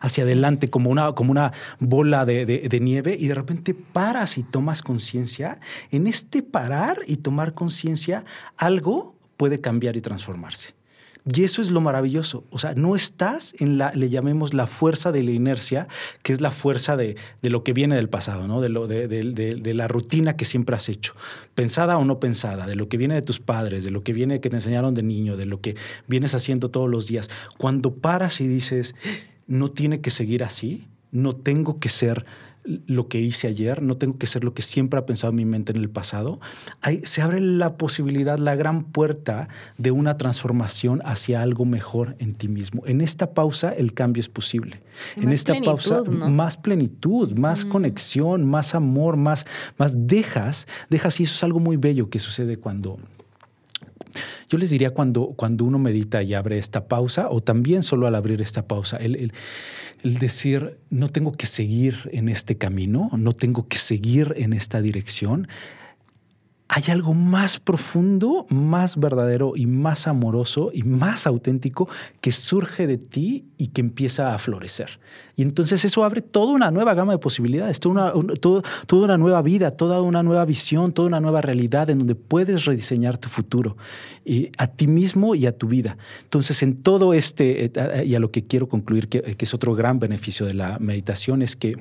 hacia 0.00 0.24
adelante 0.24 0.68
como 0.68 0.90
una, 0.90 1.12
como 1.12 1.30
una 1.30 1.52
bola 1.78 2.26
de, 2.26 2.44
de, 2.44 2.80
nieve 2.80 3.16
y 3.18 3.28
de 3.28 3.34
repente 3.34 3.72
paras 3.72 4.36
y 4.36 4.42
tomas 4.42 4.82
conciencia. 4.82 5.58
En 5.90 6.06
este 6.06 6.42
parar 6.42 6.98
y 7.06 7.16
tomar 7.16 7.54
conciencia, 7.54 8.24
algo 8.56 9.14
puede 9.36 9.60
cambiar 9.60 9.96
y 9.96 10.00
transformarse. 10.00 10.74
Y 11.24 11.44
eso 11.44 11.62
es 11.62 11.70
lo 11.70 11.80
maravilloso. 11.80 12.44
O 12.50 12.58
sea, 12.58 12.74
no 12.74 12.96
estás 12.96 13.54
en 13.58 13.78
la, 13.78 13.92
le 13.92 14.08
llamemos 14.08 14.54
la 14.54 14.66
fuerza 14.66 15.12
de 15.12 15.22
la 15.22 15.30
inercia, 15.30 15.86
que 16.22 16.32
es 16.32 16.40
la 16.40 16.50
fuerza 16.50 16.96
de, 16.96 17.16
lo 17.42 17.62
que 17.62 17.72
viene 17.72 17.94
del 17.94 18.08
pasado, 18.08 18.48
¿no? 18.48 18.60
De, 18.60 18.68
lo, 18.68 18.88
de, 18.88 19.06
de, 19.06 19.74
la 19.74 19.86
rutina 19.86 20.36
que 20.36 20.44
siempre 20.44 20.74
has 20.74 20.88
hecho, 20.88 21.14
pensada 21.54 21.96
o 21.96 22.04
no 22.04 22.18
pensada, 22.18 22.66
de 22.66 22.74
lo 22.74 22.88
que 22.88 22.96
viene 22.96 23.14
de 23.14 23.22
tus 23.22 23.38
padres, 23.38 23.84
de 23.84 23.92
lo 23.92 24.02
que 24.02 24.12
viene 24.12 24.40
que 24.40 24.50
te 24.50 24.56
enseñaron 24.56 24.94
de 24.94 25.04
niño, 25.04 25.36
de 25.36 25.46
lo 25.46 25.60
que 25.60 25.76
vienes 26.08 26.34
haciendo 26.34 26.70
todos 26.70 26.90
los 26.90 27.06
días. 27.06 27.30
Cuando 27.56 27.94
paras 27.94 28.40
y 28.40 28.48
dices, 28.48 28.96
no 29.46 29.70
tiene 29.70 30.00
que 30.00 30.10
seguir 30.10 30.42
así, 30.42 30.88
no 31.12 31.36
tengo 31.36 31.78
que 31.78 31.88
ser 31.88 32.24
lo 32.64 33.08
que 33.08 33.20
hice 33.20 33.48
ayer, 33.48 33.82
no 33.82 33.96
tengo 33.96 34.18
que 34.18 34.26
ser 34.26 34.44
lo 34.44 34.54
que 34.54 34.62
siempre 34.62 34.98
ha 34.98 35.06
pensado 35.06 35.32
mi 35.32 35.44
mente 35.44 35.72
en 35.72 35.78
el 35.78 35.90
pasado. 35.90 36.40
se 37.02 37.22
abre 37.22 37.40
la 37.40 37.76
posibilidad, 37.76 38.38
la 38.38 38.54
gran 38.54 38.84
puerta 38.84 39.48
de 39.78 39.90
una 39.90 40.16
transformación 40.16 41.02
hacia 41.04 41.42
algo 41.42 41.64
mejor 41.64 42.16
en 42.18 42.34
ti 42.34 42.48
mismo. 42.48 42.82
En 42.86 43.00
esta 43.00 43.34
pausa 43.34 43.72
el 43.72 43.94
cambio 43.94 44.20
es 44.20 44.28
posible. 44.28 44.82
en 45.16 45.30
esta 45.30 45.54
pausa 45.64 46.02
más 46.04 46.56
plenitud, 46.56 47.32
más 47.32 47.64
conexión, 47.64 48.44
más 48.44 48.74
amor, 48.74 49.16
más, 49.16 49.46
más 49.78 50.06
dejas, 50.06 50.66
dejas 50.88 51.20
y 51.20 51.24
eso 51.24 51.34
es 51.34 51.44
algo 51.44 51.60
muy 51.60 51.76
bello 51.76 52.10
que 52.10 52.18
sucede 52.18 52.58
cuando 52.58 52.98
yo 54.48 54.58
les 54.58 54.70
diría 54.70 54.90
cuando, 54.90 55.34
cuando 55.36 55.64
uno 55.64 55.78
medita 55.78 56.22
y 56.22 56.34
abre 56.34 56.58
esta 56.58 56.86
pausa, 56.86 57.28
o 57.30 57.42
también 57.42 57.82
solo 57.82 58.06
al 58.06 58.14
abrir 58.14 58.40
esta 58.40 58.66
pausa, 58.66 58.96
el, 58.96 59.32
el 60.02 60.18
decir, 60.18 60.78
no 60.90 61.08
tengo 61.08 61.32
que 61.32 61.46
seguir 61.46 62.10
en 62.12 62.28
este 62.28 62.56
camino, 62.56 63.10
no 63.16 63.32
tengo 63.32 63.68
que 63.68 63.78
seguir 63.78 64.34
en 64.36 64.52
esta 64.52 64.82
dirección, 64.82 65.48
hay 66.74 66.84
algo 66.88 67.12
más 67.12 67.60
profundo, 67.60 68.46
más 68.48 68.96
verdadero 68.96 69.52
y 69.56 69.66
más 69.66 70.06
amoroso 70.06 70.70
y 70.72 70.84
más 70.84 71.26
auténtico 71.26 71.86
que 72.22 72.32
surge 72.32 72.86
de 72.86 72.96
ti 72.96 73.44
y 73.58 73.66
que 73.66 73.82
empieza 73.82 74.34
a 74.34 74.38
florecer. 74.38 74.98
Y 75.36 75.42
entonces 75.42 75.84
eso 75.84 76.02
abre 76.02 76.22
toda 76.22 76.54
una 76.54 76.70
nueva 76.70 76.94
gama 76.94 77.12
de 77.12 77.18
posibilidades, 77.18 77.78
toda 77.78 78.14
una, 78.14 79.18
nueva 79.18 79.42
vida, 79.42 79.72
toda 79.72 80.00
una 80.00 80.22
nueva 80.22 80.46
visión, 80.46 80.94
toda 80.94 81.08
una 81.08 81.20
nueva 81.20 81.42
realidad 81.42 81.90
en 81.90 81.98
donde 81.98 82.14
puedes 82.14 82.64
rediseñar 82.64 83.18
tu 83.18 83.28
futuro 83.28 83.76
y 84.24 84.50
a 84.56 84.66
ti 84.66 84.86
mismo 84.86 85.34
y 85.34 85.44
a 85.44 85.52
tu 85.52 85.68
vida. 85.68 85.98
Entonces 86.22 86.62
en 86.62 86.82
todo 86.82 87.12
este, 87.12 87.66
eh, 87.66 88.04
y 88.06 88.14
a 88.14 88.18
lo 88.18 88.30
que 88.30 88.46
quiero 88.46 88.66
concluir, 88.70 89.08
que, 89.08 89.20
que 89.20 89.44
es 89.44 89.52
otro 89.52 89.74
gran 89.74 89.98
beneficio 89.98 90.46
de 90.46 90.54
la 90.54 90.78
meditación, 90.78 91.42
es 91.42 91.54
que, 91.54 91.76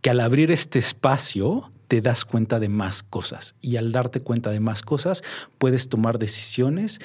que 0.00 0.10
al 0.10 0.18
abrir 0.18 0.50
este 0.50 0.80
espacio, 0.80 1.70
te 1.92 2.00
das 2.00 2.24
cuenta 2.24 2.58
de 2.58 2.70
más 2.70 3.02
cosas 3.02 3.54
y 3.60 3.76
al 3.76 3.92
darte 3.92 4.22
cuenta 4.22 4.48
de 4.48 4.60
más 4.60 4.80
cosas 4.80 5.22
puedes 5.58 5.90
tomar 5.90 6.18
decisiones 6.18 7.00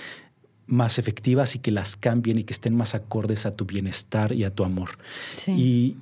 más 0.65 0.97
efectivas 0.97 1.55
y 1.55 1.59
que 1.59 1.71
las 1.71 1.97
cambien 1.97 2.39
y 2.39 2.45
que 2.45 2.53
estén 2.53 2.73
más 2.73 2.95
acordes 2.95 3.45
a 3.45 3.53
tu 3.53 3.65
bienestar 3.65 4.31
y 4.31 4.45
a 4.45 4.49
tu 4.49 4.63
amor. 4.63 4.91
Y, 5.45 5.97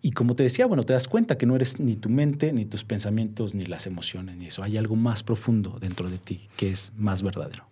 y 0.00 0.12
como 0.12 0.34
te 0.34 0.44
decía, 0.44 0.64
bueno, 0.64 0.84
te 0.84 0.94
das 0.94 1.08
cuenta 1.08 1.36
que 1.36 1.44
no 1.44 1.56
eres 1.56 1.78
ni 1.78 1.94
tu 1.94 2.08
mente, 2.08 2.54
ni 2.54 2.64
tus 2.64 2.84
pensamientos, 2.84 3.54
ni 3.54 3.66
las 3.66 3.86
emociones, 3.86 4.38
ni 4.38 4.46
eso. 4.46 4.62
Hay 4.62 4.78
algo 4.78 4.96
más 4.96 5.22
profundo 5.22 5.76
dentro 5.78 6.08
de 6.08 6.16
ti 6.16 6.48
que 6.56 6.70
es 6.70 6.90
más 6.96 7.22
verdadero. 7.22 7.66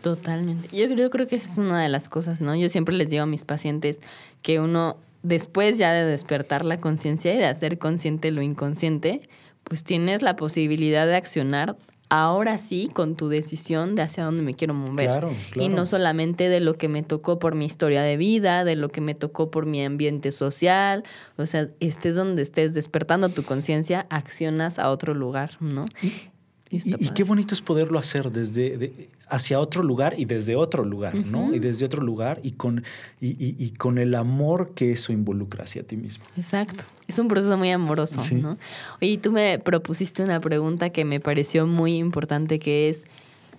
Totalmente. 0.00 0.74
Yo 0.74 0.88
creo, 0.88 1.10
creo 1.10 1.26
que 1.26 1.36
esa 1.36 1.52
es 1.52 1.58
una 1.58 1.82
de 1.82 1.90
las 1.90 2.08
cosas, 2.08 2.40
¿no? 2.40 2.56
Yo 2.56 2.70
siempre 2.70 2.96
les 2.96 3.10
digo 3.10 3.24
a 3.24 3.26
mis 3.26 3.44
pacientes 3.44 4.00
que 4.40 4.60
uno, 4.60 4.96
después 5.22 5.76
ya 5.76 5.92
de 5.92 6.06
despertar 6.06 6.64
la 6.64 6.80
conciencia 6.80 7.34
y 7.34 7.36
de 7.36 7.44
hacer 7.44 7.76
consciente 7.76 8.30
lo 8.30 8.40
inconsciente, 8.40 9.28
pues 9.68 9.84
tienes 9.84 10.22
la 10.22 10.36
posibilidad 10.36 11.06
de 11.06 11.16
accionar 11.16 11.76
ahora 12.10 12.56
sí 12.58 12.88
con 12.92 13.16
tu 13.16 13.28
decisión 13.28 13.94
de 13.94 14.02
hacia 14.02 14.24
dónde 14.24 14.42
me 14.42 14.54
quiero 14.54 14.74
mover. 14.74 15.06
Claro, 15.06 15.32
Y 15.56 15.68
no 15.68 15.84
solamente 15.86 16.48
de 16.48 16.60
lo 16.60 16.74
que 16.74 16.88
me 16.88 17.02
tocó 17.02 17.38
por 17.38 17.54
mi 17.54 17.66
historia 17.66 18.02
de 18.02 18.16
vida, 18.16 18.64
de 18.64 18.76
lo 18.76 18.88
que 18.88 19.00
me 19.00 19.14
tocó 19.14 19.50
por 19.50 19.66
mi 19.66 19.84
ambiente 19.84 20.32
social. 20.32 21.02
O 21.36 21.46
sea, 21.46 21.68
estés 21.80 22.16
donde 22.16 22.42
estés 22.42 22.74
despertando 22.74 23.28
tu 23.28 23.42
conciencia, 23.42 24.06
accionas 24.10 24.78
a 24.78 24.90
otro 24.90 25.14
lugar, 25.14 25.56
¿no? 25.60 25.84
Y, 26.70 27.08
qué 27.10 27.24
bonito 27.24 27.54
es 27.54 27.60
poderlo 27.60 27.98
hacer 27.98 28.30
desde 28.30 29.08
hacia 29.28 29.60
otro 29.60 29.82
lugar 29.82 30.14
y 30.18 30.24
desde 30.24 30.56
otro 30.56 30.84
lugar, 30.84 31.14
¿no? 31.14 31.54
Y 31.54 31.58
desde 31.58 31.84
otro 31.84 32.02
lugar 32.02 32.40
y 32.42 32.52
con, 32.52 32.84
y, 33.20 33.70
con 33.78 33.98
el 33.98 34.14
amor 34.14 34.72
que 34.74 34.92
eso 34.92 35.12
involucra 35.12 35.64
hacia 35.64 35.82
ti 35.82 35.96
mismo. 35.96 36.24
Exacto. 36.36 36.84
Es 37.06 37.18
un 37.18 37.28
proceso 37.28 37.56
muy 37.56 37.70
amoroso, 37.70 38.18
¿no? 38.34 38.58
Oye, 39.00 39.18
tú 39.18 39.32
me 39.32 39.58
propusiste 39.58 40.22
una 40.22 40.40
pregunta 40.40 40.90
que 40.90 41.04
me 41.04 41.18
pareció 41.18 41.66
muy 41.66 41.96
importante, 41.96 42.58
que 42.58 42.88
es 42.88 43.06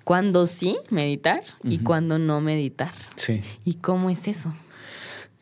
¿cuándo 0.03 0.47
sí 0.47 0.77
meditar 0.89 1.43
y 1.63 1.79
cuándo 1.79 2.19
no 2.19 2.41
meditar? 2.41 2.93
Sí. 3.15 3.41
¿Y 3.65 3.75
cómo 3.75 4.09
es 4.09 4.27
eso? 4.27 4.53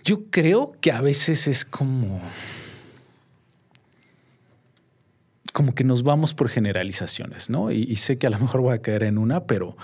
Yo 0.04 0.24
creo 0.30 0.74
que 0.80 0.92
a 0.92 1.02
veces 1.02 1.48
es 1.48 1.66
como 1.66 2.22
como 5.58 5.74
que 5.74 5.84
nos 5.84 6.04
vamos 6.04 6.36
por 6.36 6.50
generalizaciones, 6.50 7.50
¿no? 7.50 7.72
Y, 7.72 7.96
sé 7.96 8.20
que 8.20 8.28
a 8.28 8.30
lo 8.30 8.38
mejor 8.38 8.62
voy 8.62 8.76
a 8.76 8.82
caer 8.84 9.02
en 9.02 9.17
una, 9.17 9.46
pero, 9.46 9.76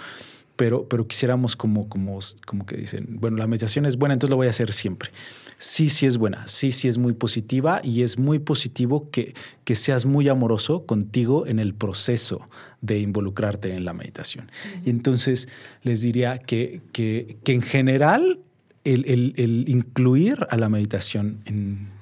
pero, 0.56 0.88
pero 0.88 1.08
quisiéramos 1.08 1.56
como, 1.56 1.90
como, 1.90 2.20
como 2.46 2.68
que 2.68 2.78
dicen, 2.78 3.18
bueno, 3.20 3.38
la 3.38 3.48
meditación 3.48 3.88
es 3.88 3.98
buena, 3.98 4.14
entonces 4.14 4.30
lo 4.30 4.36
voy 4.36 4.46
a 4.46 4.52
hacer 4.52 4.72
siempre. 4.72 5.10
Sí, 5.58 5.90
sí 5.90 6.06
es 6.06 6.20
buena, 6.20 6.48
sí, 6.48 6.72
sí 6.72 6.88
es 6.88 7.00
muy 7.00 7.14
positiva 7.14 7.82
y 7.84 8.04
es 8.04 8.20
muy 8.20 8.38
positivo 8.38 9.10
que, 9.10 9.34
que 9.64 9.76
seas 9.76 10.06
muy 10.06 10.30
amoroso 10.30 10.86
contigo 10.86 11.48
en 11.48 11.58
el 11.58 11.74
proceso 11.74 12.48
de 12.82 13.00
involucrarte 13.00 13.74
en 13.74 13.84
la 13.84 13.94
meditación. 13.94 14.52
Y 14.86 14.92
entonces 14.92 15.50
les 15.82 16.02
diría 16.02 16.38
que, 16.38 16.84
que, 16.92 17.38
que 17.44 17.52
en 17.52 17.64
general 17.64 18.42
el, 18.84 19.06
el, 19.06 19.34
el 19.38 19.68
incluir 19.68 20.46
a 20.52 20.56
la 20.56 20.70
meditación 20.70 21.42
en 21.46 21.94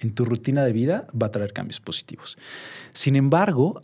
en 0.00 0.14
tu 0.14 0.24
rutina 0.24 0.64
de 0.64 0.72
vida 0.72 1.06
va 1.20 1.28
a 1.28 1.30
traer 1.30 1.52
cambios 1.52 1.80
positivos. 1.80 2.36
Sin 2.96 3.14
embargo, 3.14 3.82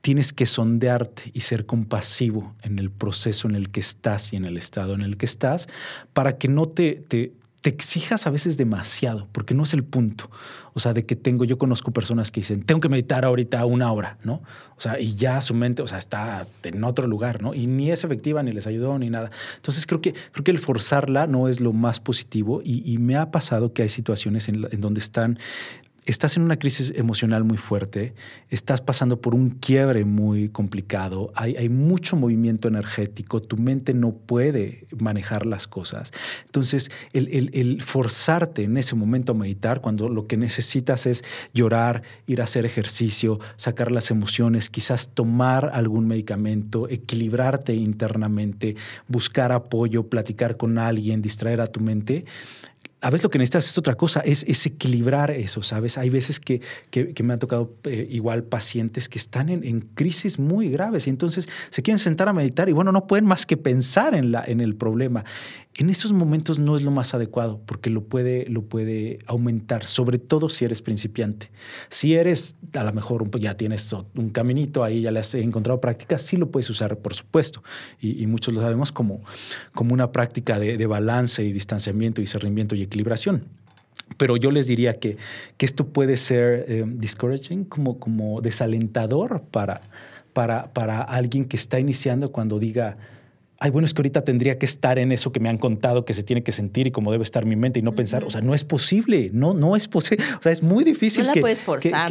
tienes 0.00 0.32
que 0.32 0.46
sondearte 0.46 1.30
y 1.34 1.42
ser 1.42 1.66
compasivo 1.66 2.54
en 2.62 2.78
el 2.78 2.90
proceso 2.90 3.46
en 3.46 3.56
el 3.56 3.68
que 3.68 3.80
estás 3.80 4.32
y 4.32 4.36
en 4.36 4.46
el 4.46 4.56
estado 4.56 4.94
en 4.94 5.02
el 5.02 5.18
que 5.18 5.26
estás 5.26 5.68
para 6.14 6.38
que 6.38 6.48
no 6.48 6.64
te, 6.64 6.94
te, 6.94 7.34
te 7.60 7.68
exijas 7.68 8.26
a 8.26 8.30
veces 8.30 8.56
demasiado, 8.56 9.28
porque 9.32 9.52
no 9.52 9.64
es 9.64 9.74
el 9.74 9.84
punto. 9.84 10.30
O 10.72 10.80
sea, 10.80 10.94
de 10.94 11.04
que 11.04 11.14
tengo, 11.14 11.44
yo 11.44 11.58
conozco 11.58 11.90
personas 11.90 12.30
que 12.30 12.40
dicen, 12.40 12.62
tengo 12.62 12.80
que 12.80 12.88
meditar 12.88 13.26
ahorita 13.26 13.66
una 13.66 13.92
hora, 13.92 14.16
¿no? 14.24 14.42
O 14.78 14.80
sea, 14.80 14.98
y 14.98 15.14
ya 15.14 15.42
su 15.42 15.52
mente, 15.52 15.82
o 15.82 15.86
sea, 15.86 15.98
está 15.98 16.46
en 16.62 16.84
otro 16.84 17.06
lugar, 17.06 17.42
¿no? 17.42 17.52
Y 17.52 17.66
ni 17.66 17.90
es 17.90 18.02
efectiva, 18.02 18.42
ni 18.42 18.52
les 18.52 18.66
ayudó, 18.66 18.98
ni 18.98 19.10
nada. 19.10 19.30
Entonces 19.56 19.86
creo 19.86 20.00
que, 20.00 20.14
creo 20.32 20.42
que 20.42 20.50
el 20.50 20.58
forzarla 20.58 21.26
no 21.26 21.48
es 21.48 21.60
lo 21.60 21.74
más 21.74 22.00
positivo 22.00 22.62
y, 22.64 22.96
me 22.96 23.16
ha 23.16 23.30
pasado 23.30 23.74
que 23.74 23.82
hay 23.82 23.90
situaciones 23.90 24.48
en 24.48 24.80
donde 24.80 25.00
están 25.00 25.38
estás 26.06 26.36
en 26.36 26.42
una 26.42 26.58
crisis 26.58 26.92
emocional 26.96 27.44
muy 27.44 27.56
fuerte, 27.56 28.14
estás 28.50 28.80
pasando 28.80 29.20
por 29.20 29.34
un 29.34 29.50
quiebre 29.50 30.04
muy 30.04 30.50
complicado, 30.50 31.32
hay, 31.34 31.68
mucho 31.68 32.16
movimiento 32.16 32.68
energético, 32.68 33.40
tu 33.40 33.56
mente 33.56 33.94
no 33.94 34.12
puede 34.12 34.86
manejar 34.98 35.46
las 35.46 35.66
cosas. 35.66 36.12
Entonces, 36.44 36.90
el, 37.12 37.80
forzarte 37.82 38.64
en 38.64 38.76
ese 38.76 38.94
momento 38.94 39.32
a 39.32 39.34
meditar, 39.34 39.80
cuando 39.80 40.08
lo 40.08 40.26
que 40.26 40.36
necesitas 40.36 41.06
es 41.06 41.24
llorar, 41.54 42.02
ir 42.26 42.40
a 42.40 42.44
hacer 42.44 42.66
ejercicio, 42.66 43.40
sacar 43.56 43.90
las 43.90 44.10
emociones, 44.10 44.68
quizás 44.68 45.08
tomar 45.14 45.70
algún 45.72 46.06
medicamento, 46.06 46.88
equilibrarte 46.88 47.74
internamente, 47.74 48.76
buscar 49.08 49.52
apoyo, 49.52 50.08
platicar 50.08 50.56
con 50.56 50.78
alguien, 50.78 51.22
distraer 51.22 51.60
a 51.62 51.66
tu 51.66 51.80
mente, 51.80 52.24
a 53.04 53.10
veces 53.10 53.22
lo 53.22 53.28
que 53.28 53.36
necesitas 53.36 53.66
es 53.66 53.76
otra 53.76 53.96
cosa, 53.96 54.20
es, 54.20 54.64
equilibrar 54.64 55.30
eso, 55.30 55.62
¿sabes? 55.62 55.98
Hay 55.98 56.08
veces 56.08 56.40
que, 56.40 56.62
me 57.22 57.34
han 57.34 57.38
tocado 57.38 57.74
eh, 57.84 58.08
igual 58.10 58.44
pacientes 58.44 59.10
que 59.10 59.18
están 59.18 59.50
en, 59.50 59.80
crisis 59.94 60.38
muy 60.38 60.70
graves 60.70 61.06
y 61.06 61.10
entonces 61.10 61.46
se 61.68 61.82
quieren 61.82 61.98
sentar 61.98 62.30
a 62.30 62.32
meditar 62.32 62.70
y 62.70 62.72
bueno, 62.72 62.92
no 62.92 63.06
pueden 63.06 63.26
más 63.26 63.44
que 63.44 63.58
pensar 63.58 64.14
en, 64.14 64.32
la, 64.32 64.42
en 64.46 64.62
el 64.62 64.74
problema 64.74 65.26
en 65.76 65.90
esos 65.90 66.12
momentos 66.12 66.58
no 66.58 66.76
es 66.76 66.82
lo 66.82 66.90
más 66.90 67.14
adecuado 67.14 67.60
porque 67.66 67.90
lo 67.90 68.04
puede, 68.04 68.46
lo 68.48 68.62
puede 68.62 69.18
aumentar, 69.26 69.86
sobre 69.86 70.18
todo 70.18 70.48
si 70.48 70.64
eres 70.64 70.82
principiante. 70.82 71.50
Si 71.88 72.14
eres, 72.14 72.56
a 72.74 72.84
lo 72.84 72.92
mejor 72.92 73.28
ya 73.40 73.56
tienes 73.56 73.92
un 73.92 74.30
caminito, 74.30 74.84
ahí 74.84 75.02
ya 75.02 75.10
le 75.10 75.18
has 75.18 75.34
encontrado 75.34 75.80
práctica, 75.80 76.18
sí 76.18 76.36
lo 76.36 76.50
puedes 76.50 76.70
usar, 76.70 76.98
por 76.98 77.14
supuesto. 77.14 77.62
Y, 78.00 78.24
muchos 78.26 78.54
lo 78.54 78.60
sabemos 78.60 78.90
como, 78.90 79.22
como 79.74 79.94
una 79.94 80.10
práctica 80.12 80.58
de, 80.58 80.86
balance 80.86 81.42
y 81.44 81.52
distanciamiento, 81.52 82.20
y 82.20 82.24
discernimiento 82.24 82.74
y 82.74 82.82
equilibración. 82.94 83.44
Pero 84.16 84.36
yo 84.36 84.50
les 84.50 84.66
diría 84.66 85.00
que, 85.00 85.16
que 85.56 85.66
esto 85.66 85.88
puede 85.88 86.16
ser 86.16 86.64
eh, 86.68 86.84
discouraging, 86.86 87.64
como, 87.64 87.98
como 87.98 88.40
desalentador 88.40 89.42
para, 89.50 89.80
para, 90.32 90.72
para 90.72 91.00
alguien 91.00 91.46
que 91.46 91.56
está 91.56 91.80
iniciando 91.80 92.30
cuando 92.30 92.58
diga, 92.58 92.96
ay, 93.64 93.70
bueno, 93.70 93.86
es 93.86 93.94
que 93.94 94.00
ahorita 94.00 94.24
tendría 94.24 94.58
que 94.58 94.66
estar 94.66 94.98
en 94.98 95.10
eso 95.10 95.32
que 95.32 95.40
me 95.40 95.48
han 95.48 95.56
contado 95.56 96.04
que 96.04 96.12
se 96.12 96.22
tiene 96.22 96.42
que 96.42 96.52
sentir 96.52 96.86
y 96.86 96.90
cómo 96.90 97.10
debe 97.10 97.22
estar 97.22 97.46
mi 97.46 97.56
mente 97.56 97.78
y 97.78 97.82
no 97.82 97.92
pensar. 97.92 98.22
O 98.22 98.28
sea, 98.28 98.42
no 98.42 98.52
es 98.52 98.62
posible, 98.62 99.30
no, 99.32 99.54
no 99.54 99.74
es 99.74 99.88
posible. 99.88 100.22
O 100.38 100.42
sea, 100.42 100.52
es 100.52 100.62
muy 100.62 100.84
difícil 100.84 101.26
que, 101.32 101.40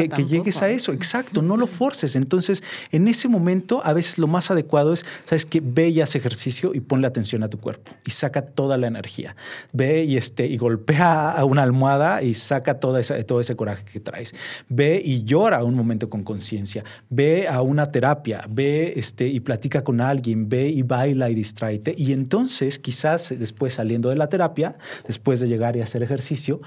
que, 0.09 0.25
llegues 0.25 0.63
a 0.63 0.69
eso. 0.71 0.93
Exacto, 0.93 1.43
no 1.43 1.55
lo 1.55 1.67
forces. 1.67 2.15
Entonces, 2.15 2.63
en 2.91 3.07
ese 3.07 3.27
momento, 3.27 3.85
a 3.85 3.93
veces 3.93 4.17
lo 4.17 4.25
más 4.25 4.49
adecuado 4.49 4.93
es, 4.93 5.05
sabes 5.25 5.45
que 5.45 5.61
ve 5.63 5.89
y 5.89 6.01
haz 6.01 6.15
ejercicio 6.15 6.71
y 6.73 6.79
ponle 6.79 7.05
atención 7.05 7.43
a 7.43 7.49
tu 7.51 7.59
cuerpo 7.59 7.91
y 8.03 8.09
saca 8.09 8.41
toda 8.41 8.75
la 8.79 8.87
energía. 8.87 9.35
Ve 9.73 10.05
y, 10.05 10.17
este, 10.17 10.47
y 10.47 10.57
golpea 10.57 11.33
a 11.33 11.45
una 11.45 11.61
almohada 11.61 12.23
y 12.23 12.33
saca 12.33 12.79
toda 12.79 12.99
esa, 12.99 13.21
todo 13.25 13.39
ese 13.39 13.55
coraje 13.55 13.83
que 13.85 13.99
traes. 13.99 14.33
Ve 14.69 14.99
y 15.05 15.23
llora 15.23 15.63
un 15.63 15.75
momento 15.75 16.09
con 16.09 16.23
conciencia. 16.23 16.83
Ve 17.11 17.47
a 17.47 17.61
una 17.61 17.91
terapia, 17.91 18.43
ve 18.49 18.93
este, 18.95 19.27
y 19.27 19.39
platica 19.39 19.83
con 19.83 20.01
alguien, 20.01 20.49
ve 20.49 20.67
y 20.69 20.81
baila 20.81 21.29
y 21.29 21.42
distráete. 21.43 21.93
Y 21.97 22.13
entonces, 22.13 22.79
quizás 22.79 23.33
después 23.37 23.73
saliendo 23.73 24.09
de 24.09 24.15
la 24.15 24.29
terapia, 24.29 24.77
después 25.05 25.41
de 25.41 25.47
llegar 25.47 25.75
y 25.75 25.81
hacer 25.81 26.01
ejercicio, 26.01 26.61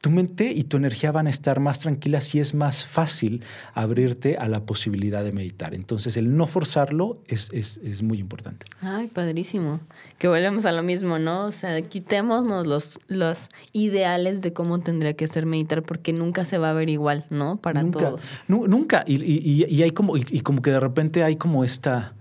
tu 0.00 0.10
mente 0.10 0.50
y 0.50 0.64
tu 0.64 0.78
energía 0.78 1.12
van 1.12 1.26
a 1.26 1.30
estar 1.30 1.60
más 1.60 1.78
tranquilas 1.78 2.34
y 2.34 2.40
es 2.40 2.54
más 2.54 2.86
fácil 2.86 3.44
abrirte 3.74 4.38
a 4.38 4.48
la 4.48 4.64
posibilidad 4.64 5.22
de 5.22 5.32
meditar. 5.32 5.74
Entonces, 5.74 6.16
el 6.16 6.36
no 6.36 6.46
forzarlo 6.46 7.18
es, 7.26 7.50
es, 7.52 8.02
muy 8.02 8.18
importante. 8.18 8.66
Ay, 8.80 9.08
padrísimo. 9.08 9.80
Que 10.18 10.28
volvemos 10.28 10.64
a 10.64 10.72
lo 10.72 10.82
mismo, 10.82 11.18
¿no? 11.18 11.44
O 11.44 11.52
sea, 11.52 11.82
quitémonos 11.82 12.66
los, 12.66 12.98
los 13.08 13.50
ideales 13.72 14.40
de 14.40 14.54
cómo 14.54 14.80
tendría 14.80 15.12
que 15.14 15.28
ser 15.28 15.44
meditar 15.44 15.82
porque 15.82 16.14
nunca 16.14 16.46
se 16.46 16.56
va 16.56 16.70
a 16.70 16.72
ver 16.72 16.88
igual, 16.88 17.26
¿no? 17.28 17.56
Para 17.56 17.84
todos. 17.90 18.40
nunca. 18.48 19.04
Y, 19.06 19.22
y, 19.22 19.66
y, 19.68 19.82
hay 19.82 19.90
como, 19.90 20.16
y 20.16 20.40
como 20.40 20.62
que 20.62 20.70
de 20.70 20.80
repente 20.80 21.24
hay 21.24 21.36
como 21.36 21.62
esta 21.62 22.14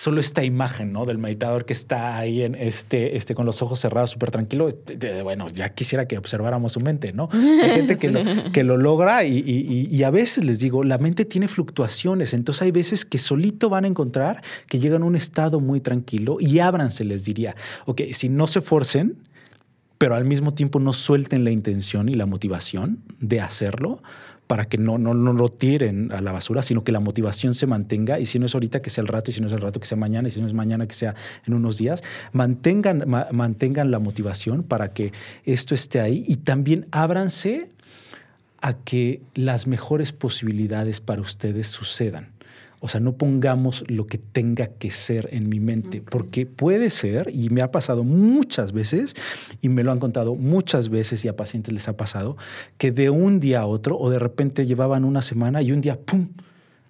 solo 0.00 0.22
esta 0.22 0.42
imagen, 0.42 0.92
¿no? 0.92 1.04
Del 1.04 1.18
meditador 1.18 1.66
que 1.66 1.74
está 1.74 2.16
ahí 2.16 2.42
en 2.42 2.54
este, 2.54 3.18
este 3.18 3.34
con 3.34 3.44
los 3.44 3.60
ojos 3.60 3.80
cerrados, 3.80 4.12
súper 4.12 4.30
tranquilo. 4.30 4.66
Bueno, 5.22 5.48
ya 5.48 5.74
quisiera 5.74 6.08
que 6.08 6.16
observáramos 6.16 6.72
su 6.72 6.80
mente, 6.80 7.12
¿no? 7.12 7.28
Hay 7.34 7.70
gente 7.72 7.98
que, 7.98 8.08
lo, 8.10 8.50
que 8.50 8.64
lo 8.64 8.78
logra 8.78 9.24
y, 9.24 9.42
y, 9.46 10.02
a 10.02 10.08
veces 10.08 10.44
les 10.44 10.58
digo, 10.58 10.84
la 10.84 10.96
mente 10.96 11.26
tiene 11.26 11.48
fluctuaciones, 11.48 12.32
entonces 12.32 12.62
hay 12.62 12.70
veces 12.70 13.04
que 13.04 13.18
solito 13.18 13.68
van 13.68 13.84
a 13.84 13.88
encontrar 13.88 14.42
que 14.68 14.78
llegan 14.78 15.02
a 15.02 15.04
un 15.04 15.16
estado 15.16 15.60
muy 15.60 15.82
tranquilo 15.82 16.38
y 16.40 16.60
ábranse, 16.60 17.04
les 17.04 17.22
diría. 17.22 17.54
Ok, 17.84 18.00
si 18.12 18.30
no 18.30 18.46
se 18.46 18.62
forcen, 18.62 19.18
pero 19.98 20.14
al 20.14 20.24
mismo 20.24 20.54
tiempo 20.54 20.80
no 20.80 20.94
suelten 20.94 21.44
la 21.44 21.50
intención 21.50 22.08
y 22.08 22.14
la 22.14 22.24
motivación 22.24 23.02
de 23.20 23.42
hacerlo, 23.42 24.02
para 24.50 24.64
que 24.64 24.78
no, 24.78 24.98
no, 24.98 25.14
no 25.14 25.32
lo 25.32 25.48
tiren 25.48 26.10
a 26.10 26.20
la 26.20 26.32
basura, 26.32 26.60
sino 26.62 26.82
que 26.82 26.90
la 26.90 26.98
motivación 26.98 27.54
se 27.54 27.68
mantenga. 27.68 28.18
Y 28.18 28.26
si 28.26 28.40
no 28.40 28.46
es 28.46 28.54
ahorita 28.54 28.82
que 28.82 28.90
sea 28.90 29.02
el 29.02 29.06
rato 29.06 29.30
y 29.30 29.34
si 29.34 29.40
no 29.40 29.46
es 29.46 29.52
el 29.52 29.60
rato 29.60 29.78
que 29.78 29.86
sea 29.86 29.96
mañana 29.96 30.26
y 30.26 30.32
si 30.32 30.40
no 30.40 30.48
es 30.48 30.54
mañana 30.54 30.88
que 30.88 30.94
sea 30.96 31.14
en 31.46 31.54
unos 31.54 31.78
días, 31.78 32.02
mantengan, 32.32 33.04
mantengan 33.30 33.92
la 33.92 34.00
motivación 34.00 34.64
para 34.64 34.92
que 34.92 35.12
esto 35.44 35.72
esté 35.72 36.00
ahí. 36.00 36.24
Y 36.26 36.38
también 36.38 36.88
ábranse 36.90 37.68
a 38.60 38.72
que 38.72 39.22
las 39.36 39.68
mejores 39.68 40.10
posibilidades 40.10 41.00
para 41.00 41.20
ustedes 41.20 41.68
sucedan. 41.68 42.32
O 42.80 42.88
sea, 42.88 43.00
no 43.00 43.16
pongamos 43.16 43.84
lo 43.88 44.06
que 44.06 44.16
tenga 44.16 44.66
que 44.66 44.90
ser 44.90 45.28
en 45.32 45.48
mi 45.48 45.60
mente, 45.60 46.00
porque 46.00 46.46
puede 46.46 46.88
ser, 46.88 47.30
y 47.32 47.50
me 47.50 47.60
ha 47.60 47.70
pasado 47.70 48.04
muchas 48.04 48.72
veces, 48.72 49.14
y 49.60 49.68
me 49.68 49.84
lo 49.84 49.92
han 49.92 49.98
contado 50.00 50.34
muchas 50.34 50.88
veces 50.88 51.24
y 51.24 51.28
a 51.28 51.36
pacientes 51.36 51.74
les 51.74 51.88
ha 51.88 51.96
pasado, 51.96 52.38
que 52.78 52.90
de 52.90 53.10
un 53.10 53.38
día 53.38 53.60
a 53.60 53.66
otro 53.66 53.98
o 53.98 54.08
de 54.08 54.18
repente 54.18 54.64
llevaban 54.64 55.04
una 55.04 55.20
semana 55.20 55.60
y 55.60 55.72
un 55.72 55.82
día, 55.82 56.00
¡pum!, 56.00 56.28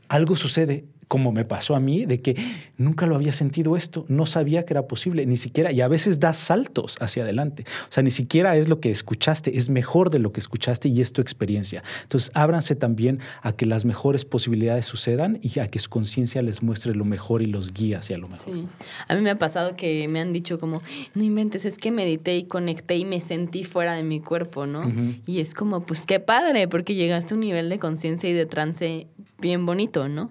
algo 0.08 0.36
sucede 0.36 0.84
como 1.10 1.32
me 1.32 1.44
pasó 1.44 1.74
a 1.74 1.80
mí, 1.80 2.06
de 2.06 2.22
que 2.22 2.36
nunca 2.76 3.04
lo 3.04 3.16
había 3.16 3.32
sentido 3.32 3.76
esto, 3.76 4.06
no 4.06 4.26
sabía 4.26 4.64
que 4.64 4.74
era 4.74 4.86
posible, 4.86 5.26
ni 5.26 5.36
siquiera, 5.36 5.72
y 5.72 5.80
a 5.80 5.88
veces 5.88 6.20
das 6.20 6.36
saltos 6.36 6.96
hacia 7.00 7.24
adelante. 7.24 7.64
O 7.88 7.92
sea, 7.92 8.04
ni 8.04 8.12
siquiera 8.12 8.54
es 8.54 8.68
lo 8.68 8.78
que 8.78 8.92
escuchaste, 8.92 9.58
es 9.58 9.70
mejor 9.70 10.10
de 10.10 10.20
lo 10.20 10.32
que 10.32 10.38
escuchaste 10.38 10.88
y 10.88 11.00
es 11.00 11.12
tu 11.12 11.20
experiencia. 11.20 11.82
Entonces, 12.02 12.30
ábranse 12.34 12.76
también 12.76 13.18
a 13.42 13.50
que 13.50 13.66
las 13.66 13.84
mejores 13.84 14.24
posibilidades 14.24 14.86
sucedan 14.86 15.40
y 15.42 15.58
a 15.58 15.66
que 15.66 15.80
su 15.80 15.90
conciencia 15.90 16.42
les 16.42 16.62
muestre 16.62 16.94
lo 16.94 17.04
mejor 17.04 17.42
y 17.42 17.46
los 17.46 17.72
guíe 17.72 17.96
hacia 17.96 18.16
lo 18.16 18.28
mejor. 18.28 18.54
Sí. 18.54 18.68
A 19.08 19.16
mí 19.16 19.20
me 19.20 19.30
ha 19.30 19.38
pasado 19.38 19.74
que 19.74 20.06
me 20.06 20.20
han 20.20 20.32
dicho 20.32 20.60
como, 20.60 20.80
no 21.16 21.24
inventes, 21.24 21.64
es 21.64 21.76
que 21.76 21.90
medité 21.90 22.36
y 22.36 22.44
conecté 22.44 22.96
y 22.96 23.04
me 23.04 23.20
sentí 23.20 23.64
fuera 23.64 23.94
de 23.94 24.04
mi 24.04 24.20
cuerpo, 24.20 24.64
¿no? 24.64 24.84
Y 25.26 25.40
es 25.40 25.54
como, 25.54 25.80
pues 25.84 26.02
qué 26.02 26.20
padre, 26.20 26.68
porque 26.68 26.94
llegaste 26.94 27.34
a 27.34 27.36
un 27.36 27.40
nivel 27.40 27.68
de 27.68 27.80
conciencia 27.80 28.30
y 28.30 28.32
de 28.32 28.46
trance 28.46 29.08
bien 29.40 29.66
bonito, 29.66 30.08
¿no? 30.08 30.30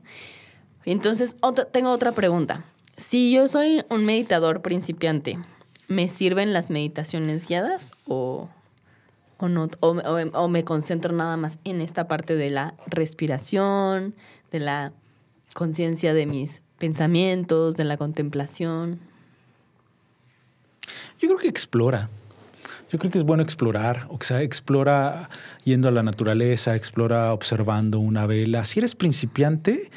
Entonces, 0.85 1.35
tengo 1.71 1.91
otra 1.91 2.11
pregunta. 2.13 2.63
Si 2.97 3.31
yo 3.31 3.47
soy 3.47 3.83
un 3.89 4.05
meditador 4.05 4.61
principiante, 4.61 5.39
¿me 5.87 6.09
sirven 6.09 6.53
las 6.53 6.69
meditaciones 6.69 7.47
guiadas 7.47 7.91
o, 8.05 8.49
o 9.37 9.47
no? 9.47 9.69
O, 9.79 10.47
me 10.47 10.63
concentro 10.63 11.13
nada 11.13 11.37
más 11.37 11.59
en 11.63 11.81
esta 11.81 12.07
parte 12.07 12.35
de 12.35 12.49
la 12.49 12.75
respiración, 12.87 14.15
de 14.51 14.59
la 14.59 14.93
conciencia 15.53 16.13
de 16.13 16.25
mis 16.25 16.61
pensamientos, 16.77 17.75
de 17.75 17.83
la 17.83 17.97
contemplación? 17.97 18.99
Yo 21.19 21.27
creo 21.27 21.37
que 21.37 21.47
explora. 21.47 22.09
Yo 22.89 22.97
creo 22.97 23.11
que 23.11 23.19
es 23.19 23.23
bueno 23.23 23.43
explorar, 23.43 24.07
o 24.09 24.17
sea, 24.19 24.41
explora 24.41 25.29
yendo 25.63 25.89
a 25.89 25.91
la 25.91 26.01
naturaleza, 26.01 26.75
explora 26.75 27.33
observando 27.33 27.99
una 27.99 28.25
vela. 28.25 28.65
Si 28.65 28.79
eres 28.79 28.95
principiante, 28.95 29.91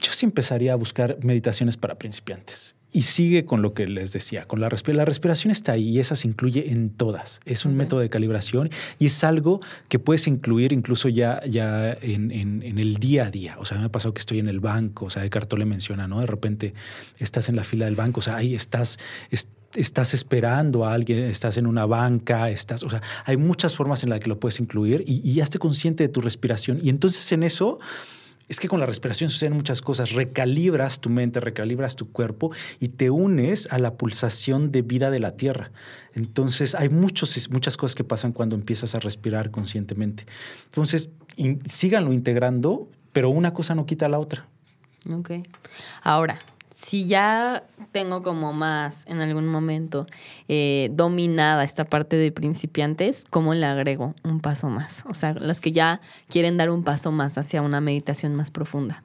yo 0.00 0.12
sí 0.12 0.26
empezaría 0.26 0.72
a 0.72 0.76
buscar 0.76 1.18
meditaciones 1.22 1.76
para 1.76 1.96
principiantes. 1.96 2.74
Y 2.92 3.02
sigue 3.02 3.44
con 3.44 3.62
lo 3.62 3.72
que 3.72 3.86
les 3.86 4.12
decía, 4.12 4.46
con 4.46 4.60
la 4.60 4.68
respiración. 4.68 4.98
La 4.98 5.04
respiración 5.04 5.52
está 5.52 5.72
ahí 5.72 5.90
y 5.90 6.00
esa 6.00 6.16
se 6.16 6.26
incluye 6.26 6.72
en 6.72 6.90
todas. 6.90 7.40
Es 7.44 7.64
un 7.64 7.76
método 7.76 8.00
de 8.00 8.10
calibración 8.10 8.68
y 8.98 9.06
es 9.06 9.22
algo 9.22 9.60
que 9.88 10.00
puedes 10.00 10.26
incluir 10.26 10.72
incluso 10.72 11.08
ya, 11.08 11.40
ya 11.46 11.92
en, 12.02 12.32
el 12.32 12.96
día 12.96 13.26
a 13.26 13.30
día. 13.30 13.56
O 13.60 13.64
sea, 13.64 13.78
me 13.78 13.84
ha 13.84 13.92
pasado 13.92 14.12
que 14.12 14.18
estoy 14.18 14.40
en 14.40 14.48
el 14.48 14.58
banco, 14.58 15.04
o 15.04 15.10
sea, 15.10 15.24
Eckhart 15.24 15.52
le 15.52 15.66
menciona, 15.66 16.08
¿no? 16.08 16.20
De 16.20 16.26
repente 16.26 16.74
estás 17.20 17.48
en 17.48 17.54
la 17.54 17.62
fila 17.62 17.84
del 17.84 17.94
banco, 17.94 18.18
o 18.18 18.22
sea, 18.24 18.34
ahí 18.34 18.56
estás, 18.56 18.98
estás 19.76 20.12
esperando 20.12 20.84
a 20.84 20.92
alguien, 20.92 21.22
estás 21.24 21.58
en 21.58 21.68
una 21.68 21.86
banca, 21.86 22.50
estás, 22.50 22.82
o 22.82 22.90
sea, 22.90 23.02
hay 23.24 23.36
muchas 23.36 23.76
formas 23.76 24.02
en 24.02 24.10
las 24.10 24.18
que 24.18 24.28
lo 24.28 24.40
puedes 24.40 24.58
incluir 24.58 25.04
y, 25.06 25.20
y 25.30 25.40
hazte 25.40 25.60
consciente 25.60 26.02
de 26.02 26.08
tu 26.08 26.20
respiración. 26.22 26.80
Y 26.82 26.88
entonces 26.88 27.30
en 27.30 27.44
eso 27.44 27.78
es 28.50 28.58
que 28.58 28.66
con 28.66 28.80
la 28.80 28.86
respiración 28.86 29.30
suceden 29.30 29.54
muchas 29.54 29.80
cosas. 29.80 30.10
Recalibras 30.10 31.00
tu 31.00 31.08
mente, 31.08 31.38
recalibras 31.38 31.94
tu 31.94 32.10
cuerpo 32.10 32.50
y 32.80 32.88
te 32.88 33.08
unes 33.08 33.68
a 33.70 33.78
la 33.78 33.94
pulsación 33.94 34.72
de 34.72 34.82
vida 34.82 35.12
de 35.12 35.20
la 35.20 35.36
tierra. 35.36 35.70
Entonces, 36.14 36.74
hay 36.74 36.88
muchos, 36.88 37.48
muchas 37.50 37.76
cosas 37.76 37.94
que 37.94 38.02
pasan 38.02 38.32
cuando 38.32 38.56
empiezas 38.56 38.96
a 38.96 38.98
respirar 38.98 39.52
conscientemente. 39.52 40.26
Entonces, 40.64 41.10
síganlo 41.68 42.12
integrando, 42.12 42.90
pero 43.12 43.30
una 43.30 43.54
cosa 43.54 43.76
no 43.76 43.86
quita 43.86 44.08
la 44.08 44.18
otra. 44.18 44.48
Ok. 45.08 45.30
Ahora, 46.02 46.40
si 46.82 47.06
ya 47.06 47.64
tengo 47.92 48.22
como 48.22 48.52
más 48.52 49.04
en 49.06 49.20
algún 49.20 49.46
momento 49.46 50.06
eh, 50.48 50.88
dominada 50.92 51.62
esta 51.62 51.84
parte 51.84 52.16
de 52.16 52.32
principiantes, 52.32 53.24
¿cómo 53.28 53.52
le 53.54 53.66
agrego 53.66 54.14
un 54.24 54.40
paso 54.40 54.68
más? 54.68 55.04
O 55.06 55.14
sea, 55.14 55.34
los 55.34 55.60
que 55.60 55.72
ya 55.72 56.00
quieren 56.28 56.56
dar 56.56 56.70
un 56.70 56.82
paso 56.82 57.12
más 57.12 57.36
hacia 57.36 57.60
una 57.60 57.80
meditación 57.80 58.34
más 58.34 58.50
profunda. 58.50 59.02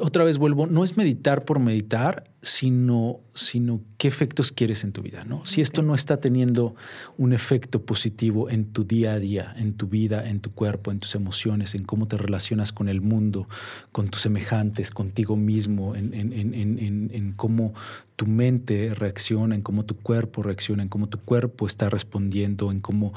Otra 0.00 0.24
vez 0.24 0.38
vuelvo, 0.38 0.66
no 0.66 0.84
es 0.84 0.96
meditar 0.96 1.44
por 1.44 1.58
meditar, 1.58 2.24
sino, 2.42 3.20
sino 3.34 3.80
qué 3.96 4.06
efectos 4.06 4.52
quieres 4.52 4.84
en 4.84 4.92
tu 4.92 5.00
vida, 5.00 5.24
¿no? 5.24 5.44
Si 5.46 5.62
esto 5.62 5.82
no 5.82 5.94
está 5.94 6.18
teniendo 6.18 6.74
un 7.16 7.32
efecto 7.32 7.82
positivo 7.82 8.50
en 8.50 8.66
tu 8.66 8.84
día 8.84 9.12
a 9.12 9.18
día, 9.18 9.54
en 9.56 9.72
tu 9.72 9.86
vida, 9.86 10.28
en 10.28 10.40
tu 10.40 10.52
cuerpo, 10.52 10.90
en 10.90 10.98
tus 10.98 11.14
emociones, 11.14 11.74
en 11.74 11.84
cómo 11.84 12.06
te 12.06 12.18
relacionas 12.18 12.70
con 12.72 12.88
el 12.88 13.00
mundo, 13.00 13.48
con 13.92 14.08
tus 14.08 14.20
semejantes, 14.20 14.90
contigo 14.90 15.36
mismo, 15.36 15.96
en, 15.96 16.12
en, 16.12 16.32
en, 16.32 17.10
en 17.12 17.32
cómo 17.32 17.72
tu 18.16 18.26
mente 18.26 18.94
reacciona, 18.94 19.54
en 19.54 19.62
cómo 19.62 19.84
tu 19.84 19.96
cuerpo 19.96 20.42
reacciona, 20.42 20.82
en 20.82 20.88
cómo 20.88 21.08
tu 21.08 21.18
cuerpo 21.18 21.66
está 21.66 21.88
respondiendo, 21.88 22.70
en 22.70 22.80
cómo 22.80 23.14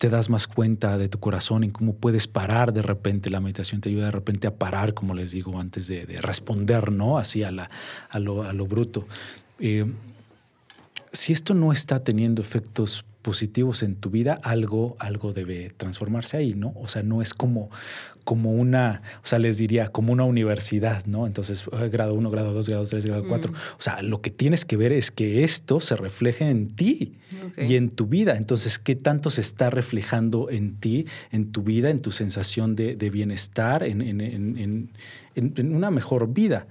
te 0.00 0.08
das 0.08 0.30
más 0.30 0.46
cuenta 0.46 0.96
de 0.96 1.10
tu 1.10 1.20
corazón, 1.20 1.62
en 1.62 1.72
cómo 1.72 1.94
puedes 1.94 2.26
parar 2.26 2.72
de 2.72 2.80
repente. 2.80 3.28
La 3.28 3.38
meditación 3.38 3.82
te 3.82 3.90
ayuda 3.90 4.06
de 4.06 4.12
repente 4.12 4.46
a 4.46 4.54
parar, 4.54 4.94
como 4.94 5.12
les 5.12 5.32
digo, 5.32 5.60
antes 5.60 5.88
de, 5.88 6.06
responder, 6.22 6.90
¿no? 6.90 7.18
Así 7.18 7.42
a, 7.42 7.50
la, 7.50 7.70
a, 8.08 8.18
lo, 8.18 8.44
a 8.44 8.54
lo 8.54 8.66
bruto. 8.66 9.06
Eh, 9.58 9.84
si 11.12 11.34
esto 11.34 11.52
no 11.52 11.70
está 11.70 12.02
teniendo 12.02 12.40
efectos 12.40 13.04
positivos 13.22 13.82
en 13.82 13.96
tu 13.96 14.10
vida, 14.10 14.38
algo, 14.42 14.96
algo 14.98 15.32
debe 15.32 15.70
transformarse 15.76 16.38
ahí, 16.38 16.54
¿no? 16.54 16.72
O 16.76 16.88
sea, 16.88 17.02
no 17.02 17.20
es 17.20 17.34
como, 17.34 17.70
como 18.24 18.52
una, 18.52 19.02
o 19.22 19.26
sea, 19.26 19.38
les 19.38 19.58
diría, 19.58 19.88
como 19.88 20.12
una 20.12 20.24
universidad, 20.24 21.04
¿no? 21.04 21.26
Entonces, 21.26 21.64
eh, 21.72 21.88
grado 21.90 22.14
1, 22.14 22.30
grado 22.30 22.52
2, 22.54 22.68
grado 22.68 22.86
3, 22.86 23.06
grado 23.06 23.24
4. 23.28 23.52
Mm. 23.52 23.54
O 23.54 23.82
sea, 23.82 24.02
lo 24.02 24.22
que 24.22 24.30
tienes 24.30 24.64
que 24.64 24.76
ver 24.76 24.92
es 24.92 25.10
que 25.10 25.44
esto 25.44 25.80
se 25.80 25.96
refleje 25.96 26.48
en 26.48 26.68
ti 26.68 27.14
y 27.58 27.76
en 27.76 27.90
tu 27.90 28.06
vida. 28.06 28.36
Entonces, 28.36 28.78
¿qué 28.78 28.96
tanto 28.96 29.30
se 29.30 29.42
está 29.42 29.68
reflejando 29.68 30.48
en 30.48 30.76
ti, 30.76 31.06
en 31.30 31.52
tu 31.52 31.62
vida, 31.62 31.90
en 31.90 32.00
tu 32.00 32.12
sensación 32.12 32.74
de, 32.74 33.10
bienestar, 33.10 33.82
en, 33.82 34.00
en, 34.02 35.74
una 35.74 35.90
mejor 35.90 36.32
vida? 36.32 36.66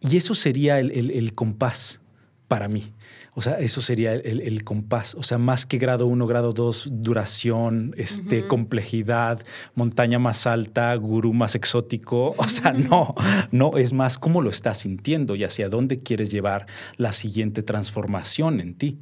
Y 0.00 0.16
eso 0.16 0.34
sería 0.34 0.78
el 0.78 1.34
compás 1.34 2.00
para 2.46 2.68
mí. 2.68 2.92
O 3.38 3.40
sea, 3.40 3.60
eso 3.60 3.80
sería 3.80 4.14
el, 4.14 4.64
compás. 4.64 5.14
O 5.14 5.22
sea, 5.22 5.38
más 5.38 5.64
que 5.64 5.78
grado 5.78 6.08
1, 6.08 6.26
grado 6.26 6.52
2, 6.52 6.88
duración, 6.90 7.94
este, 7.96 8.48
complejidad, 8.48 9.40
montaña 9.76 10.18
más 10.18 10.48
alta, 10.48 10.92
gurú 10.96 11.32
más 11.32 11.54
exótico. 11.54 12.34
O 12.36 12.48
sea, 12.48 12.72
no, 12.72 13.14
no, 13.52 13.76
es 13.76 13.92
más 13.92 14.18
cómo 14.18 14.42
lo 14.42 14.50
estás 14.50 14.78
sintiendo 14.78 15.36
y 15.36 15.44
hacia 15.44 15.68
dónde 15.68 16.00
quieres 16.00 16.32
llevar 16.32 16.66
la 16.96 17.12
siguiente 17.12 17.62
transformación 17.62 18.58
en 18.58 18.74
ti. 18.74 18.98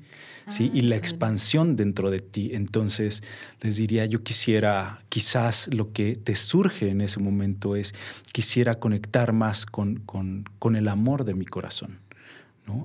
¿sí? 0.50 0.70
y 0.74 0.82
la 0.82 0.96
ah, 0.96 0.98
expansión 0.98 1.74
dentro 1.74 2.10
de 2.10 2.20
ti. 2.20 2.50
Entonces, 2.52 3.22
les 3.62 3.76
diría, 3.76 4.04
yo 4.04 4.22
quisiera, 4.22 5.02
quizás 5.08 5.72
lo 5.72 5.92
que 5.94 6.14
te 6.14 6.34
surge 6.34 6.90
en 6.90 7.00
ese 7.00 7.20
momento 7.20 7.74
es, 7.74 7.94
quisiera 8.32 8.74
conectar 8.74 9.32
más 9.32 9.64
con, 9.64 9.96
con, 10.00 10.44
con 10.58 10.76
el 10.76 10.88
amor 10.88 11.24
de 11.24 11.32
mi 11.32 11.46
corazón. 11.46 12.05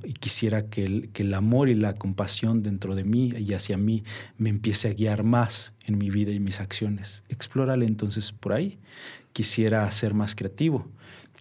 Y 0.03 0.13
quisiera 0.13 0.67
que 0.67 0.83
el, 0.83 1.09
que 1.09 1.23
el 1.23 1.33
amor 1.33 1.69
y 1.69 1.75
la 1.75 1.95
compasión 1.95 2.61
dentro 2.61 2.95
de 2.95 3.03
mí 3.03 3.33
y 3.37 3.53
hacia 3.53 3.77
mí 3.77 4.03
me 4.37 4.49
empiece 4.49 4.89
a 4.89 4.93
guiar 4.93 5.23
más 5.23 5.73
en 5.85 5.97
mi 5.97 6.09
vida 6.09 6.31
y 6.31 6.39
mis 6.39 6.59
acciones. 6.59 7.23
Explórale 7.29 7.85
entonces 7.85 8.31
por 8.31 8.53
ahí. 8.53 8.79
Quisiera 9.33 9.89
ser 9.91 10.13
más 10.13 10.35
creativo, 10.35 10.87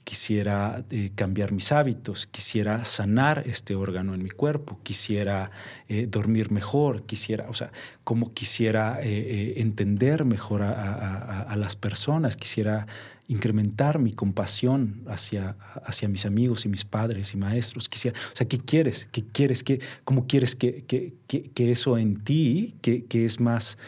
quisiera 0.04 0.84
eh, 0.90 1.10
cambiar 1.14 1.52
mis 1.52 1.72
hábitos, 1.72 2.26
quisiera 2.26 2.84
sanar 2.84 3.44
este 3.46 3.74
órgano 3.74 4.14
en 4.14 4.22
mi 4.22 4.30
cuerpo, 4.30 4.80
quisiera 4.82 5.50
eh, 5.88 6.06
dormir 6.08 6.50
mejor, 6.50 7.04
quisiera, 7.04 7.48
o 7.48 7.52
sea, 7.52 7.72
como 8.04 8.32
quisiera 8.32 8.98
eh, 9.02 9.54
entender 9.58 10.24
mejor 10.24 10.62
a, 10.62 11.42
a, 11.42 11.56
las 11.56 11.76
personas, 11.76 12.36
quisiera 12.36 12.86
incrementar 13.30 14.00
mi 14.00 14.12
compasión 14.12 15.02
hacia, 15.06 15.56
hacia 15.84 16.08
mis 16.08 16.26
amigos 16.26 16.66
y 16.66 16.68
mis 16.68 16.84
padres 16.84 17.32
y 17.32 17.36
maestros. 17.36 17.88
Quisiera, 17.88 18.18
o 18.18 18.34
sea, 18.34 18.48
¿qué 18.48 18.58
quieres? 18.58 19.08
¿Qué 19.12 19.22
quieres? 19.22 19.62
¿Qué, 19.62 19.80
¿Cómo 20.04 20.26
quieres 20.26 20.56
que, 20.56 20.84
que, 20.84 21.14
que, 21.28 21.70
eso 21.70 21.96
en 21.96 22.24
ti, 22.24 22.74
que, 22.82 23.04
que 23.04 23.24
es 23.24 23.38
más 23.38 23.78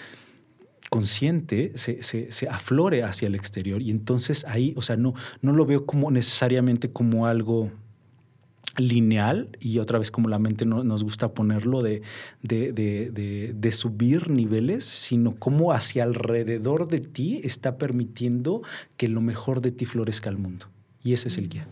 consciente, 0.90 1.72
se, 1.74 2.04
se, 2.04 2.30
se, 2.30 2.48
aflore 2.48 3.02
hacia 3.02 3.26
el 3.26 3.34
exterior? 3.34 3.82
Y 3.82 3.90
entonces 3.90 4.44
ahí, 4.44 4.74
o 4.76 4.82
sea, 4.82 4.96
no, 4.96 5.12
no 5.40 5.52
lo 5.52 5.66
veo 5.66 5.86
como 5.86 6.12
necesariamente 6.12 6.92
como 6.92 7.26
algo 7.26 7.72
lineal 8.76 9.48
y 9.60 9.78
otra 9.78 9.98
vez 9.98 10.10
como 10.10 10.28
la 10.28 10.38
mente 10.38 10.64
no, 10.64 10.82
nos 10.84 11.04
gusta 11.04 11.28
ponerlo 11.28 11.82
de, 11.82 12.02
de, 12.42 13.72
subir 13.72 14.30
niveles, 14.30 14.84
sino 14.84 15.34
como 15.34 15.72
hacia 15.72 16.04
alrededor 16.04 16.88
de 16.88 17.00
ti 17.00 17.40
está 17.44 17.76
permitiendo 17.76 18.62
que 18.96 19.08
lo 19.08 19.20
mejor 19.20 19.60
de 19.60 19.72
ti 19.72 19.84
florezca 19.84 20.30
al 20.30 20.38
mundo. 20.38 20.66
Y 21.02 21.12
ese 21.12 21.28
es 21.28 21.38
el 21.38 21.48
guía. 21.48 21.66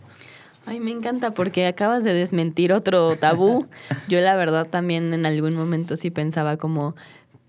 Ay, 0.65 0.79
me 0.79 0.91
encanta 0.91 1.33
porque 1.33 1.65
acabas 1.65 2.03
de 2.03 2.13
desmentir 2.13 2.73
otro 2.73 3.15
tabú. 3.15 3.67
Yo 4.07 4.19
la 4.21 4.35
verdad 4.35 4.67
también 4.67 5.13
en 5.13 5.25
algún 5.25 5.55
momento 5.55 5.95
sí 5.95 6.11
pensaba 6.11 6.57
como, 6.57 6.95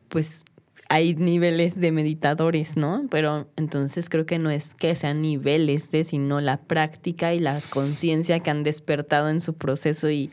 pues 0.09 0.45
hay 0.93 1.15
niveles 1.15 1.81
de 1.81 1.91
meditadores, 1.91 2.77
¿no? 2.77 3.07
Pero 3.11 3.49
entonces 3.57 4.11
creo 4.11 4.27
que 4.27 4.39
no 4.39 4.51
es 4.51 4.75
que 4.75 4.95
sean 4.95 5.23
niveles 5.23 5.91
de, 5.91 6.05
sino 6.05 6.43
la 6.43 6.59
práctica 6.59 7.33
y 7.33 7.39
la 7.39 7.59
conciencia 7.71 8.41
que 8.41 8.51
han 8.51 8.63
despertado 8.63 9.31
en 9.31 9.41
su 9.41 9.55
proceso 9.55 10.11
y, 10.11 10.31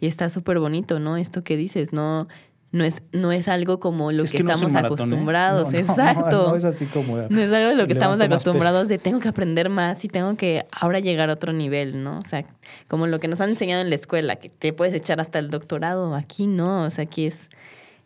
está 0.00 0.28
súper 0.28 0.60
bonito, 0.60 1.00
¿no? 1.00 1.16
Esto 1.16 1.42
que 1.42 1.56
dices, 1.56 1.92
no, 1.92 2.28
no 2.70 2.84
es, 2.84 3.02
no 3.10 3.32
es 3.32 3.48
algo 3.48 3.80
como 3.80 4.12
lo 4.12 4.22
que, 4.22 4.36
estamos 4.36 4.74
¿eh? 4.74 4.78
acostumbrados, 4.78 5.74
exacto. 5.74 6.50
No, 6.50 6.54
es 6.54 6.64
así 6.64 6.86
como. 6.86 7.16
No 7.28 7.40
es 7.40 7.52
algo 7.52 7.70
de 7.70 7.74
lo 7.74 7.88
que 7.88 7.94
estamos 7.94 8.20
acostumbrados 8.20 8.86
de 8.86 8.98
tengo 8.98 9.18
que 9.18 9.26
aprender 9.26 9.70
más 9.70 10.04
y 10.04 10.08
tengo 10.08 10.36
que 10.36 10.66
ahora 10.70 11.00
llegar 11.00 11.30
a 11.30 11.32
otro 11.32 11.52
nivel, 11.52 12.04
¿no? 12.04 12.18
O 12.18 12.24
sea, 12.24 12.44
como 12.86 13.08
lo 13.08 13.18
que 13.18 13.26
nos 13.26 13.40
han 13.40 13.50
enseñado 13.50 13.82
en 13.82 13.88
la 13.88 13.96
escuela, 13.96 14.36
que 14.36 14.50
te 14.50 14.72
puedes 14.72 14.94
echar 14.94 15.18
hasta 15.18 15.40
el 15.40 15.50
doctorado, 15.50 16.14
aquí 16.14 16.46
no, 16.46 16.84
o 16.84 16.90
sea, 16.90 17.02
aquí 17.02 17.26
es 17.26 17.50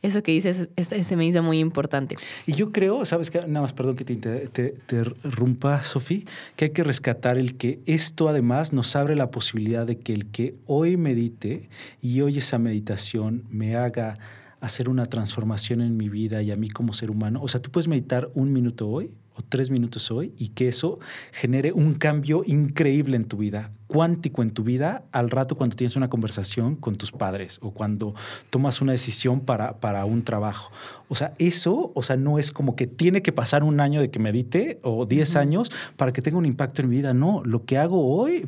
eso 0.02 0.22
que 0.22 0.32
dices 0.32 0.68
se 0.76 1.16
me 1.16 1.26
hizo 1.26 1.42
muy 1.42 1.58
importante. 1.58 2.16
Y 2.46 2.52
yo 2.52 2.72
creo, 2.72 3.04
sabes 3.04 3.30
que, 3.30 3.40
nada 3.40 3.62
más, 3.62 3.72
perdón 3.72 3.96
que 3.96 4.04
te, 4.04 4.16
te, 4.16 4.70
te 4.70 5.04
rompa, 5.04 5.82
Sofía, 5.82 6.22
que 6.56 6.66
hay 6.66 6.70
que 6.70 6.84
rescatar 6.84 7.38
el 7.38 7.56
que 7.56 7.80
esto 7.86 8.28
además 8.28 8.72
nos 8.72 8.96
abre 8.96 9.16
la 9.16 9.30
posibilidad 9.30 9.86
de 9.86 9.98
que 9.98 10.12
el 10.12 10.26
que 10.26 10.54
hoy 10.66 10.96
medite 10.96 11.68
y 12.00 12.20
hoy 12.22 12.38
esa 12.38 12.58
meditación 12.58 13.44
me 13.50 13.76
haga 13.76 14.18
hacer 14.60 14.88
una 14.88 15.06
transformación 15.06 15.80
en 15.80 15.96
mi 15.96 16.08
vida 16.08 16.42
y 16.42 16.50
a 16.50 16.56
mí 16.56 16.68
como 16.70 16.92
ser 16.92 17.10
humano. 17.10 17.40
O 17.42 17.48
sea, 17.48 17.60
tú 17.60 17.70
puedes 17.70 17.88
meditar 17.88 18.30
un 18.34 18.52
minuto 18.52 18.88
hoy 18.88 19.10
o 19.40 19.44
tres 19.48 19.70
minutos 19.70 20.10
hoy 20.10 20.32
y 20.38 20.48
que 20.48 20.68
eso 20.68 20.98
genere 21.32 21.72
un 21.72 21.94
cambio 21.94 22.42
increíble 22.46 23.16
en 23.16 23.24
tu 23.24 23.38
vida, 23.38 23.72
cuántico 23.86 24.42
en 24.42 24.50
tu 24.50 24.62
vida 24.62 25.04
al 25.12 25.30
rato 25.30 25.56
cuando 25.56 25.76
tienes 25.76 25.96
una 25.96 26.08
conversación 26.08 26.76
con 26.76 26.96
tus 26.96 27.10
padres 27.12 27.58
o 27.62 27.72
cuando 27.72 28.14
tomas 28.50 28.80
una 28.80 28.92
decisión 28.92 29.40
para, 29.40 29.80
para 29.80 30.04
un 30.04 30.22
trabajo. 30.22 30.70
O 31.08 31.14
sea, 31.14 31.32
eso, 31.38 31.92
o 31.94 32.02
sea, 32.02 32.16
no 32.16 32.38
es 32.38 32.52
como 32.52 32.76
que 32.76 32.86
tiene 32.86 33.22
que 33.22 33.32
pasar 33.32 33.64
un 33.64 33.80
año 33.80 34.00
de 34.00 34.10
que 34.10 34.18
medite 34.18 34.78
o 34.82 35.06
diez 35.06 35.36
años 35.36 35.72
para 35.96 36.12
que 36.12 36.22
tenga 36.22 36.38
un 36.38 36.46
impacto 36.46 36.82
en 36.82 36.88
mi 36.88 36.96
vida. 36.96 37.14
No, 37.14 37.42
lo 37.44 37.64
que 37.64 37.78
hago 37.78 38.16
hoy 38.16 38.46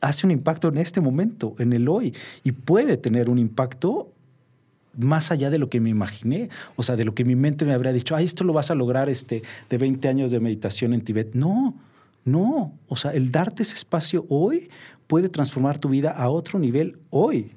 hace 0.00 0.26
un 0.26 0.30
impacto 0.30 0.68
en 0.68 0.78
este 0.78 1.00
momento, 1.00 1.54
en 1.58 1.72
el 1.72 1.88
hoy, 1.88 2.14
y 2.44 2.52
puede 2.52 2.96
tener 2.96 3.30
un 3.30 3.38
impacto 3.38 4.12
más 4.98 5.30
allá 5.30 5.48
de 5.50 5.58
lo 5.58 5.70
que 5.70 5.80
me 5.80 5.90
imaginé, 5.90 6.50
o 6.76 6.82
sea, 6.82 6.96
de 6.96 7.04
lo 7.04 7.14
que 7.14 7.24
mi 7.24 7.36
mente 7.36 7.64
me 7.64 7.72
habría 7.72 7.92
dicho, 7.92 8.16
ah, 8.16 8.22
esto 8.22 8.44
lo 8.44 8.52
vas 8.52 8.70
a 8.70 8.74
lograr 8.74 9.08
este, 9.08 9.42
de 9.70 9.78
20 9.78 10.08
años 10.08 10.30
de 10.30 10.40
meditación 10.40 10.92
en 10.92 11.00
Tibet. 11.00 11.34
No, 11.34 11.74
no, 12.24 12.72
o 12.88 12.96
sea, 12.96 13.12
el 13.12 13.30
darte 13.30 13.62
ese 13.62 13.74
espacio 13.74 14.26
hoy 14.28 14.68
puede 15.06 15.28
transformar 15.28 15.78
tu 15.78 15.88
vida 15.88 16.10
a 16.10 16.28
otro 16.28 16.58
nivel 16.58 16.98
hoy. 17.10 17.52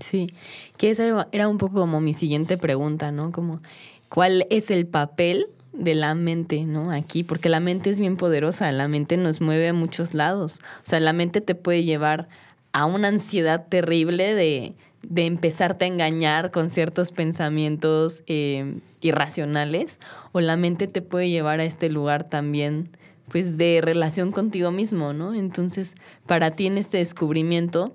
Sí, 0.00 0.28
que 0.76 0.90
esa 0.90 1.28
era 1.32 1.48
un 1.48 1.58
poco 1.58 1.74
como 1.74 2.00
mi 2.00 2.14
siguiente 2.14 2.56
pregunta, 2.56 3.12
¿no? 3.12 3.30
Como, 3.30 3.60
¿cuál 4.08 4.46
es 4.50 4.70
el 4.70 4.86
papel 4.86 5.46
de 5.72 5.94
la 5.94 6.14
mente, 6.14 6.64
¿no? 6.64 6.90
Aquí, 6.90 7.22
porque 7.22 7.48
la 7.48 7.60
mente 7.60 7.90
es 7.90 8.00
bien 8.00 8.16
poderosa, 8.16 8.70
la 8.72 8.88
mente 8.88 9.16
nos 9.16 9.40
mueve 9.40 9.68
a 9.68 9.72
muchos 9.72 10.14
lados. 10.14 10.58
O 10.78 10.88
sea, 10.88 11.00
la 11.00 11.12
mente 11.12 11.40
te 11.40 11.54
puede 11.54 11.84
llevar 11.84 12.28
a 12.72 12.86
una 12.86 13.08
ansiedad 13.08 13.66
terrible 13.68 14.34
de 14.34 14.74
de 15.08 15.26
empezarte 15.26 15.84
a 15.84 15.88
engañar 15.88 16.50
con 16.50 16.68
ciertos 16.68 17.12
pensamientos 17.12 18.24
eh, 18.26 18.80
irracionales 19.00 20.00
o 20.32 20.40
la 20.40 20.56
mente 20.56 20.88
te 20.88 21.02
puede 21.02 21.30
llevar 21.30 21.60
a 21.60 21.64
este 21.64 21.88
lugar 21.88 22.28
también 22.28 22.90
pues 23.28 23.56
de 23.56 23.80
relación 23.82 24.30
contigo 24.30 24.70
mismo, 24.70 25.12
¿no? 25.12 25.34
Entonces, 25.34 25.94
para 26.26 26.52
ti 26.52 26.66
en 26.66 26.78
este 26.78 26.98
descubrimiento, 26.98 27.94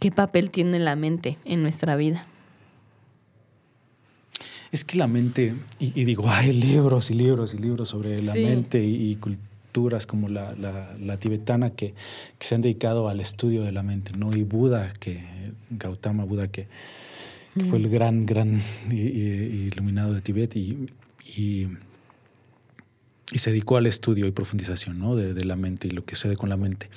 ¿qué 0.00 0.10
papel 0.10 0.50
tiene 0.50 0.78
la 0.78 0.96
mente 0.96 1.38
en 1.44 1.62
nuestra 1.62 1.96
vida? 1.96 2.26
Es 4.70 4.84
que 4.84 4.98
la 4.98 5.06
mente, 5.06 5.54
y, 5.78 6.04
digo, 6.04 6.28
hay 6.28 6.52
libros 6.52 7.10
y 7.10 7.14
libros 7.14 7.54
y 7.54 7.58
libros 7.58 7.88
sobre 7.88 8.20
la 8.20 8.34
mente 8.34 8.84
y, 8.84 9.18
culturas 9.76 10.06
como 10.06 10.28
la, 10.28 11.16
tibetana 11.18 11.70
que, 11.70 11.94
se 12.40 12.54
han 12.54 12.62
dedicado 12.62 13.08
al 13.08 13.20
estudio 13.20 13.62
de 13.62 13.72
la 13.72 13.82
mente, 13.82 14.12
¿no? 14.16 14.34
Y 14.34 14.42
Buda, 14.42 14.92
que 14.98 15.22
Gautama 15.68 16.24
Buda, 16.24 16.48
que, 16.48 16.66
fue 17.68 17.78
el 17.78 17.88
gran, 17.88 18.26
gran 18.26 18.60
iluminado 18.90 20.12
de 20.14 20.20
Tibet 20.20 20.56
y, 20.56 20.86
y, 21.24 21.68
se 23.34 23.50
dedicó 23.50 23.76
al 23.76 23.86
estudio 23.86 24.26
y 24.26 24.30
profundización 24.30 24.98
¿no? 24.98 25.14
de, 25.14 25.44
la 25.44 25.56
mente 25.56 25.88
y 25.88 25.90
lo 25.90 26.04
que 26.04 26.14
sucede 26.14 26.36
con 26.36 26.48
la 26.48 26.56
mente. 26.56 26.88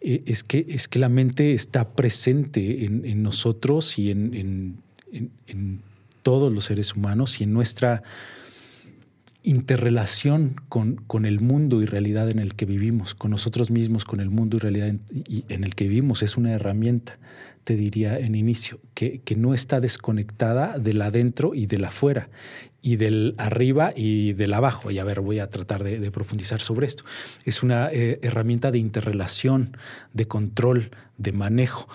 Eh, 0.00 0.22
es, 0.26 0.44
que, 0.44 0.64
es 0.68 0.86
que 0.86 0.98
la 0.98 1.08
mente 1.08 1.54
está 1.54 1.90
presente 1.90 2.84
en, 2.84 3.22
nosotros 3.22 3.98
y 3.98 4.10
en, 4.10 4.78
en 5.12 5.80
todos 6.22 6.52
los 6.52 6.66
seres 6.66 6.94
humanos 6.94 7.40
y 7.40 7.44
en 7.44 7.52
nuestra 7.52 8.02
interrelación 9.42 10.56
con, 10.68 10.96
con, 10.96 11.24
el 11.24 11.40
mundo 11.40 11.82
y 11.82 11.86
realidad 11.86 12.28
en 12.28 12.38
el 12.38 12.54
que 12.54 12.66
vivimos, 12.66 13.14
con 13.14 13.30
nosotros 13.30 13.70
mismos, 13.70 14.04
con 14.04 14.20
el 14.20 14.30
mundo 14.30 14.56
y 14.56 14.60
realidad 14.60 14.88
en, 14.88 15.64
el 15.64 15.74
que 15.74 15.88
vivimos. 15.88 16.22
Es 16.22 16.36
una 16.36 16.52
herramienta, 16.52 17.18
te 17.64 17.76
diría 17.76 18.18
en 18.18 18.34
inicio, 18.34 18.80
que, 18.94 19.20
que, 19.20 19.36
no 19.36 19.54
está 19.54 19.80
desconectada 19.80 20.78
del 20.78 21.00
adentro 21.02 21.54
y 21.54 21.66
del 21.66 21.84
afuera, 21.84 22.28
y 22.82 22.96
del 22.96 23.34
arriba 23.38 23.92
y 23.94 24.32
del 24.34 24.52
abajo. 24.54 24.90
Y 24.90 24.98
a 24.98 25.04
ver, 25.04 25.20
voy 25.20 25.38
a 25.38 25.48
tratar 25.48 25.84
de, 25.84 26.10
profundizar 26.10 26.60
sobre 26.60 26.86
esto. 26.86 27.04
Es 27.44 27.62
una 27.62 27.90
eh, 27.92 28.18
herramienta 28.22 28.70
de 28.70 28.78
interrelación, 28.78 29.76
de 30.12 30.26
control, 30.26 30.90
de 31.18 31.32
manejo 31.32 31.88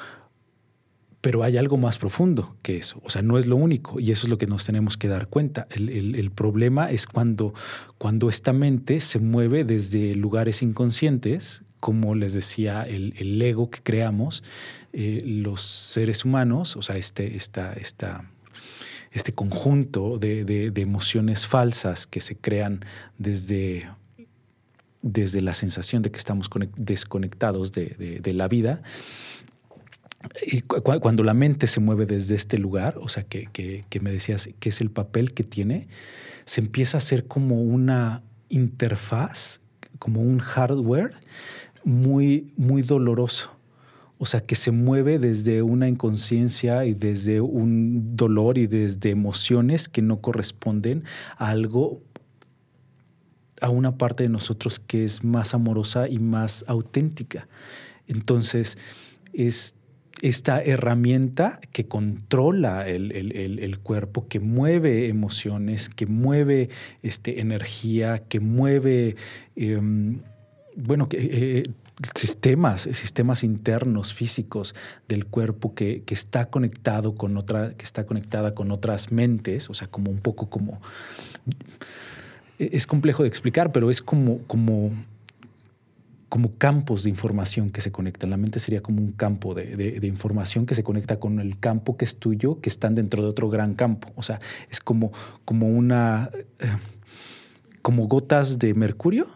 pero 1.25 1.41
hay 1.41 1.57
algo 1.57 1.77
más 1.77 1.97
profundo 1.97 2.55
que 2.61 2.77
eso. 2.77 3.01
O 3.03 3.09
sea, 3.09 3.23
no 3.23 3.39
es 3.39 3.47
lo 3.47 3.55
único 3.55 3.99
y 3.99 4.11
eso 4.11 4.27
es 4.27 4.29
lo 4.29 4.37
que 4.37 4.45
nos 4.45 4.63
tenemos 4.63 4.95
que 4.95 5.07
dar 5.07 5.27
cuenta. 5.27 5.65
El, 5.71 6.29
problema 6.29 6.91
es 6.91 7.07
cuando, 7.07 7.55
cuando 7.97 8.29
esta 8.29 8.53
mente 8.53 9.01
se 9.01 9.17
mueve 9.17 9.63
desde 9.63 10.13
lugares 10.13 10.61
inconscientes, 10.61 11.63
como 11.79 12.13
les 12.13 12.35
decía, 12.35 12.83
el, 12.83 13.41
ego 13.41 13.71
que 13.71 13.81
creamos, 13.81 14.43
eh, 14.93 15.23
los 15.25 15.63
seres 15.63 16.25
humanos, 16.25 16.75
o 16.75 16.83
sea, 16.83 16.95
este, 16.95 17.35
este 17.35 19.33
conjunto 19.33 20.19
de, 20.19 20.71
emociones 20.75 21.47
falsas 21.47 22.05
que 22.05 22.21
se 22.21 22.35
crean 22.35 22.85
desde 23.17 23.89
desde 25.01 25.41
la 25.41 25.53
sensación 25.53 26.01
de 26.01 26.09
que 26.09 26.17
estamos 26.17 26.49
desconectados 26.77 27.71
de, 27.71 28.19
de 28.21 28.33
la 28.33 28.47
vida, 28.47 28.81
y 30.45 30.61
cuando 30.61 31.23
la 31.23 31.33
mente 31.33 31.67
se 31.67 31.79
mueve 31.79 32.05
desde 32.05 32.35
este 32.35 32.57
lugar, 32.57 32.97
o 32.99 33.07
sea, 33.07 33.23
que, 33.23 33.49
que, 33.51 33.99
me 33.99 34.11
decías 34.11 34.49
que 34.59 34.69
es 34.69 34.81
el 34.81 34.91
papel 34.91 35.33
que 35.33 35.43
tiene, 35.43 35.87
se 36.45 36.61
empieza 36.61 36.97
a 36.97 36.99
hacer 36.99 37.27
como 37.27 37.61
una 37.61 38.23
interfaz, 38.49 39.61
como 39.99 40.21
un 40.21 40.39
hardware 40.39 41.11
muy, 41.83 42.53
muy 42.57 42.81
doloroso. 42.81 43.51
O 44.17 44.25
sea, 44.25 44.41
que 44.41 44.55
se 44.55 44.71
mueve 44.71 45.19
desde 45.19 45.61
una 45.61 45.89
inconsciencia 45.89 46.85
y 46.85 46.93
desde 46.93 47.41
un 47.41 48.15
dolor 48.15 48.57
y 48.57 48.65
desde 48.65 49.09
emociones 49.09 49.89
que 49.89 50.01
no 50.01 50.21
corresponden 50.21 51.03
a 51.37 51.49
algo, 51.49 52.01
a 53.61 53.69
una 53.69 53.97
parte 53.97 54.23
de 54.23 54.29
nosotros 54.29 54.79
que 54.79 55.03
es 55.03 55.23
más 55.23 55.53
amorosa 55.53 56.07
y 56.07 56.19
más 56.19 56.63
auténtica. 56.67 57.49
Entonces, 58.07 58.77
es 59.33 59.75
esta 60.21 60.61
herramienta 60.61 61.59
que 61.71 61.87
controla 61.87 62.87
el, 62.87 63.79
cuerpo, 63.83 64.27
que 64.27 64.39
mueve 64.39 65.07
emociones, 65.07 65.89
que 65.89 66.05
mueve 66.05 66.69
este, 67.03 67.41
energía, 67.41 68.19
que 68.19 68.39
mueve, 68.39 69.15
em, 69.55 70.19
bueno, 70.75 71.07
eh, 71.11 71.63
sistemas, 72.15 72.81
sistemas 72.81 73.43
internos, 73.43 74.13
físicos 74.13 74.75
del 75.07 75.25
cuerpo 75.25 75.73
que, 75.73 76.03
está 76.07 76.45
conectado 76.49 77.15
con 77.15 77.37
otra, 77.37 77.73
que 77.73 77.85
está 77.85 78.05
conectada 78.05 78.53
con 78.53 78.71
otras 78.71 79.11
mentes, 79.11 79.69
o 79.69 79.73
sea, 79.73 79.87
como 79.87 80.11
un 80.11 80.19
poco 80.19 80.49
como. 80.49 80.81
Es 82.57 82.87
complejo 82.87 83.23
de 83.23 83.29
explicar, 83.29 83.71
pero 83.71 83.89
es 83.89 84.01
como, 84.01 84.39
como 84.47 84.91
como 86.35 86.57
campos 86.57 87.05
de 87.05 87.09
información 87.09 87.69
que 87.69 87.79
se 87.79 87.93
conectan. 87.93 88.29
La 88.29 88.35
mente 88.35 88.59
sería 88.59 88.81
como 88.81 88.99
un 88.99 89.13
campo 89.13 89.53
de, 89.53 89.99
información 90.03 90.65
que 90.65 90.75
se 90.75 90.83
conecta 90.83 91.17
con 91.17 91.39
el 91.39 91.57
campo 91.57 91.95
que 91.95 92.03
es 92.03 92.17
tuyo, 92.17 92.59
que 92.59 92.67
están 92.67 92.93
dentro 92.93 93.23
de 93.23 93.29
otro 93.29 93.49
gran 93.49 93.73
campo. 93.73 94.11
O 94.17 94.21
sea, 94.21 94.41
es 94.69 94.81
como, 94.81 95.13
como 95.45 95.69
una... 95.69 96.29
Eh, 96.59 96.67
como 97.81 98.09
gotas 98.09 98.59
de 98.59 98.73
mercurio 98.73 99.27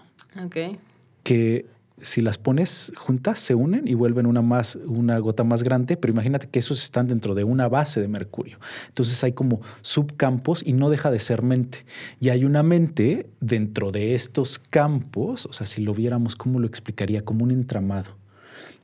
que 1.23 1.67
si 2.01 2.21
las 2.21 2.37
pones 2.37 2.91
juntas, 2.95 3.39
se 3.39 3.55
unen 3.55 3.87
y 3.87 3.93
vuelven 3.93 4.25
una, 4.25 4.41
más, 4.41 4.77
una 4.85 5.17
gota 5.19 5.43
más 5.43 5.63
grande, 5.63 5.97
pero 5.97 6.13
imagínate 6.13 6.47
que 6.47 6.59
esos 6.59 6.81
están 6.83 7.07
dentro 7.07 7.35
de 7.35 7.43
una 7.43 7.67
base 7.67 8.01
de 8.01 8.07
mercurio. 8.07 8.59
Entonces 8.87 9.23
hay 9.23 9.33
como 9.33 9.61
subcampos 9.81 10.65
y 10.65 10.73
no 10.73 10.89
deja 10.89 11.11
de 11.11 11.19
ser 11.19 11.41
mente. 11.41 11.85
Y 12.19 12.29
hay 12.29 12.45
una 12.45 12.63
mente 12.63 13.29
dentro 13.39 13.91
de 13.91 14.15
estos 14.15 14.59
campos, 14.59 15.45
o 15.45 15.53
sea, 15.53 15.67
si 15.67 15.81
lo 15.81 15.93
viéramos, 15.93 16.35
¿cómo 16.35 16.59
lo 16.59 16.67
explicaría? 16.67 17.23
Como 17.23 17.43
un 17.43 17.51
entramado. 17.51 18.17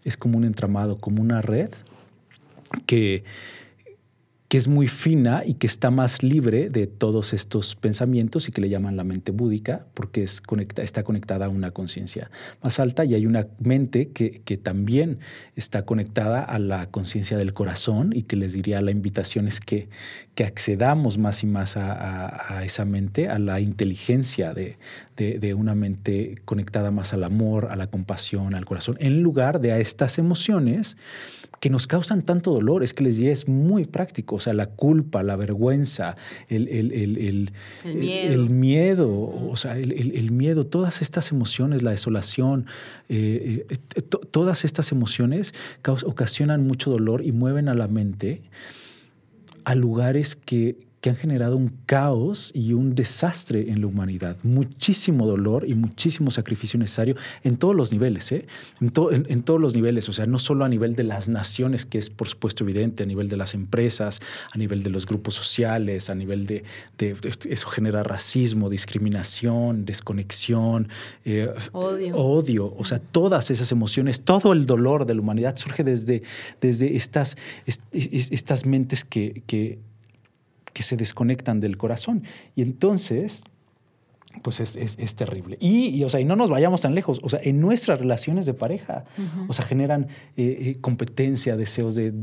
Es 0.04 0.18
como 0.18 0.38
un 0.38 0.44
entramado, 0.44 0.98
como 0.98 1.22
una 1.22 1.42
red 1.42 1.72
que 2.86 3.24
que 4.48 4.58
es 4.58 4.68
muy 4.68 4.88
fina 4.88 5.42
y 5.44 5.56
que 5.56 5.66
está 5.66 5.90
más 5.90 6.22
libre 6.22 6.70
de 6.70 6.86
todos 6.86 7.34
estos 7.34 7.76
pensamientos 7.76 8.48
y 8.48 8.52
que 8.52 8.62
le 8.62 8.70
llaman 8.70 8.96
la 8.96 9.04
mente 9.04 9.32
búdica 9.32 9.88
porque 9.96 10.22
es 10.22 10.40
conecta, 10.40 10.84
está 10.84 11.04
conectada 11.04 11.48
a 11.48 11.50
una 11.50 11.72
conciencia 11.72 12.30
más 12.62 12.80
alta 12.80 13.06
y 13.06 13.16
hay 13.16 13.26
una 13.26 13.48
mente 13.60 14.10
que, 14.10 14.42
que 14.46 14.58
también 14.58 15.18
está 15.56 15.84
conectada 15.84 16.44
a 16.44 16.60
la 16.60 16.92
conciencia 16.92 17.38
del 17.38 17.54
corazón 17.54 18.12
y 18.14 18.24
que 18.24 18.36
les 18.36 18.54
diría 18.54 18.82
la 18.82 18.92
invitación 18.92 19.48
es 19.48 19.60
que, 19.60 19.90
que 20.36 20.44
accedamos 20.44 21.18
más 21.18 21.44
y 21.44 21.48
más 21.48 21.76
a, 21.76 22.58
a, 22.58 22.64
esa 22.64 22.86
mente, 22.86 23.30
a 23.30 23.40
la 23.40 23.60
inteligencia 23.60 24.54
de, 24.54 24.78
de, 25.18 25.40
de, 25.40 25.54
una 25.56 25.74
mente 25.74 26.36
conectada 26.46 26.92
más 26.92 27.14
al 27.14 27.24
amor, 27.24 27.70
a 27.72 27.76
la 27.76 27.88
compasión, 27.88 28.54
al 28.54 28.66
corazón, 28.66 28.98
en 29.00 29.24
lugar 29.24 29.60
de 29.60 29.72
a 29.72 29.80
estas 29.80 30.20
emociones 30.20 30.98
que 31.66 31.72
nos 31.72 31.88
causan 31.88 32.22
tanto 32.22 32.52
dolor, 32.52 32.84
es 32.84 32.94
que 32.94 33.04
les 33.04 33.18
diría, 33.18 33.34
es 33.34 33.48
muy 33.48 33.86
práctico, 33.86 34.36
o 34.36 34.40
sea, 34.40 34.54
la 34.54 34.68
culpa, 34.68 35.24
la 35.24 35.36
vergüenza, 35.36 36.16
el, 36.48 37.50
miedo. 38.52 39.10
o 39.10 39.56
sea, 39.56 39.76
el, 39.76 40.30
miedo, 40.30 40.68
todas 40.68 41.02
estas 41.02 41.32
emociones, 41.32 41.82
la 41.82 41.90
desolación, 41.90 42.68
eh, 43.10 43.66
eh, 43.68 44.02
todas 44.30 44.64
estas 44.64 44.92
emociones 44.92 45.56
ocasionan 46.06 46.68
mucho 46.68 46.92
dolor 46.92 47.26
y 47.26 47.32
mueven 47.32 47.68
a 47.68 47.74
la 47.74 47.88
mente 47.88 48.44
a 49.64 49.74
lugares 49.74 50.36
que, 50.36 50.78
que 51.06 51.12
han 51.12 51.18
generado 51.18 51.56
un 51.56 51.72
caos 51.86 52.52
y 52.56 52.74
un 52.74 52.96
desastre 52.96 53.70
en 53.70 53.80
la 53.80 53.86
humanidad. 53.86 54.38
Muchísimo 54.42 55.28
dolor 55.28 55.64
y 55.70 55.76
muchísimo 55.76 56.32
sacrificio 56.32 56.80
necesario 56.80 57.16
en 57.44 57.58
todos 57.58 57.76
los 57.76 57.92
niveles, 57.92 58.32
¿eh? 58.32 58.48
en, 58.82 58.92
en, 59.30 59.44
todos 59.44 59.62
los 59.62 59.76
niveles, 59.76 60.10
o 60.10 60.14
sea, 60.14 60.26
no 60.26 60.40
solo 60.40 60.66
a 60.66 60.68
nivel 60.68 60.96
de 60.96 61.04
las 61.04 61.30
naciones, 61.30 61.86
que 61.86 62.00
es 62.00 62.10
por 62.10 62.28
supuesto 62.28 62.64
evidente, 62.64 63.04
a 63.04 63.06
nivel 63.06 63.30
de 63.30 63.38
las 63.38 63.54
empresas, 63.54 64.20
a 64.52 64.58
nivel 64.58 64.82
de 64.82 64.90
los 64.90 65.06
grupos 65.06 65.36
sociales, 65.36 66.10
a 66.10 66.16
nivel 66.16 66.48
de, 66.48 66.64
eso 66.98 67.68
genera 67.68 68.02
racismo, 68.02 68.72
discriminación, 68.72 69.86
desconexión, 69.86 70.90
eh, 71.24 71.54
odio. 71.72 72.16
odio, 72.16 72.76
o 72.76 72.84
sea, 72.84 72.98
todas 72.98 73.52
esas 73.52 73.72
emociones, 73.72 74.22
todo 74.22 74.54
el 74.54 74.66
dolor 74.66 75.06
de 75.06 75.14
la 75.14 75.22
humanidad 75.22 75.56
surge 75.56 75.84
desde, 75.84 76.24
desde 76.62 76.96
estas, 76.96 77.38
estas 77.92 78.66
mentes 78.66 79.06
que, 79.06 79.44
que 79.46 79.78
que 80.76 80.84
se 80.84 80.98
desconectan 80.98 81.62
del 81.62 81.78
corazón. 81.78 82.24
Y 82.54 82.62
entonces, 82.62 83.46
pues 84.44 84.60
es, 84.60 85.16
terrible. 85.16 85.58
Y, 85.62 86.04
o 86.04 86.10
sea, 86.10 86.20
y 86.20 86.26
no 86.26 86.36
nos 86.36 86.50
vayamos 86.50 86.82
tan 86.82 86.94
lejos. 86.94 87.22
O 87.24 87.30
sea, 87.30 87.40
en 87.42 87.62
nuestras 87.62 87.98
relaciones 87.98 88.46
de 88.46 88.54
pareja, 88.54 89.06
o 89.48 89.54
sea, 89.54 89.64
generan 89.64 90.10
eh, 90.36 90.58
eh, 90.60 90.78
competencia, 90.82 91.56
deseos 91.56 91.96
de 91.96 92.14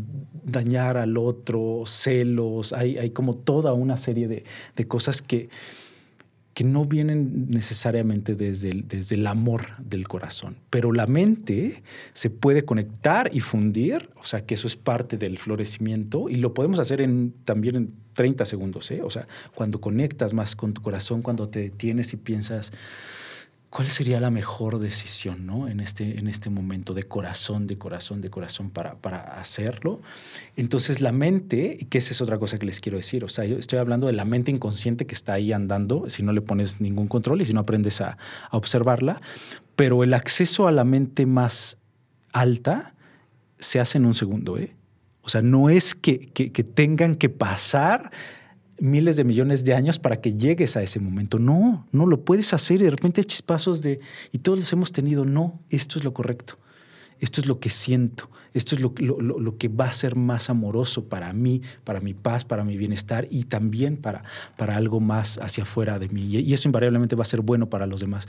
dañar 0.45 0.99
al 0.99 1.17
otro, 1.17 1.85
celos. 1.87 2.75
Hay, 2.75 2.99
hay 2.99 3.09
como 3.09 3.37
toda 3.37 3.73
una 3.73 3.97
serie 3.97 4.29
de, 4.29 4.45
cosas 4.87 5.23
que, 5.23 5.49
que 6.55 6.65
no 6.65 6.85
vienen 6.85 7.47
necesariamente 7.49 8.35
desde 8.35 8.71
el, 8.71 8.87
desde 8.87 9.17
el 9.17 9.27
amor 9.27 9.77
del 9.79 10.07
corazón, 10.07 10.57
pero 10.71 10.93
la 10.93 11.07
mente 11.07 11.83
se 12.13 12.31
puede 12.31 12.65
conectar 12.65 13.31
y 13.33 13.41
fundir, 13.41 14.11
o 14.17 14.25
sea 14.25 14.45
que 14.45 14.55
eso 14.55 14.67
es 14.67 14.77
parte 14.77 15.17
del 15.17 15.39
florecimiento 15.39 16.29
y 16.29 16.37
lo 16.37 16.53
podemos 16.53 16.79
hacer 16.79 17.01
en, 17.01 17.33
también 17.45 17.77
en 17.77 17.95
30 18.15 18.45
segundos, 18.45 18.91
¿eh? 18.91 19.01
o 19.03 19.11
sea, 19.11 19.27
cuando 19.55 19.81
conectas 19.81 20.35
más 20.35 20.55
con 20.55 20.75
tu 20.75 20.83
corazón, 20.83 21.23
cuando 21.23 21.49
te 21.49 21.61
detienes 21.61 22.13
y 22.13 22.17
piensas, 22.19 22.73
¿cuál 23.73 23.89
sería 23.89 24.21
la 24.21 24.31
mejor 24.31 24.79
decisión 24.79 25.47
¿no? 25.47 25.67
en, 25.67 25.81
este, 25.81 26.19
en 26.19 26.29
este 26.29 26.51
momento 26.51 26.93
de 26.93 27.05
corazón, 27.05 27.67
de 27.67 27.79
corazón, 27.79 28.21
de 28.21 28.29
corazón 28.29 28.69
para, 28.69 28.97
para 28.97 29.41
hacerlo? 29.41 30.03
Entonces 30.57 31.01
la 31.01 31.11
mente, 31.11 31.79
y 31.81 31.87
que 31.87 31.97
esa 31.97 32.11
es 32.11 32.21
otra 32.21 32.39
cosa 32.39 32.59
que 32.59 32.67
les 32.67 32.81
quiero 32.81 32.99
decir, 32.99 33.25
o 33.25 33.29
sea, 33.29 33.47
yo 33.47 33.57
estoy 33.57 33.79
hablando 33.79 34.09
de 34.09 34.13
la 34.13 34.27
mente 34.27 34.51
inconsciente 34.51 35.07
que 35.07 35.15
está 35.15 35.33
ahí 35.33 35.55
andando, 35.55 36.05
si 36.11 36.23
no 36.23 36.33
le 36.33 36.43
pones 36.43 36.83
ningún 36.83 37.09
control 37.09 37.41
y 37.41 37.47
si 37.47 37.55
no 37.55 37.61
aprendes 37.61 38.03
a, 38.03 38.19
a 38.51 38.57
observarla, 38.59 39.23
pero 39.75 40.05
el 40.05 40.13
acceso 40.13 40.69
a 40.69 40.73
la 40.73 40.85
mente 40.85 41.25
más 41.25 41.79
alta 42.35 42.95
se 43.59 43.81
hace 43.81 43.97
en 43.97 44.05
un 44.05 44.15
segundo, 44.15 44.59
¿eh? 44.59 44.77
O 45.23 45.31
sea, 45.31 45.41
no 45.41 45.71
es 45.71 45.95
que, 45.95 46.19
que, 46.19 46.53
que 46.53 46.63
tengan 46.63 47.15
que 47.15 47.31
pasar 47.31 48.11
miles 48.79 49.17
de 49.17 49.25
millones 49.25 49.65
de 49.65 49.75
años 49.75 49.99
para 49.99 50.21
que 50.21 50.35
llegues 50.35 50.77
a 50.77 50.83
ese 50.83 51.01
momento. 51.01 51.39
No, 51.39 51.87
no 51.93 52.07
lo 52.07 52.25
puedes 52.25 52.53
hacer 52.55 52.81
y 52.81 52.85
de 52.85 52.91
repente 52.91 53.21
hay 53.21 53.25
chispazos 53.25 53.83
de, 53.83 54.01
y 54.33 54.39
todos 54.39 54.59
los 54.59 54.73
hemos 54.73 54.93
tenido, 54.93 55.25
no, 55.25 55.61
esto 55.71 55.99
es 55.99 56.05
lo 56.05 56.13
correcto, 56.13 56.59
esto 57.21 57.41
es 57.41 57.47
lo 57.47 57.61
que 57.61 57.71
siento, 57.71 58.31
esto 58.53 58.75
es 58.75 58.83
lo, 58.83 58.93
lo, 58.99 59.57
que 59.57 59.69
va 59.69 59.87
a 59.87 59.93
ser 59.93 60.17
más 60.17 60.51
amoroso 60.51 61.09
para 61.09 61.33
mí, 61.33 61.63
para 61.85 62.01
mi 62.01 62.15
paz, 62.15 62.45
para 62.45 62.65
mi 62.65 62.77
bienestar 62.77 63.29
y 63.31 63.45
también 63.45 63.97
para, 63.97 64.25
para 64.57 64.77
algo 64.77 65.01
más 65.01 65.39
hacia 65.39 65.63
afuera 65.63 65.99
de 65.99 66.09
mí. 66.09 66.25
Y 66.25 66.53
eso 66.53 66.69
invariablemente 66.69 67.15
va 67.15 67.23
a 67.23 67.27
ser 67.27 67.41
bueno 67.41 67.71
para 67.71 67.87
los 67.87 68.01
demás 68.01 68.27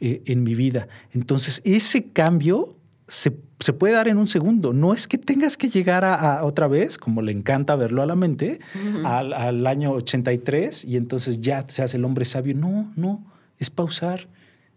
eh, 0.00 0.22
en 0.26 0.42
mi 0.42 0.54
vida. 0.54 0.88
Entonces, 1.12 1.62
ese 1.64 2.10
cambio 2.10 2.76
se, 3.14 3.72
puede 3.72 3.94
dar 3.94 4.08
en 4.08 4.18
un 4.18 4.26
segundo. 4.26 4.72
No 4.72 4.92
es 4.92 5.06
que 5.06 5.18
tengas 5.18 5.56
que 5.56 5.68
llegar 5.68 6.04
a, 6.04 6.44
otra 6.44 6.66
vez, 6.66 6.98
como 6.98 7.22
le 7.22 7.32
encanta 7.32 7.76
verlo 7.76 8.02
a 8.02 8.06
la 8.06 8.16
mente, 8.16 8.58
al, 9.04 9.32
al, 9.32 9.66
año 9.66 9.92
83 9.92 10.84
y 10.84 10.96
entonces 10.96 11.40
ya 11.40 11.64
seas 11.68 11.94
el 11.94 12.04
hombre 12.04 12.24
sabio. 12.24 12.54
No, 12.54 12.92
no, 12.96 13.24
es 13.58 13.70
pausar 13.70 14.28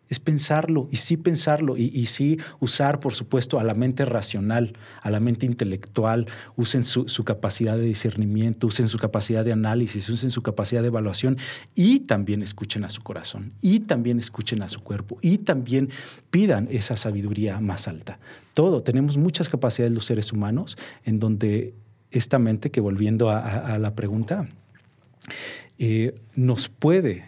es 0.10 0.20
pensarlo 0.20 0.88
y 0.92 0.98
sí 0.98 1.18
pensarlo 1.18 1.78
y, 1.78 2.06
sí 2.06 2.40
usar, 2.60 3.00
por 3.00 3.14
supuesto, 3.14 3.60
a 3.60 3.64
la 3.64 3.74
mente 3.74 4.06
racional, 4.06 4.74
a 5.02 5.10
la 5.10 5.20
mente 5.20 5.46
intelectual, 5.46 6.28
usen 6.56 6.84
su, 6.84 7.06
capacidad 7.24 7.76
de 7.76 7.84
discernimiento, 7.84 8.68
usen 8.68 8.88
su 8.88 8.98
capacidad 8.98 9.44
de 9.44 9.52
análisis, 9.52 10.10
usen 10.10 10.32
su 10.32 10.42
capacidad 10.42 10.82
de 10.82 10.88
evaluación 10.88 11.38
y 11.76 12.02
también 12.02 12.42
escuchen 12.42 12.84
a 12.84 12.90
su 12.90 13.04
corazón 13.04 13.54
y 13.62 13.82
también 13.82 14.20
escuchen 14.20 14.62
a 14.62 14.70
su 14.70 14.82
cuerpo 14.82 15.18
y 15.22 15.40
también 15.40 15.90
pidan 16.30 16.68
esa 16.72 16.96
sabiduría 16.96 17.60
más 17.60 17.88
alta. 17.88 18.20
Todo, 18.54 18.84
tenemos 18.84 19.18
muchas 19.18 19.50
capacidades 19.50 19.94
los 19.94 20.06
seres 20.06 20.32
humanos 20.32 20.78
en 21.04 21.20
donde 21.20 21.74
esta 22.12 22.40
mente, 22.40 22.72
que 22.72 22.80
volviendo 22.80 23.30
a, 23.30 23.78
la 23.78 23.94
pregunta, 23.96 24.48
eh, 25.78 26.16
nos 26.36 26.70
puede 26.70 27.26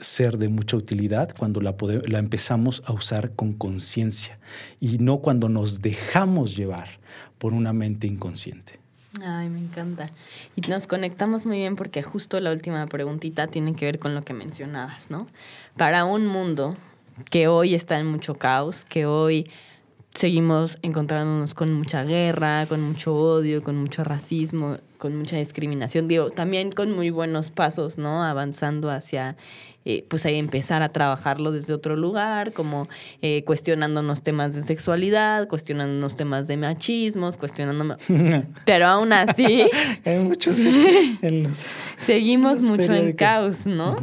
ser 0.00 0.38
de 0.38 0.48
mucha 0.48 0.76
utilidad 0.76 1.34
cuando 1.36 1.60
la, 1.60 1.76
la 2.06 2.18
empezamos 2.18 2.82
a 2.86 2.92
usar 2.92 3.32
con 3.34 3.52
conciencia 3.52 4.38
y 4.80 4.98
no 4.98 5.18
cuando 5.18 5.48
nos 5.48 5.80
dejamos 5.80 6.56
llevar 6.56 7.00
por 7.38 7.54
una 7.54 7.72
mente 7.72 8.06
inconsciente. 8.06 8.80
Ay, 9.22 9.48
me 9.48 9.58
encanta. 9.58 10.10
Y 10.54 10.60
nos 10.68 10.86
conectamos 10.86 11.44
muy 11.44 11.58
bien 11.58 11.74
porque 11.76 12.02
justo 12.02 12.38
la 12.40 12.52
última 12.52 12.86
preguntita 12.86 13.48
tiene 13.48 13.74
que 13.74 13.86
ver 13.86 13.98
con 13.98 14.14
lo 14.14 14.22
que 14.22 14.34
mencionabas, 14.34 15.10
¿no? 15.10 15.26
Para 15.76 16.04
un 16.04 16.26
mundo 16.26 16.76
que 17.28 17.48
hoy 17.48 17.74
está 17.74 17.98
en 17.98 18.06
mucho 18.06 18.34
caos, 18.36 18.84
que 18.84 19.06
hoy 19.06 19.50
seguimos 20.14 20.78
encontrándonos 20.82 21.54
con 21.54 21.72
mucha 21.72 22.04
guerra, 22.04 22.66
con 22.66 22.82
mucho 22.82 23.14
odio, 23.14 23.62
con 23.62 23.76
mucho 23.76 24.04
racismo, 24.04 24.78
con 24.98 25.16
mucha 25.16 25.36
discriminación, 25.36 26.08
digo, 26.08 26.30
también 26.30 26.72
con 26.72 26.92
muy 26.92 27.10
buenos 27.10 27.50
pasos, 27.50 27.96
¿no? 27.98 28.22
Avanzando 28.22 28.90
hacia 28.90 29.36
eh, 29.84 30.04
pues 30.08 30.26
ahí 30.26 30.36
empezar 30.36 30.82
a 30.82 30.90
trabajarlo 30.90 31.52
desde 31.52 31.72
otro 31.72 31.96
lugar, 31.96 32.52
como 32.52 32.88
eh, 33.22 33.44
cuestionándonos 33.44 34.22
temas 34.22 34.54
de 34.54 34.62
sexualidad, 34.62 35.48
cuestionándonos 35.48 36.16
temas 36.16 36.46
de 36.48 36.56
machismos, 36.56 37.36
cuestionando... 37.36 37.96
Pero 38.66 38.86
aún 38.86 39.12
así... 39.12 39.64
Hay 40.04 40.18
muchos 40.18 40.60
seguimos 41.96 42.60
mucho 42.60 42.92
en 42.94 43.12
caos, 43.12 43.66
¿no? 43.66 43.96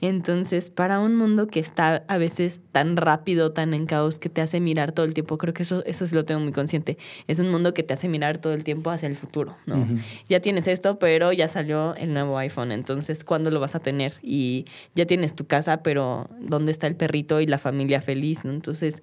Entonces, 0.00 0.70
para 0.70 1.00
un 1.00 1.16
mundo 1.16 1.46
que 1.46 1.60
está 1.60 2.04
a 2.08 2.18
veces 2.18 2.60
tan 2.72 2.96
rápido, 2.96 3.52
tan 3.52 3.74
en 3.74 3.86
caos, 3.86 4.18
que 4.18 4.28
te 4.28 4.40
hace 4.40 4.60
mirar 4.60 4.92
todo 4.92 5.06
el 5.06 5.14
tiempo, 5.14 5.38
creo 5.38 5.54
que 5.54 5.62
eso, 5.62 5.84
eso 5.86 6.06
sí 6.06 6.14
lo 6.14 6.24
tengo 6.24 6.40
muy 6.40 6.52
consciente, 6.52 6.98
es 7.26 7.38
un 7.38 7.50
mundo 7.50 7.74
que 7.74 7.82
te 7.82 7.94
hace 7.94 8.08
mirar 8.08 8.38
todo 8.38 8.52
el 8.52 8.64
tiempo 8.64 8.90
hacia 8.90 9.08
el 9.08 9.16
futuro, 9.16 9.56
¿no? 9.66 9.86
Ya 10.28 10.40
tienes 10.40 10.68
esto, 10.68 10.98
pero 10.98 11.32
ya 11.32 11.48
salió 11.48 11.94
el 11.96 12.12
nuevo 12.12 12.36
iPhone, 12.38 12.72
entonces, 12.72 13.24
¿cuándo 13.24 13.50
lo 13.50 13.60
vas 13.60 13.74
a 13.74 13.80
tener? 13.80 14.14
Y 14.22 14.66
ya 14.94 15.05
tienes 15.06 15.34
tu 15.34 15.46
casa, 15.46 15.82
pero 15.82 16.28
¿dónde 16.40 16.72
está 16.72 16.86
el 16.86 16.96
perrito 16.96 17.40
y 17.40 17.46
la 17.46 17.58
familia 17.58 18.00
feliz? 18.00 18.44
¿no? 18.44 18.52
Entonces, 18.52 19.02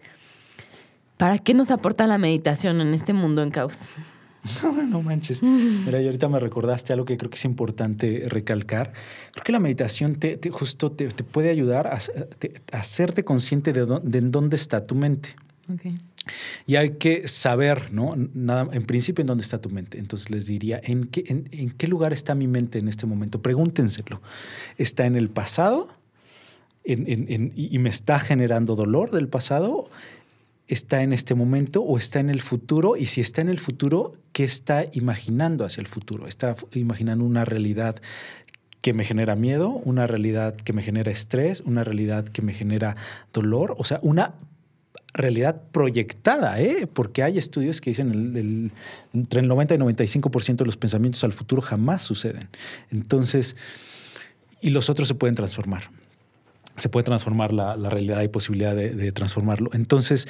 ¿para 1.18 1.40
qué 1.40 1.54
nos 1.54 1.72
aporta 1.72 2.08
la 2.08 2.18
meditación 2.18 2.82
en 2.82 2.94
este 2.94 3.14
mundo 3.14 3.42
en 3.42 3.52
caos? 3.52 3.90
no 4.90 5.02
manches. 5.02 5.42
Mira, 5.42 6.02
y 6.02 6.06
ahorita 6.06 6.28
me 6.30 6.40
recordaste 6.40 6.94
algo 6.94 7.06
que 7.06 7.18
creo 7.18 7.30
que 7.30 7.38
es 7.38 7.46
importante 7.46 8.24
recalcar. 8.28 8.94
Creo 9.32 9.44
que 9.44 9.52
la 9.52 9.60
meditación 9.60 10.16
te, 10.16 10.38
justo 10.52 10.92
te, 10.92 11.08
puede 11.24 11.50
ayudar 11.50 11.88
a, 11.88 11.98
hacerte 12.72 13.24
consciente 13.24 13.74
de, 13.74 13.86
dónde, 13.86 14.22
dónde 14.22 14.56
está 14.56 14.84
tu 14.84 14.96
mente. 14.96 15.36
Y 16.66 16.76
hay 16.76 16.92
que 16.92 17.28
saber, 17.28 17.92
¿no? 17.92 18.12
Nada, 18.34 18.70
en 18.72 18.84
principio, 18.84 19.22
en 19.22 19.28
dónde 19.28 19.44
está 19.44 19.60
tu 19.60 19.70
mente. 19.70 20.00
Entonces 20.00 20.30
les 20.30 20.46
diría, 20.46 20.80
¿en 20.84 21.06
qué, 21.06 21.88
lugar 21.88 22.14
está 22.14 22.36
mi 22.36 22.48
mente 22.48 22.80
en 22.80 22.88
este 22.88 23.06
momento? 23.06 23.42
Pregúntenselo. 23.42 24.22
¿Está 24.78 25.06
en 25.06 25.16
el 25.16 25.30
pasado? 25.30 25.88
¿Y 26.86 27.78
me 27.80 27.90
está 27.90 28.20
generando 28.20 28.76
dolor 28.76 29.12
del 29.12 29.28
pasado? 29.28 29.90
está 30.68 31.04
en 31.04 31.14
este 31.14 31.36
momento 31.36 31.82
o 31.82 31.98
está 31.98 32.20
en 32.20 32.30
el 32.30 32.42
futuro 32.42 32.96
y 32.96 33.08
si 33.08 33.22
está 33.22 33.42
en 33.42 33.50
el 33.50 33.60
futuro, 33.60 34.14
¿qué 34.32 34.44
está 34.44 34.86
imaginando 34.94 35.66
hacia 35.66 35.82
el 35.82 35.88
futuro? 35.88 36.28
¿Está 36.28 36.56
imaginando 36.72 37.26
una 37.26 37.46
realidad 37.46 38.02
que 38.82 38.94
me 38.94 39.04
genera 39.04 39.36
miedo, 39.36 39.70
una 39.70 40.08
realidad 40.08 40.56
que 40.56 40.74
me 40.74 40.82
genera 40.82 41.12
estrés, 41.12 41.62
una 41.62 41.84
realidad 41.84 42.26
que 42.26 42.42
me 42.42 42.54
genera 42.54 42.96
dolor? 43.34 43.76
O 43.78 43.84
sea, 43.84 44.00
una 44.02 44.36
realidad 45.14 45.62
proyectada, 45.72 46.60
¿eh? 46.60 46.88
porque 46.92 47.24
hay 47.24 47.38
estudios 47.38 47.82
que 47.82 47.92
dicen 47.92 48.12
el, 48.12 48.72
entre 49.14 49.42
el 49.42 49.48
90 49.48 49.76
y 49.76 49.78
95% 49.78 50.56
de 50.58 50.66
los 50.66 50.78
pensamientos 50.78 51.24
al 51.24 51.34
futuro 51.34 51.62
jamás 51.62 52.02
suceden. 52.02 52.50
Entonces, 52.90 53.56
y 54.62 54.72
los 54.72 54.90
otros 54.90 55.08
se 55.08 55.16
pueden 55.16 55.36
transformar 55.36 55.84
se 56.78 56.90
puede 56.90 57.04
transformar 57.04 57.54
la, 57.54 57.76
realidad, 57.76 58.22
y 58.24 58.28
posibilidad 58.28 58.76
de, 58.76 59.12
transformarlo. 59.12 59.70
Entonces, 59.74 60.28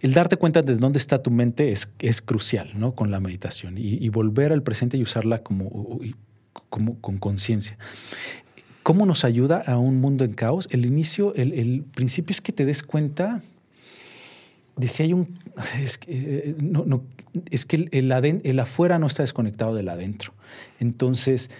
el 0.00 0.12
darte 0.12 0.36
cuenta 0.36 0.62
de 0.62 0.74
dónde 0.76 0.98
está 0.98 1.22
tu 1.22 1.30
mente 1.30 1.70
es, 1.70 1.90
es 2.00 2.20
crucial 2.20 2.72
¿no? 2.74 2.94
con 2.94 3.10
la 3.10 3.20
meditación 3.20 3.74
y, 3.78 4.08
volver 4.08 4.52
al 4.52 4.62
presente 4.62 4.96
y 4.96 5.02
usarla 5.02 5.38
como, 5.38 6.00
como 6.68 7.00
con 7.00 7.18
conciencia. 7.18 7.78
¿Cómo 8.82 9.06
nos 9.06 9.24
ayuda 9.24 9.62
a 9.66 9.78
un 9.78 10.00
mundo 10.00 10.24
en 10.24 10.34
caos? 10.34 10.68
El 10.70 10.84
inicio, 10.84 11.32
el, 11.36 11.84
principio 11.94 12.32
es 12.32 12.40
que 12.40 12.52
te 12.52 12.66
des 12.66 12.82
cuenta 12.82 13.40
de 14.76 14.88
si 14.88 15.04
hay 15.04 15.12
un... 15.12 15.38
Es 15.80 15.98
que, 15.98 16.10
eh, 16.10 16.56
es 17.50 17.64
que 17.64 17.76
el, 17.76 17.88
el 17.92 18.60
afuera 18.60 18.98
no 18.98 19.06
está 19.06 19.22
desconectado 19.22 19.74
del 19.74 19.88
adentro. 19.88 20.32
Entonces, 20.80 21.50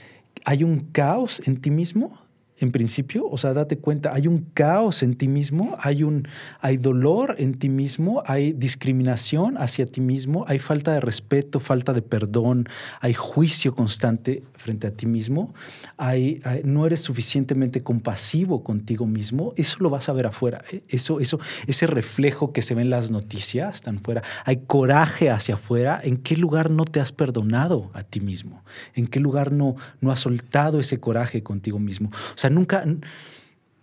hay 0.45 0.65
un 0.65 0.81
caos 0.81 1.43
en 1.47 1.61
ti 1.61 1.71
mismo 1.71 2.24
en 2.59 2.71
principio, 2.71 3.27
o 3.29 3.37
sea, 3.37 3.53
date 3.53 3.79
cuenta, 3.79 4.15
hay 4.15 4.29
un 4.29 4.47
caos 4.55 5.03
en 5.03 5.17
ti 5.17 5.27
mismo, 5.27 5.77
hay 5.81 6.05
un 6.05 6.29
hay 6.61 6.77
dolor 6.77 7.35
en 7.39 7.55
ti 7.55 7.69
mismo, 7.69 8.23
hay 8.27 8.53
discriminación 8.53 9.57
hacia 9.59 9.87
ti 9.87 10.01
mismo, 10.01 10.45
hay 10.47 10.61
falta 10.61 10.93
de 10.93 11.01
respeto, 11.01 11.59
falta 11.59 11.93
de 11.93 12.03
perdón, 12.03 12.69
hay 13.01 13.13
juicio 13.13 13.75
constante 13.75 14.45
frente 14.55 14.87
a 14.87 14.93
ti 14.93 15.07
mismo, 15.07 15.53
hay, 15.97 16.41
no 16.65 16.87
eres 16.87 17.01
suficientemente 17.01 17.83
compasivo 17.83 18.63
contigo 18.63 19.07
mismo, 19.07 19.53
eso 19.57 19.79
lo 19.81 19.91
vas 19.91 20.09
a 20.09 20.13
ver 20.13 20.27
afuera, 20.27 20.63
¿eh? 20.71 20.85
eso 20.89 21.19
eso 21.19 21.41
ese 21.67 21.89
reflejo 21.89 22.53
que 22.53 22.63
se 22.63 22.77
ve 22.77 22.83
en 22.83 22.91
las 22.91 23.11
noticias 23.11 23.83
tan 23.83 24.01
fuera, 24.01 24.23
hay 24.45 24.59
coraje 24.59 25.29
hacia 25.29 25.57
afuera, 25.57 26.01
¿en 26.05 26.19
qué 26.19 26.37
lugar 26.37 26.71
no 26.71 26.85
te 26.85 27.01
has 27.01 27.11
perdonado 27.11 27.91
a 27.95 28.05
ti 28.05 28.21
mismo? 28.21 28.63
¿En 28.95 29.09
qué 29.09 29.19
lugar 29.19 29.51
no 29.51 29.75
no 30.01 30.13
has 30.13 30.21
soltado 30.21 30.79
ese 30.79 31.01
coraje 31.01 31.43
contigo 31.43 31.81
mismo? 31.81 32.13
Nunca, 32.51 32.85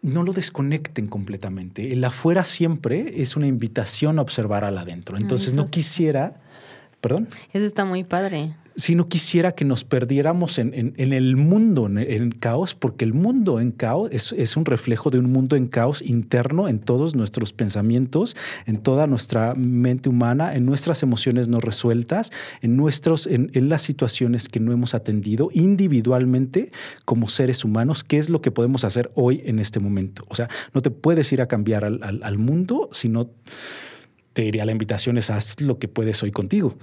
no 0.02 0.24
lo 0.24 0.34
desconecten 0.34 1.08
completamente. 1.08 1.94
El 1.94 2.04
afuera 2.04 2.44
siempre 2.44 3.22
es 3.22 3.36
una 3.36 3.48
invitación 3.48 4.20
a 4.20 4.22
observar 4.22 4.64
al 4.64 4.78
adentro. 4.78 5.18
Entonces 5.18 5.56
no 5.56 5.68
quisiera 5.68 6.42
¿Perdón? 7.02 7.28
Eso 7.52 7.66
está 7.66 7.84
muy 7.84 8.04
padre 8.04 8.56
si 8.76 8.96
no 8.96 9.08
quisiera 9.08 9.54
que 9.54 9.66
nos 9.66 9.84
perdiéramos 9.84 10.58
en, 10.60 10.94
el 10.98 11.36
mundo, 11.36 11.88
en, 11.88 12.32
caos, 12.32 12.76
porque 12.76 13.06
el 13.06 13.14
mundo 13.14 13.60
en 13.60 13.72
caos 13.72 14.10
es, 14.12 14.58
un 14.58 14.66
reflejo 14.66 15.10
de 15.10 15.20
un 15.20 15.32
mundo 15.32 15.56
en 15.56 15.68
caos 15.68 16.02
interno 16.02 16.68
en 16.68 16.80
todos 16.80 17.16
nuestros 17.16 17.54
pensamientos, 17.54 18.36
en 18.66 18.78
toda 18.78 19.08
nuestra 19.08 19.54
mente 19.56 20.10
humana, 20.10 20.56
en 20.56 20.66
nuestras 20.66 21.04
emociones 21.04 21.48
no 21.48 21.60
resueltas, 21.60 22.32
en, 22.62 22.78
nuestros, 22.78 23.28
en, 23.28 23.52
las 23.70 23.82
situaciones 23.82 24.48
que 24.48 24.60
no 24.60 24.72
hemos 24.72 24.94
atendido 24.94 25.50
individualmente 25.54 26.72
como 27.06 27.30
seres 27.30 27.64
humanos, 27.66 28.04
qué 28.04 28.18
es 28.18 28.30
lo 28.30 28.42
que 28.42 28.52
podemos 28.52 28.84
hacer 28.84 29.12
hoy 29.16 29.42
en 29.46 29.60
este 29.60 29.80
momento. 29.80 30.26
O 30.30 30.36
sea, 30.36 30.50
no 30.74 30.82
te 30.82 30.92
puedes 30.92 31.32
ir 31.34 31.42
a 31.42 31.48
cambiar 31.48 31.84
al, 31.84 32.22
al 32.24 32.38
mundo 32.38 32.90
si 32.92 33.10
no 33.10 33.30
te 34.34 34.44
diría 34.44 34.66
la 34.66 34.72
invitación 34.72 35.18
es 35.18 35.30
haz 35.30 35.60
lo 35.62 35.78
que 35.78 35.88
puedes 35.88 36.24
hoy 36.24 36.32
contigo. 36.32 36.78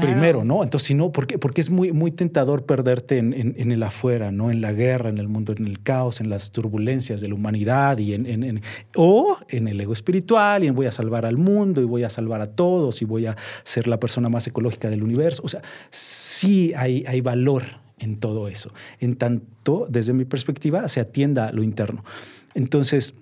Primero, 0.00 0.44
¿no? 0.44 0.62
Entonces, 0.62 0.88
si 0.88 0.94
no, 0.94 1.10
porque, 1.10 1.38
porque 1.38 1.60
es 1.60 1.70
muy, 1.70 1.92
muy 1.92 2.10
tentador 2.10 2.64
perderte 2.64 3.18
en, 3.18 3.72
el 3.72 3.82
afuera, 3.82 4.30
¿no? 4.30 4.50
En 4.50 4.60
la 4.60 4.72
guerra, 4.72 5.08
en 5.08 5.18
el 5.18 5.28
mundo, 5.28 5.54
en 5.56 5.66
el 5.66 5.82
caos, 5.82 6.20
en 6.20 6.28
las 6.28 6.50
turbulencias 6.50 7.20
de 7.20 7.28
la 7.28 7.34
humanidad 7.34 7.98
y 7.98 8.14
en, 8.14 8.62
o 8.96 9.38
en 9.48 9.68
el 9.68 9.80
ego 9.80 9.92
espiritual 9.92 10.64
y 10.64 10.66
en 10.66 10.74
voy 10.74 10.86
a 10.86 10.92
salvar 10.92 11.24
al 11.24 11.38
mundo 11.38 11.80
y 11.80 11.84
voy 11.84 12.04
a 12.04 12.10
salvar 12.10 12.40
a 12.40 12.46
todos 12.46 13.00
y 13.00 13.04
voy 13.04 13.26
a 13.26 13.36
ser 13.62 13.88
la 13.88 13.98
persona 13.98 14.28
más 14.28 14.46
ecológica 14.46 14.90
del 14.90 15.02
universo. 15.02 15.42
O 15.44 15.48
sea, 15.48 15.62
sí 15.88 16.72
hay, 16.76 17.04
hay 17.06 17.20
valor 17.20 17.62
en 17.98 18.18
todo 18.18 18.48
eso, 18.48 18.72
en 18.98 19.16
tanto, 19.16 19.86
desde 19.88 20.12
mi 20.12 20.24
perspectiva, 20.24 20.88
se 20.88 21.00
atienda 21.00 21.52
lo 21.52 21.62
interno. 21.62 22.04
Entonces, 22.54 23.14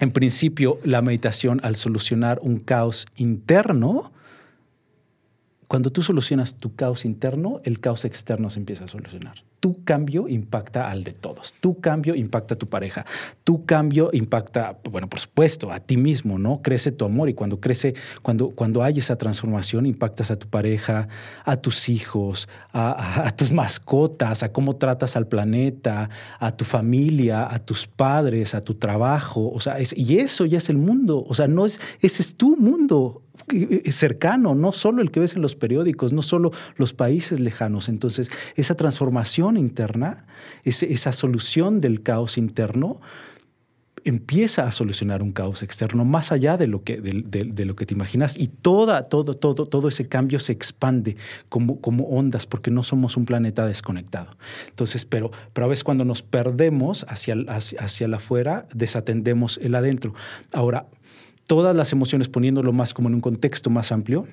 en 0.00 0.10
principio, 0.10 0.78
la 0.84 1.02
meditación 1.02 1.60
al 1.62 1.76
solucionar 1.76 2.38
un 2.42 2.58
caos 2.58 3.06
interno, 3.16 4.12
cuando 5.68 5.90
tú 5.90 6.00
solucionas 6.00 6.54
tu 6.54 6.76
caos 6.76 7.04
interno, 7.04 7.60
el 7.64 7.80
caos 7.80 8.04
externo 8.04 8.50
se 8.50 8.60
empieza 8.60 8.84
a 8.84 8.88
solucionar. 8.88 9.42
Tu 9.58 9.82
cambio 9.82 10.28
impacta 10.28 10.88
al 10.88 11.02
de 11.02 11.12
todos. 11.12 11.54
Tu 11.60 11.80
cambio 11.80 12.14
impacta 12.14 12.54
a 12.54 12.58
tu 12.58 12.68
pareja. 12.68 13.04
Tu 13.42 13.64
cambio 13.64 14.10
impacta, 14.12 14.78
bueno, 14.88 15.08
por 15.08 15.18
supuesto, 15.18 15.72
a 15.72 15.80
ti 15.80 15.96
mismo, 15.96 16.38
¿no? 16.38 16.62
Crece 16.62 16.92
tu 16.92 17.04
amor 17.04 17.28
y 17.30 17.34
cuando 17.34 17.58
crece, 17.58 17.94
cuando, 18.22 18.50
cuando 18.50 18.84
hay 18.84 18.98
esa 18.98 19.16
transformación, 19.16 19.86
impactas 19.86 20.30
a 20.30 20.38
tu 20.38 20.46
pareja, 20.46 21.08
a 21.44 21.56
tus 21.56 21.88
hijos, 21.88 22.48
a, 22.72 23.32
tus 23.36 23.52
mascotas, 23.52 24.44
a 24.44 24.52
cómo 24.52 24.76
tratas 24.76 25.16
al 25.16 25.26
planeta, 25.26 26.10
a 26.38 26.52
tu 26.52 26.64
familia, 26.64 27.52
a 27.52 27.58
tus 27.58 27.88
padres, 27.88 28.54
a 28.54 28.60
tu 28.60 28.74
trabajo. 28.74 29.50
O 29.52 29.58
sea, 29.58 29.78
y 29.80 30.18
eso 30.18 30.44
ya 30.44 30.58
es 30.58 30.68
el 30.68 30.78
mundo. 30.78 31.24
O 31.26 31.34
sea, 31.34 31.48
no 31.48 31.66
es, 31.66 31.80
ese 32.00 32.22
es 32.22 32.36
tu 32.36 32.56
mundo 32.56 33.22
cercano, 33.90 34.54
no 34.54 34.72
solo 34.72 35.02
el 35.02 35.10
que 35.10 35.20
ves 35.20 35.34
en 35.34 35.42
los 35.42 35.56
periódicos, 35.56 36.12
no 36.12 36.22
solo 36.22 36.50
los 36.76 36.94
países 36.94 37.40
lejanos. 37.40 37.88
Entonces, 37.88 38.30
esa 38.56 38.74
transformación 38.74 39.56
interna, 39.56 40.26
esa 40.64 41.12
solución 41.12 41.80
del 41.80 42.02
caos 42.02 42.38
interno, 42.38 43.00
empieza 44.06 44.68
a 44.68 44.70
solucionar 44.70 45.20
un 45.20 45.32
caos 45.32 45.64
externo 45.64 46.04
más 46.04 46.30
allá 46.30 46.56
de 46.56 46.68
lo 46.68 46.84
que, 46.84 47.00
de, 47.00 47.64
lo 47.64 47.74
que 47.74 47.86
te 47.86 47.94
imaginas 47.94 48.38
y 48.38 48.46
toda, 48.46 49.02
todo, 49.02 49.34
todo, 49.34 49.66
todo 49.66 49.88
ese 49.88 50.06
cambio 50.06 50.38
se 50.38 50.52
expande 50.52 51.16
como, 51.48 51.80
como 51.80 52.04
ondas 52.04 52.46
porque 52.46 52.70
no 52.70 52.84
somos 52.84 53.16
un 53.16 53.24
planeta 53.24 53.66
desconectado. 53.66 54.30
Entonces, 54.68 55.04
pero, 55.04 55.32
pero 55.52 55.64
a 55.64 55.68
veces 55.68 55.82
cuando 55.82 56.04
nos 56.04 56.22
perdemos 56.22 57.04
hacia, 57.08 57.34
hacia, 57.48 57.80
hacia 57.80 58.04
el 58.04 58.14
afuera, 58.14 58.68
desatendemos 58.72 59.58
el 59.60 59.74
adentro. 59.74 60.14
Ahora, 60.52 60.86
todas 61.46 61.74
las 61.76 61.92
emociones 61.92 62.28
poniéndolo 62.28 62.72
más 62.72 62.94
como 62.94 63.08
en 63.08 63.14
un 63.14 63.20
contexto 63.20 63.70
más 63.70 63.92
amplio, 63.92 64.26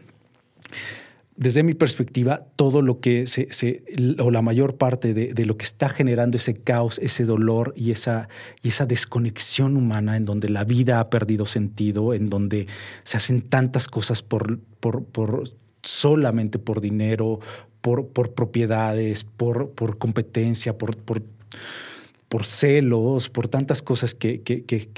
desde 1.35 1.63
mi 1.63 1.73
perspectiva, 1.73 2.45
todo 2.55 2.81
lo 2.81 2.99
que 2.99 3.25
se, 3.25 3.83
o 4.19 4.29
la 4.29 4.41
mayor 4.41 4.75
parte 4.77 5.13
de, 5.13 5.45
lo 5.45 5.57
que 5.57 5.65
está 5.65 5.89
generando 5.89 6.37
ese 6.37 6.53
caos, 6.53 6.99
ese 6.99 7.25
dolor 7.25 7.73
y 7.75 7.91
esa, 7.91 8.29
y 8.61 8.69
esa 8.69 8.85
desconexión 8.85 9.75
humana 9.75 10.15
en 10.15 10.25
donde 10.25 10.49
la 10.49 10.63
vida 10.63 10.99
ha 10.99 11.09
perdido 11.09 11.45
sentido, 11.45 12.13
en 12.13 12.29
donde 12.29 12.67
se 13.03 13.17
hacen 13.17 13.41
tantas 13.41 13.87
cosas 13.87 14.21
por, 14.21 14.59
por, 14.79 15.05
por 15.05 15.43
solamente 15.81 16.59
por 16.59 16.81
dinero, 16.81 17.39
por, 17.81 18.07
por 18.07 18.33
propiedades, 18.33 19.23
por, 19.23 19.71
por 19.71 19.97
competencia, 19.97 20.77
por, 20.77 20.95
por 20.95 21.23
por 22.33 22.47
celos, 22.47 23.29
por 23.29 23.47
tantas 23.47 23.83
cosas 23.83 24.15
que, 24.15 24.41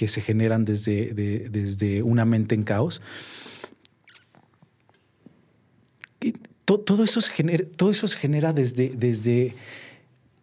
se 0.08 0.22
generan 0.22 0.64
desde, 0.64 1.14
desde, 1.50 2.02
una 2.02 2.24
mente 2.24 2.56
en 2.56 2.64
caos. 2.64 3.02
todo, 6.64 7.04
eso 7.04 7.20
se 7.20 7.34
genera, 7.34 7.66
todo 7.76 7.92
eso 7.92 8.08
se 8.08 8.18
genera 8.18 8.54
desde, 8.54 8.94
desde, 8.96 9.54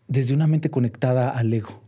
desde 0.07 0.35
una 0.35 0.47
mente 0.47 0.69
conectada 0.69 1.31
al 1.31 1.55
ego, 1.55 1.81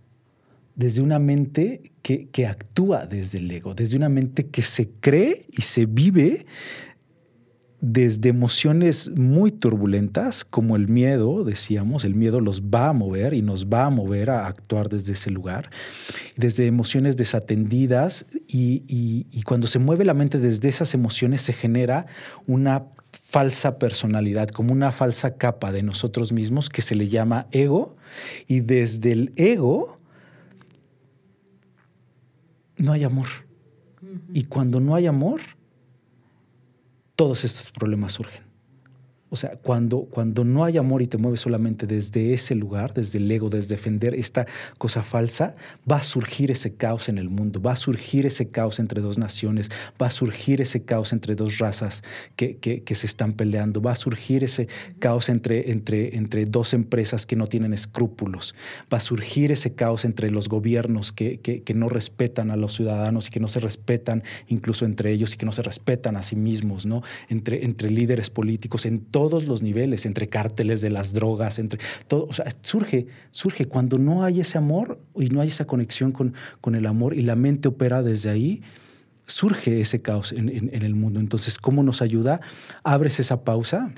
desde 0.75 1.03
una 1.03 1.19
mente 1.19 1.93
que, 2.01 2.29
que 2.29 2.47
actúa 2.47 3.05
desde 3.05 3.37
el 3.37 3.51
ego, 3.51 3.75
desde 3.75 3.99
una 3.99 4.09
mente 4.09 4.47
que 4.47 4.63
se 4.63 4.89
cree 4.89 5.45
y 5.53 5.61
se 5.61 5.85
vive 5.85 6.47
desde 7.87 8.31
emociones 8.31 9.11
muy 9.15 9.53
turbulentas, 9.53 10.47
como 10.47 10.75
el 10.75 10.89
miedo, 10.89 11.45
decíamos, 11.45 12.07
el 12.07 12.15
miedo 12.15 12.41
los 12.41 12.63
va 12.63 12.89
a 12.89 12.93
mover 12.95 13.35
y 13.35 13.43
nos 13.43 13.67
va 13.67 13.85
a 13.85 13.91
mover 13.91 14.31
a 14.31 14.47
actuar 14.47 14.89
desde 14.89 15.13
ese 15.13 15.31
lugar, 15.31 15.69
desde 16.37 16.67
emociones 16.67 17.19
desatendidas 17.19 18.25
y, 18.49 19.27
cuando 19.45 19.67
se 19.67 19.79
mueve 19.79 20.07
la 20.07 20.15
mente 20.15 20.39
desde 20.39 20.71
esas 20.71 20.95
emociones 20.95 21.43
se 21.43 21.53
genera 21.53 22.07
una 22.47 22.87
falsa 23.13 23.79
personalidad, 23.79 24.49
como 24.49 24.73
una 24.73 24.91
falsa 24.91 25.37
capa 25.37 25.71
de 25.71 25.83
nosotros 25.83 26.33
mismos 26.33 26.71
que 26.71 26.81
se 26.81 26.95
le 26.95 27.09
llama 27.09 27.49
ego 27.53 27.97
y 28.47 28.61
desde 28.61 29.13
el 29.13 29.33
ego 29.37 29.99
no 32.79 32.93
hay 32.93 33.05
amor. 33.05 33.29
Y 34.33 34.45
cuando 34.45 34.81
no 34.81 34.95
hay 34.95 35.07
amor, 35.07 35.41
todos 37.25 37.43
estos 37.43 37.73
problemas 37.73 38.13
surgen. 38.13 38.54
O 39.35 39.37
sea, 39.37 39.57
cuando, 39.61 40.03
cuando 40.03 40.45
no 40.45 40.65
hay 40.65 40.77
amor 40.77 41.03
y 41.03 41.09
te 41.09 41.19
mueves 41.19 41.41
solamente 41.41 41.89
desde 41.89 42.35
ese 42.35 42.55
lugar, 42.55 42.95
desde 42.95 43.19
el 43.19 43.29
ego, 43.29 43.51
desde 43.51 43.75
defender 43.75 44.15
esta 44.15 44.47
cosa 44.79 45.03
falsa, 45.03 45.57
va 45.91 45.97
a 45.97 46.03
surgir 46.05 46.53
ese 46.53 46.77
caos 46.77 47.09
en 47.09 47.19
el 47.19 47.31
mundo, 47.31 47.61
va 47.61 47.73
a 47.73 47.77
surgir 47.77 48.27
ese 48.27 48.51
caos 48.51 48.79
entre 48.79 49.01
dos 49.01 49.19
naciones, 49.19 49.73
va 50.01 50.07
a 50.07 50.11
surgir 50.11 50.61
ese 50.61 50.85
caos 50.85 51.13
entre 51.13 51.35
dos 51.35 51.59
razas 51.59 52.05
que, 52.37 52.59
que, 52.59 52.95
se 52.95 53.07
están 53.07 53.33
peleando, 53.33 53.83
va 53.83 53.91
a 53.91 53.97
surgir 53.97 54.45
ese 54.45 54.69
caos 55.01 55.29
entre, 55.29 55.73
entre, 55.73 56.17
entre 56.17 56.45
dos 56.45 56.73
empresas 56.73 57.27
que 57.27 57.35
no 57.35 57.49
tienen 57.49 57.73
escrúpulos, 57.73 58.55
va 58.93 58.99
a 58.99 59.01
surgir 59.01 59.51
ese 59.51 59.75
caos 59.75 60.05
entre 60.05 60.31
los 60.31 60.49
gobiernos 60.49 61.11
que, 61.11 61.41
que 61.41 61.75
no 61.75 61.89
respetan 61.89 62.53
a 62.53 62.57
los 62.57 62.75
ciudadanos 62.75 63.27
y 63.27 63.31
que 63.33 63.41
no 63.41 63.49
se 63.49 63.59
respetan 63.59 64.23
incluso 64.47 64.85
entre 64.85 65.11
ellos 65.11 65.35
y 65.35 65.39
que 65.39 65.45
no 65.45 65.51
se 65.51 65.63
respetan 65.63 66.17
a 66.17 66.23
sí 66.23 66.37
mismos, 66.37 66.87
¿no? 66.87 67.03
Entre, 67.29 67.65
entre 67.65 67.91
líderes 67.91 68.31
políticos, 68.31 68.87
en 68.87 69.01
todo 69.01 69.24
todos 69.25 69.47
los 69.47 69.63
niveles, 69.63 70.05
entre 70.05 70.29
cárteles 70.29 70.83
de 70.83 70.91
las 70.91 71.15
drogas, 71.15 71.59
entre 71.59 71.81
todo. 72.09 72.29
Surge, 72.61 73.07
surge 73.31 73.65
cuando 73.65 73.99
no 73.99 74.23
hay 74.23 74.41
ese 74.41 74.59
amor 74.59 75.01
y 75.17 75.31
no 75.31 75.41
hay 75.41 75.49
esa 75.49 75.67
conexión 75.67 76.13
con, 76.13 76.35
con 76.61 76.75
el 76.75 76.85
amor 76.85 77.15
y 77.15 77.23
la 77.23 77.37
mente 77.37 77.69
opera 77.69 78.03
desde 78.03 78.29
ahí, 78.29 78.61
surge 79.27 79.81
ese 79.81 80.03
caos 80.03 80.33
en, 80.33 80.51
en 80.51 80.83
el 80.83 80.95
mundo. 80.95 81.21
Entonces, 81.21 81.57
¿cómo 81.57 81.83
nos 81.83 82.03
ayuda? 82.03 82.43
Abres 82.83 83.19
esa 83.19 83.45
pausa 83.45 83.95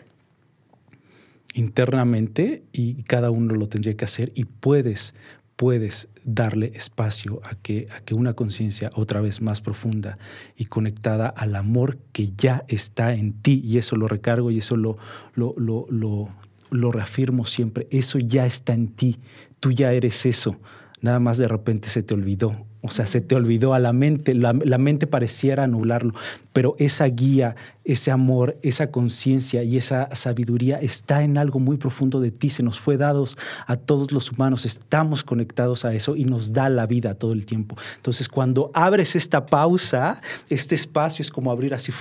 internamente 1.55 2.63
y 2.71 3.03
cada 3.03 3.33
uno 3.33 3.55
lo 3.55 3.67
tendría 3.67 3.97
que 3.97 4.05
hacer 4.05 4.31
y 4.37 4.45
puedes 4.45 5.15
puedes 5.57 6.09
darle 6.25 6.73
espacio 6.75 7.41
a 7.45 7.55
que, 7.55 7.89
a 7.97 8.01
que 8.01 8.15
una 8.15 8.35
conciencia 8.35 8.91
otra 8.95 9.21
vez 9.21 9.41
más 9.41 9.61
profunda 9.61 10.19
y 10.57 10.67
conectada 10.67 11.29
al 11.29 11.57
amor 11.57 11.99
que 12.13 12.31
ya 12.37 12.65
está 12.69 13.15
en 13.15 13.33
ti, 13.33 13.61
y 13.65 13.79
eso 13.79 13.97
lo 13.97 14.07
recargo 14.07 14.51
y 14.51 14.59
eso 14.59 14.77
lo, 14.77 14.99
lo, 15.35 15.55
lo, 15.57 15.87
lo, 15.89 16.29
lo 16.71 16.93
reafirmo 16.93 17.45
siempre, 17.45 17.89
eso 17.91 18.19
ya 18.19 18.45
está 18.45 18.75
en 18.75 18.89
ti, 18.89 19.19
tú 19.59 19.73
ya 19.73 19.93
eres 19.93 20.27
eso, 20.27 20.57
nada 21.01 21.21
más 21.21 21.39
de 21.39 21.49
repente 21.49 21.89
se 21.89 22.03
te 22.03 22.15
olvidó 22.15 22.67
o 22.83 22.89
sea, 22.89 23.07
se 23.07 23.21
te 23.21 23.35
olvidó 23.35 23.75
a 23.75 23.79
la 23.79 23.93
mente, 23.93 24.35
la, 24.35 24.53
mente 24.53 25.07
pareciera 25.07 25.65
anularlo, 25.65 26.15
pero 26.53 26.77
esa 26.79 27.07
guía, 27.07 27.57
ese 27.85 28.11
amor, 28.11 28.59
esa 28.63 28.91
conciencia 28.91 29.63
y 29.65 29.77
esa 29.77 30.15
sabiduría 30.15 30.79
está 30.79 31.23
en 31.23 31.39
algo 31.39 31.59
muy 31.59 31.79
profundo 31.79 32.21
de 32.21 32.31
ti, 32.31 32.51
se 32.51 32.63
nos 32.63 32.79
fue 32.79 32.97
dados 32.97 33.37
a 33.67 33.77
todos 33.77 34.13
los 34.13 34.31
humanos, 34.31 34.67
estamos 34.67 35.25
conectados 35.25 35.85
a 35.85 35.95
eso 35.95 36.17
y 36.17 36.27
nos 36.27 36.53
da 36.53 36.69
la 36.69 36.87
vida 36.87 37.15
todo 37.15 37.33
el 37.33 37.47
tiempo. 37.47 37.77
Entonces, 37.97 38.29
cuando 38.29 38.71
abres 38.75 39.17
esta 39.17 39.47
pausa, 39.47 40.21
este 40.49 40.75
espacio 40.75 41.23
es 41.23 41.31
como 41.31 41.51
abrir 41.51 41.75
así 41.75 41.93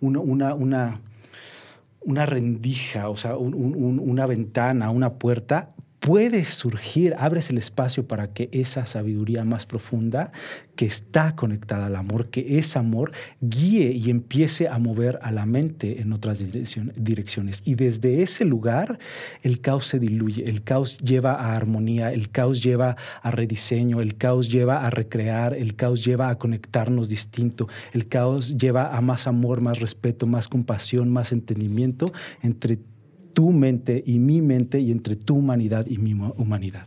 una, 0.00 0.20
una, 0.20 1.00
una, 2.00 2.26
rendija, 2.26 3.08
o 3.08 3.16
sea, 3.16 3.36
una 3.36 4.26
ventana, 4.26 4.90
una 4.90 5.14
puerta 5.14 5.75
puedes 6.06 6.50
surgir, 6.50 7.16
abres 7.18 7.50
el 7.50 7.58
espacio 7.58 8.06
para 8.06 8.32
que 8.32 8.48
esa 8.52 8.86
sabiduría 8.86 9.44
más 9.44 9.66
profunda 9.66 10.30
que 10.76 10.86
está 10.86 11.34
conectada 11.34 11.86
al 11.86 11.96
amor, 11.96 12.30
que 12.30 12.58
es 12.58 12.76
amor, 12.76 13.10
guíe 13.40 13.90
y 13.90 14.10
empiece 14.10 14.68
a 14.68 14.78
mover 14.78 15.18
a 15.22 15.32
la 15.32 15.46
mente 15.46 16.00
en 16.00 16.12
otras 16.12 16.44
direcciones. 16.94 17.62
Y 17.64 17.74
desde 17.74 18.22
ese 18.22 18.44
lugar 18.44 19.00
el 19.42 19.60
caos 19.60 19.86
se 19.86 19.98
diluye, 19.98 20.48
el 20.48 20.62
caos 20.62 20.98
lleva 20.98 21.32
a 21.32 21.56
armonía, 21.56 22.12
el 22.12 22.30
caos 22.30 22.62
lleva 22.62 22.96
a 23.20 23.30
rediseño, 23.32 24.00
el 24.00 24.16
caos 24.16 24.48
lleva 24.48 24.86
a 24.86 24.90
recrear, 24.90 25.54
el 25.54 25.74
caos 25.74 26.04
lleva 26.04 26.28
a 26.28 26.38
conectarnos 26.38 27.08
distinto, 27.08 27.68
el 27.92 28.06
caos 28.06 28.56
lleva 28.56 28.96
a 28.96 29.00
más 29.00 29.26
amor, 29.26 29.60
más 29.60 29.80
respeto, 29.80 30.28
más 30.28 30.46
compasión, 30.46 31.12
más 31.12 31.32
entendimiento 31.32 32.12
entre 32.42 32.78
tu 33.36 33.52
mente 33.52 34.02
y 34.06 34.18
mi 34.18 34.40
mente 34.40 34.80
y 34.80 34.90
entre 34.90 35.14
tu 35.14 35.36
humanidad 35.36 35.84
y 35.86 35.98
mi 35.98 36.14
humanidad. 36.14 36.86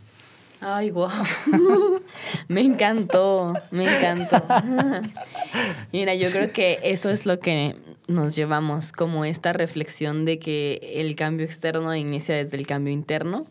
Ay, 0.60 0.90
wow. 0.90 1.08
me 2.48 2.62
encantó, 2.62 3.54
me 3.70 3.84
encantó. 3.84 4.42
Mira, 5.92 6.16
yo 6.16 6.28
creo 6.28 6.52
que 6.52 6.80
eso 6.82 7.08
es 7.08 7.24
lo 7.24 7.38
que 7.38 7.76
nos 8.08 8.34
llevamos, 8.34 8.90
como 8.90 9.24
esta 9.24 9.52
reflexión 9.52 10.24
de 10.24 10.40
que 10.40 10.80
el 10.96 11.14
cambio 11.14 11.46
externo 11.46 11.94
inicia 11.94 12.34
desde 12.34 12.56
el 12.56 12.66
cambio 12.66 12.92
interno 12.92 13.46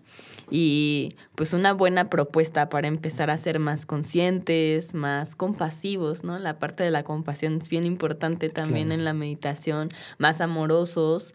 y 0.52 1.16
pues 1.36 1.54
una 1.54 1.72
buena 1.72 2.10
propuesta 2.10 2.68
para 2.68 2.90
empezar 2.90 3.30
a 3.30 3.38
ser 3.38 3.60
más 3.60 3.86
conscientes, 3.86 4.94
más 4.94 5.38
compasivos, 5.38 6.26
¿no? 6.26 6.38
La 6.38 6.60
parte 6.60 6.84
de 6.84 6.92
la 6.92 7.04
compasión 7.04 7.60
es 7.62 7.70
bien 7.70 7.86
importante 7.86 8.50
también 8.50 8.92
en 8.92 9.06
la 9.06 9.14
meditación, 9.14 9.88
más 10.18 10.42
amorosos. 10.42 11.34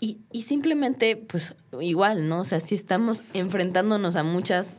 Y, 0.00 0.18
y 0.30 0.42
simplemente, 0.42 1.16
pues 1.16 1.54
igual, 1.80 2.28
¿no? 2.28 2.40
O 2.40 2.44
sea, 2.44 2.60
si 2.60 2.74
estamos 2.74 3.22
enfrentándonos 3.32 4.16
a 4.16 4.22
muchas 4.22 4.76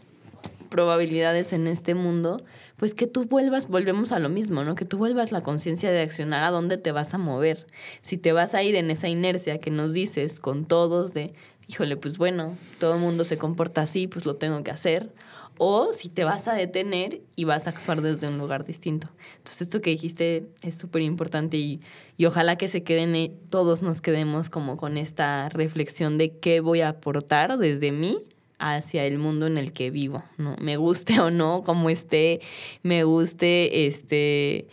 probabilidades 0.70 1.54
en 1.54 1.68
este 1.68 1.96
mundo, 1.96 2.44
pues 2.78 2.94
que 2.94 3.08
tú 3.08 3.26
vuelvas, 3.26 3.68
volvemos 3.68 4.12
a 4.12 4.20
lo 4.20 4.30
mismo, 4.30 4.64
¿no? 4.64 4.76
Que 4.76 4.86
tú 4.86 4.98
vuelvas 4.98 5.32
la 5.32 5.42
conciencia 5.42 5.92
de 5.92 6.02
accionar 6.02 6.44
a 6.44 6.52
dónde 6.52 6.78
te 6.78 6.92
vas 6.92 7.14
a 7.14 7.18
mover. 7.18 7.66
Si 8.02 8.18
te 8.18 8.32
vas 8.32 8.54
a 8.54 8.62
ir 8.64 8.76
en 8.76 8.92
esa 8.92 9.10
inercia 9.10 9.60
que 9.60 9.72
nos 9.72 9.94
dices 9.94 10.40
con 10.40 10.66
todos 10.66 11.14
de, 11.14 11.34
híjole, 11.68 11.98
pues 11.98 12.18
bueno, 12.18 12.56
todo 12.80 12.96
el 12.96 13.02
mundo 13.02 13.26
se 13.26 13.38
comporta 13.38 13.82
así, 13.82 14.08
pues 14.08 14.26
lo 14.26 14.36
tengo 14.36 14.64
que 14.64 14.72
hacer. 14.72 15.12
O 15.58 15.92
si 15.92 16.10
te 16.10 16.24
vas 16.24 16.48
a 16.48 16.54
detener 16.54 17.22
y 17.36 17.46
vas 17.46 17.66
a 17.66 17.72
actuar 17.72 18.02
desde 18.02 18.28
un 18.28 18.38
lugar 18.38 18.64
distinto. 18.64 19.10
Entonces, 19.38 19.64
esto 19.64 19.82
que 19.82 19.90
dijiste 19.90 20.48
es 20.62 20.78
súper 20.78 21.02
importante 21.02 21.58
y, 21.58 21.82
y 22.18 22.26
ojalá 22.26 22.58
que 22.58 22.68
se 22.68 22.84
queden, 22.84 23.16
eh, 23.16 23.32
todos 23.50 23.82
nos 23.82 24.02
quedemos 24.02 24.50
como 24.50 24.76
con 24.76 24.98
esta 24.98 25.50
reflexión 25.50 26.18
de 26.18 26.38
qué 26.38 26.60
voy 26.60 26.82
a 26.82 26.90
aportar 26.90 27.58
desde 27.58 27.92
mí 27.92 28.18
hacia 28.60 29.06
el 29.06 29.20
mundo 29.20 29.46
en 29.46 29.58
el 29.58 29.72
que 29.72 29.92
vivo, 29.92 30.24
¿no? 30.38 30.56
Me 30.60 30.78
guste 30.78 31.20
o 31.20 31.30
no, 31.30 31.62
como 31.64 31.92
esté, 31.92 32.42
me 32.82 33.04
guste 33.04 33.86
este 33.86 34.68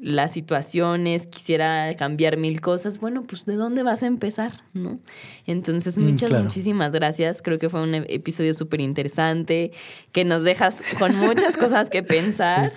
las 0.00 0.32
situaciones, 0.32 1.26
quisiera 1.26 1.94
cambiar 1.96 2.36
mil 2.36 2.60
cosas, 2.60 3.00
bueno, 3.00 3.24
pues 3.24 3.44
¿de 3.44 3.54
dónde 3.54 3.82
vas 3.82 4.02
a 4.02 4.06
empezar? 4.06 4.62
¿no? 4.72 5.00
Entonces, 5.46 5.98
mm, 5.98 6.02
muchas, 6.02 6.32
muchísimas 6.32 6.92
gracias. 6.92 7.42
Creo 7.42 7.58
que 7.58 7.68
fue 7.68 7.82
un 7.82 7.94
episodio 7.94 8.54
súper 8.54 8.80
interesante, 8.80 9.72
que 10.12 10.24
nos 10.24 10.44
dejas 10.44 10.82
con 10.98 11.16
muchas 11.16 11.56
cosas 11.56 11.90
que 11.90 12.02
pensar. 12.04 12.70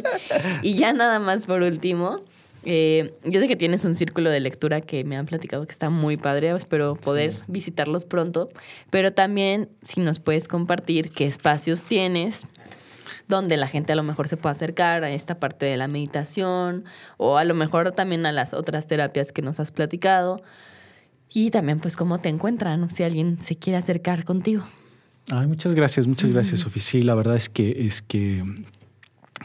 y 0.62 0.74
ya 0.74 0.92
nada 0.92 1.18
más 1.18 1.46
por 1.46 1.62
último, 1.62 2.20
eh, 2.64 3.14
yo 3.24 3.40
sé 3.40 3.48
que 3.48 3.56
tienes 3.56 3.84
un 3.84 3.94
círculo 3.94 4.30
de 4.30 4.40
lectura 4.40 4.80
que 4.80 5.04
me 5.04 5.16
han 5.16 5.26
platicado 5.26 5.66
que 5.66 5.72
está 5.72 5.90
muy 5.90 6.16
padre, 6.16 6.50
espero 6.50 6.96
poder 6.96 7.34
visitarlos 7.46 8.04
pronto, 8.04 8.48
pero 8.90 9.12
también 9.12 9.68
si 9.82 10.00
nos 10.00 10.18
puedes 10.18 10.48
compartir 10.48 11.10
qué 11.10 11.26
espacios 11.26 11.84
tienes 11.84 12.46
donde 13.28 13.56
la 13.56 13.68
gente 13.68 13.92
a 13.92 13.96
lo 13.96 14.02
mejor 14.02 14.28
se 14.28 14.36
puede 14.36 14.52
acercar 14.52 15.04
a 15.04 15.10
esta 15.10 15.38
parte 15.38 15.66
de 15.66 15.76
la 15.76 15.88
meditación 15.88 16.84
o 17.16 17.36
a 17.36 17.44
lo 17.44 17.54
mejor 17.54 17.92
también 17.92 18.26
a 18.26 18.32
las 18.32 18.54
otras 18.54 18.86
terapias 18.86 19.32
que 19.32 19.42
nos 19.42 19.60
has 19.60 19.70
platicado 19.70 20.42
y 21.32 21.50
también 21.50 21.80
pues 21.80 21.96
cómo 21.96 22.18
te 22.18 22.28
encuentran 22.28 22.90
si 22.90 23.02
alguien 23.02 23.38
se 23.40 23.56
quiere 23.56 23.78
acercar 23.78 24.24
contigo. 24.24 24.64
Ay, 25.30 25.46
muchas 25.46 25.74
gracias, 25.74 26.06
muchas 26.06 26.30
gracias, 26.30 26.60
Sofía. 26.60 26.82
Sí, 26.82 27.02
la 27.02 27.14
verdad 27.14 27.36
es 27.36 27.48
que 27.48 27.86
es 27.86 28.02
que 28.02 28.44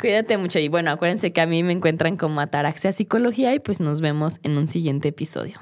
Cuídate 0.00 0.38
mucho 0.38 0.58
y 0.58 0.68
bueno, 0.68 0.90
acuérdense 0.90 1.30
que 1.30 1.42
a 1.42 1.46
mí 1.46 1.62
me 1.62 1.72
encuentran 1.72 2.16
como 2.16 2.40
Ataraxia 2.40 2.90
Psicología 2.90 3.54
y 3.54 3.58
pues 3.58 3.80
nos 3.80 4.00
vemos 4.00 4.40
en 4.44 4.56
un 4.56 4.66
siguiente 4.66 5.08
episodio. 5.08 5.50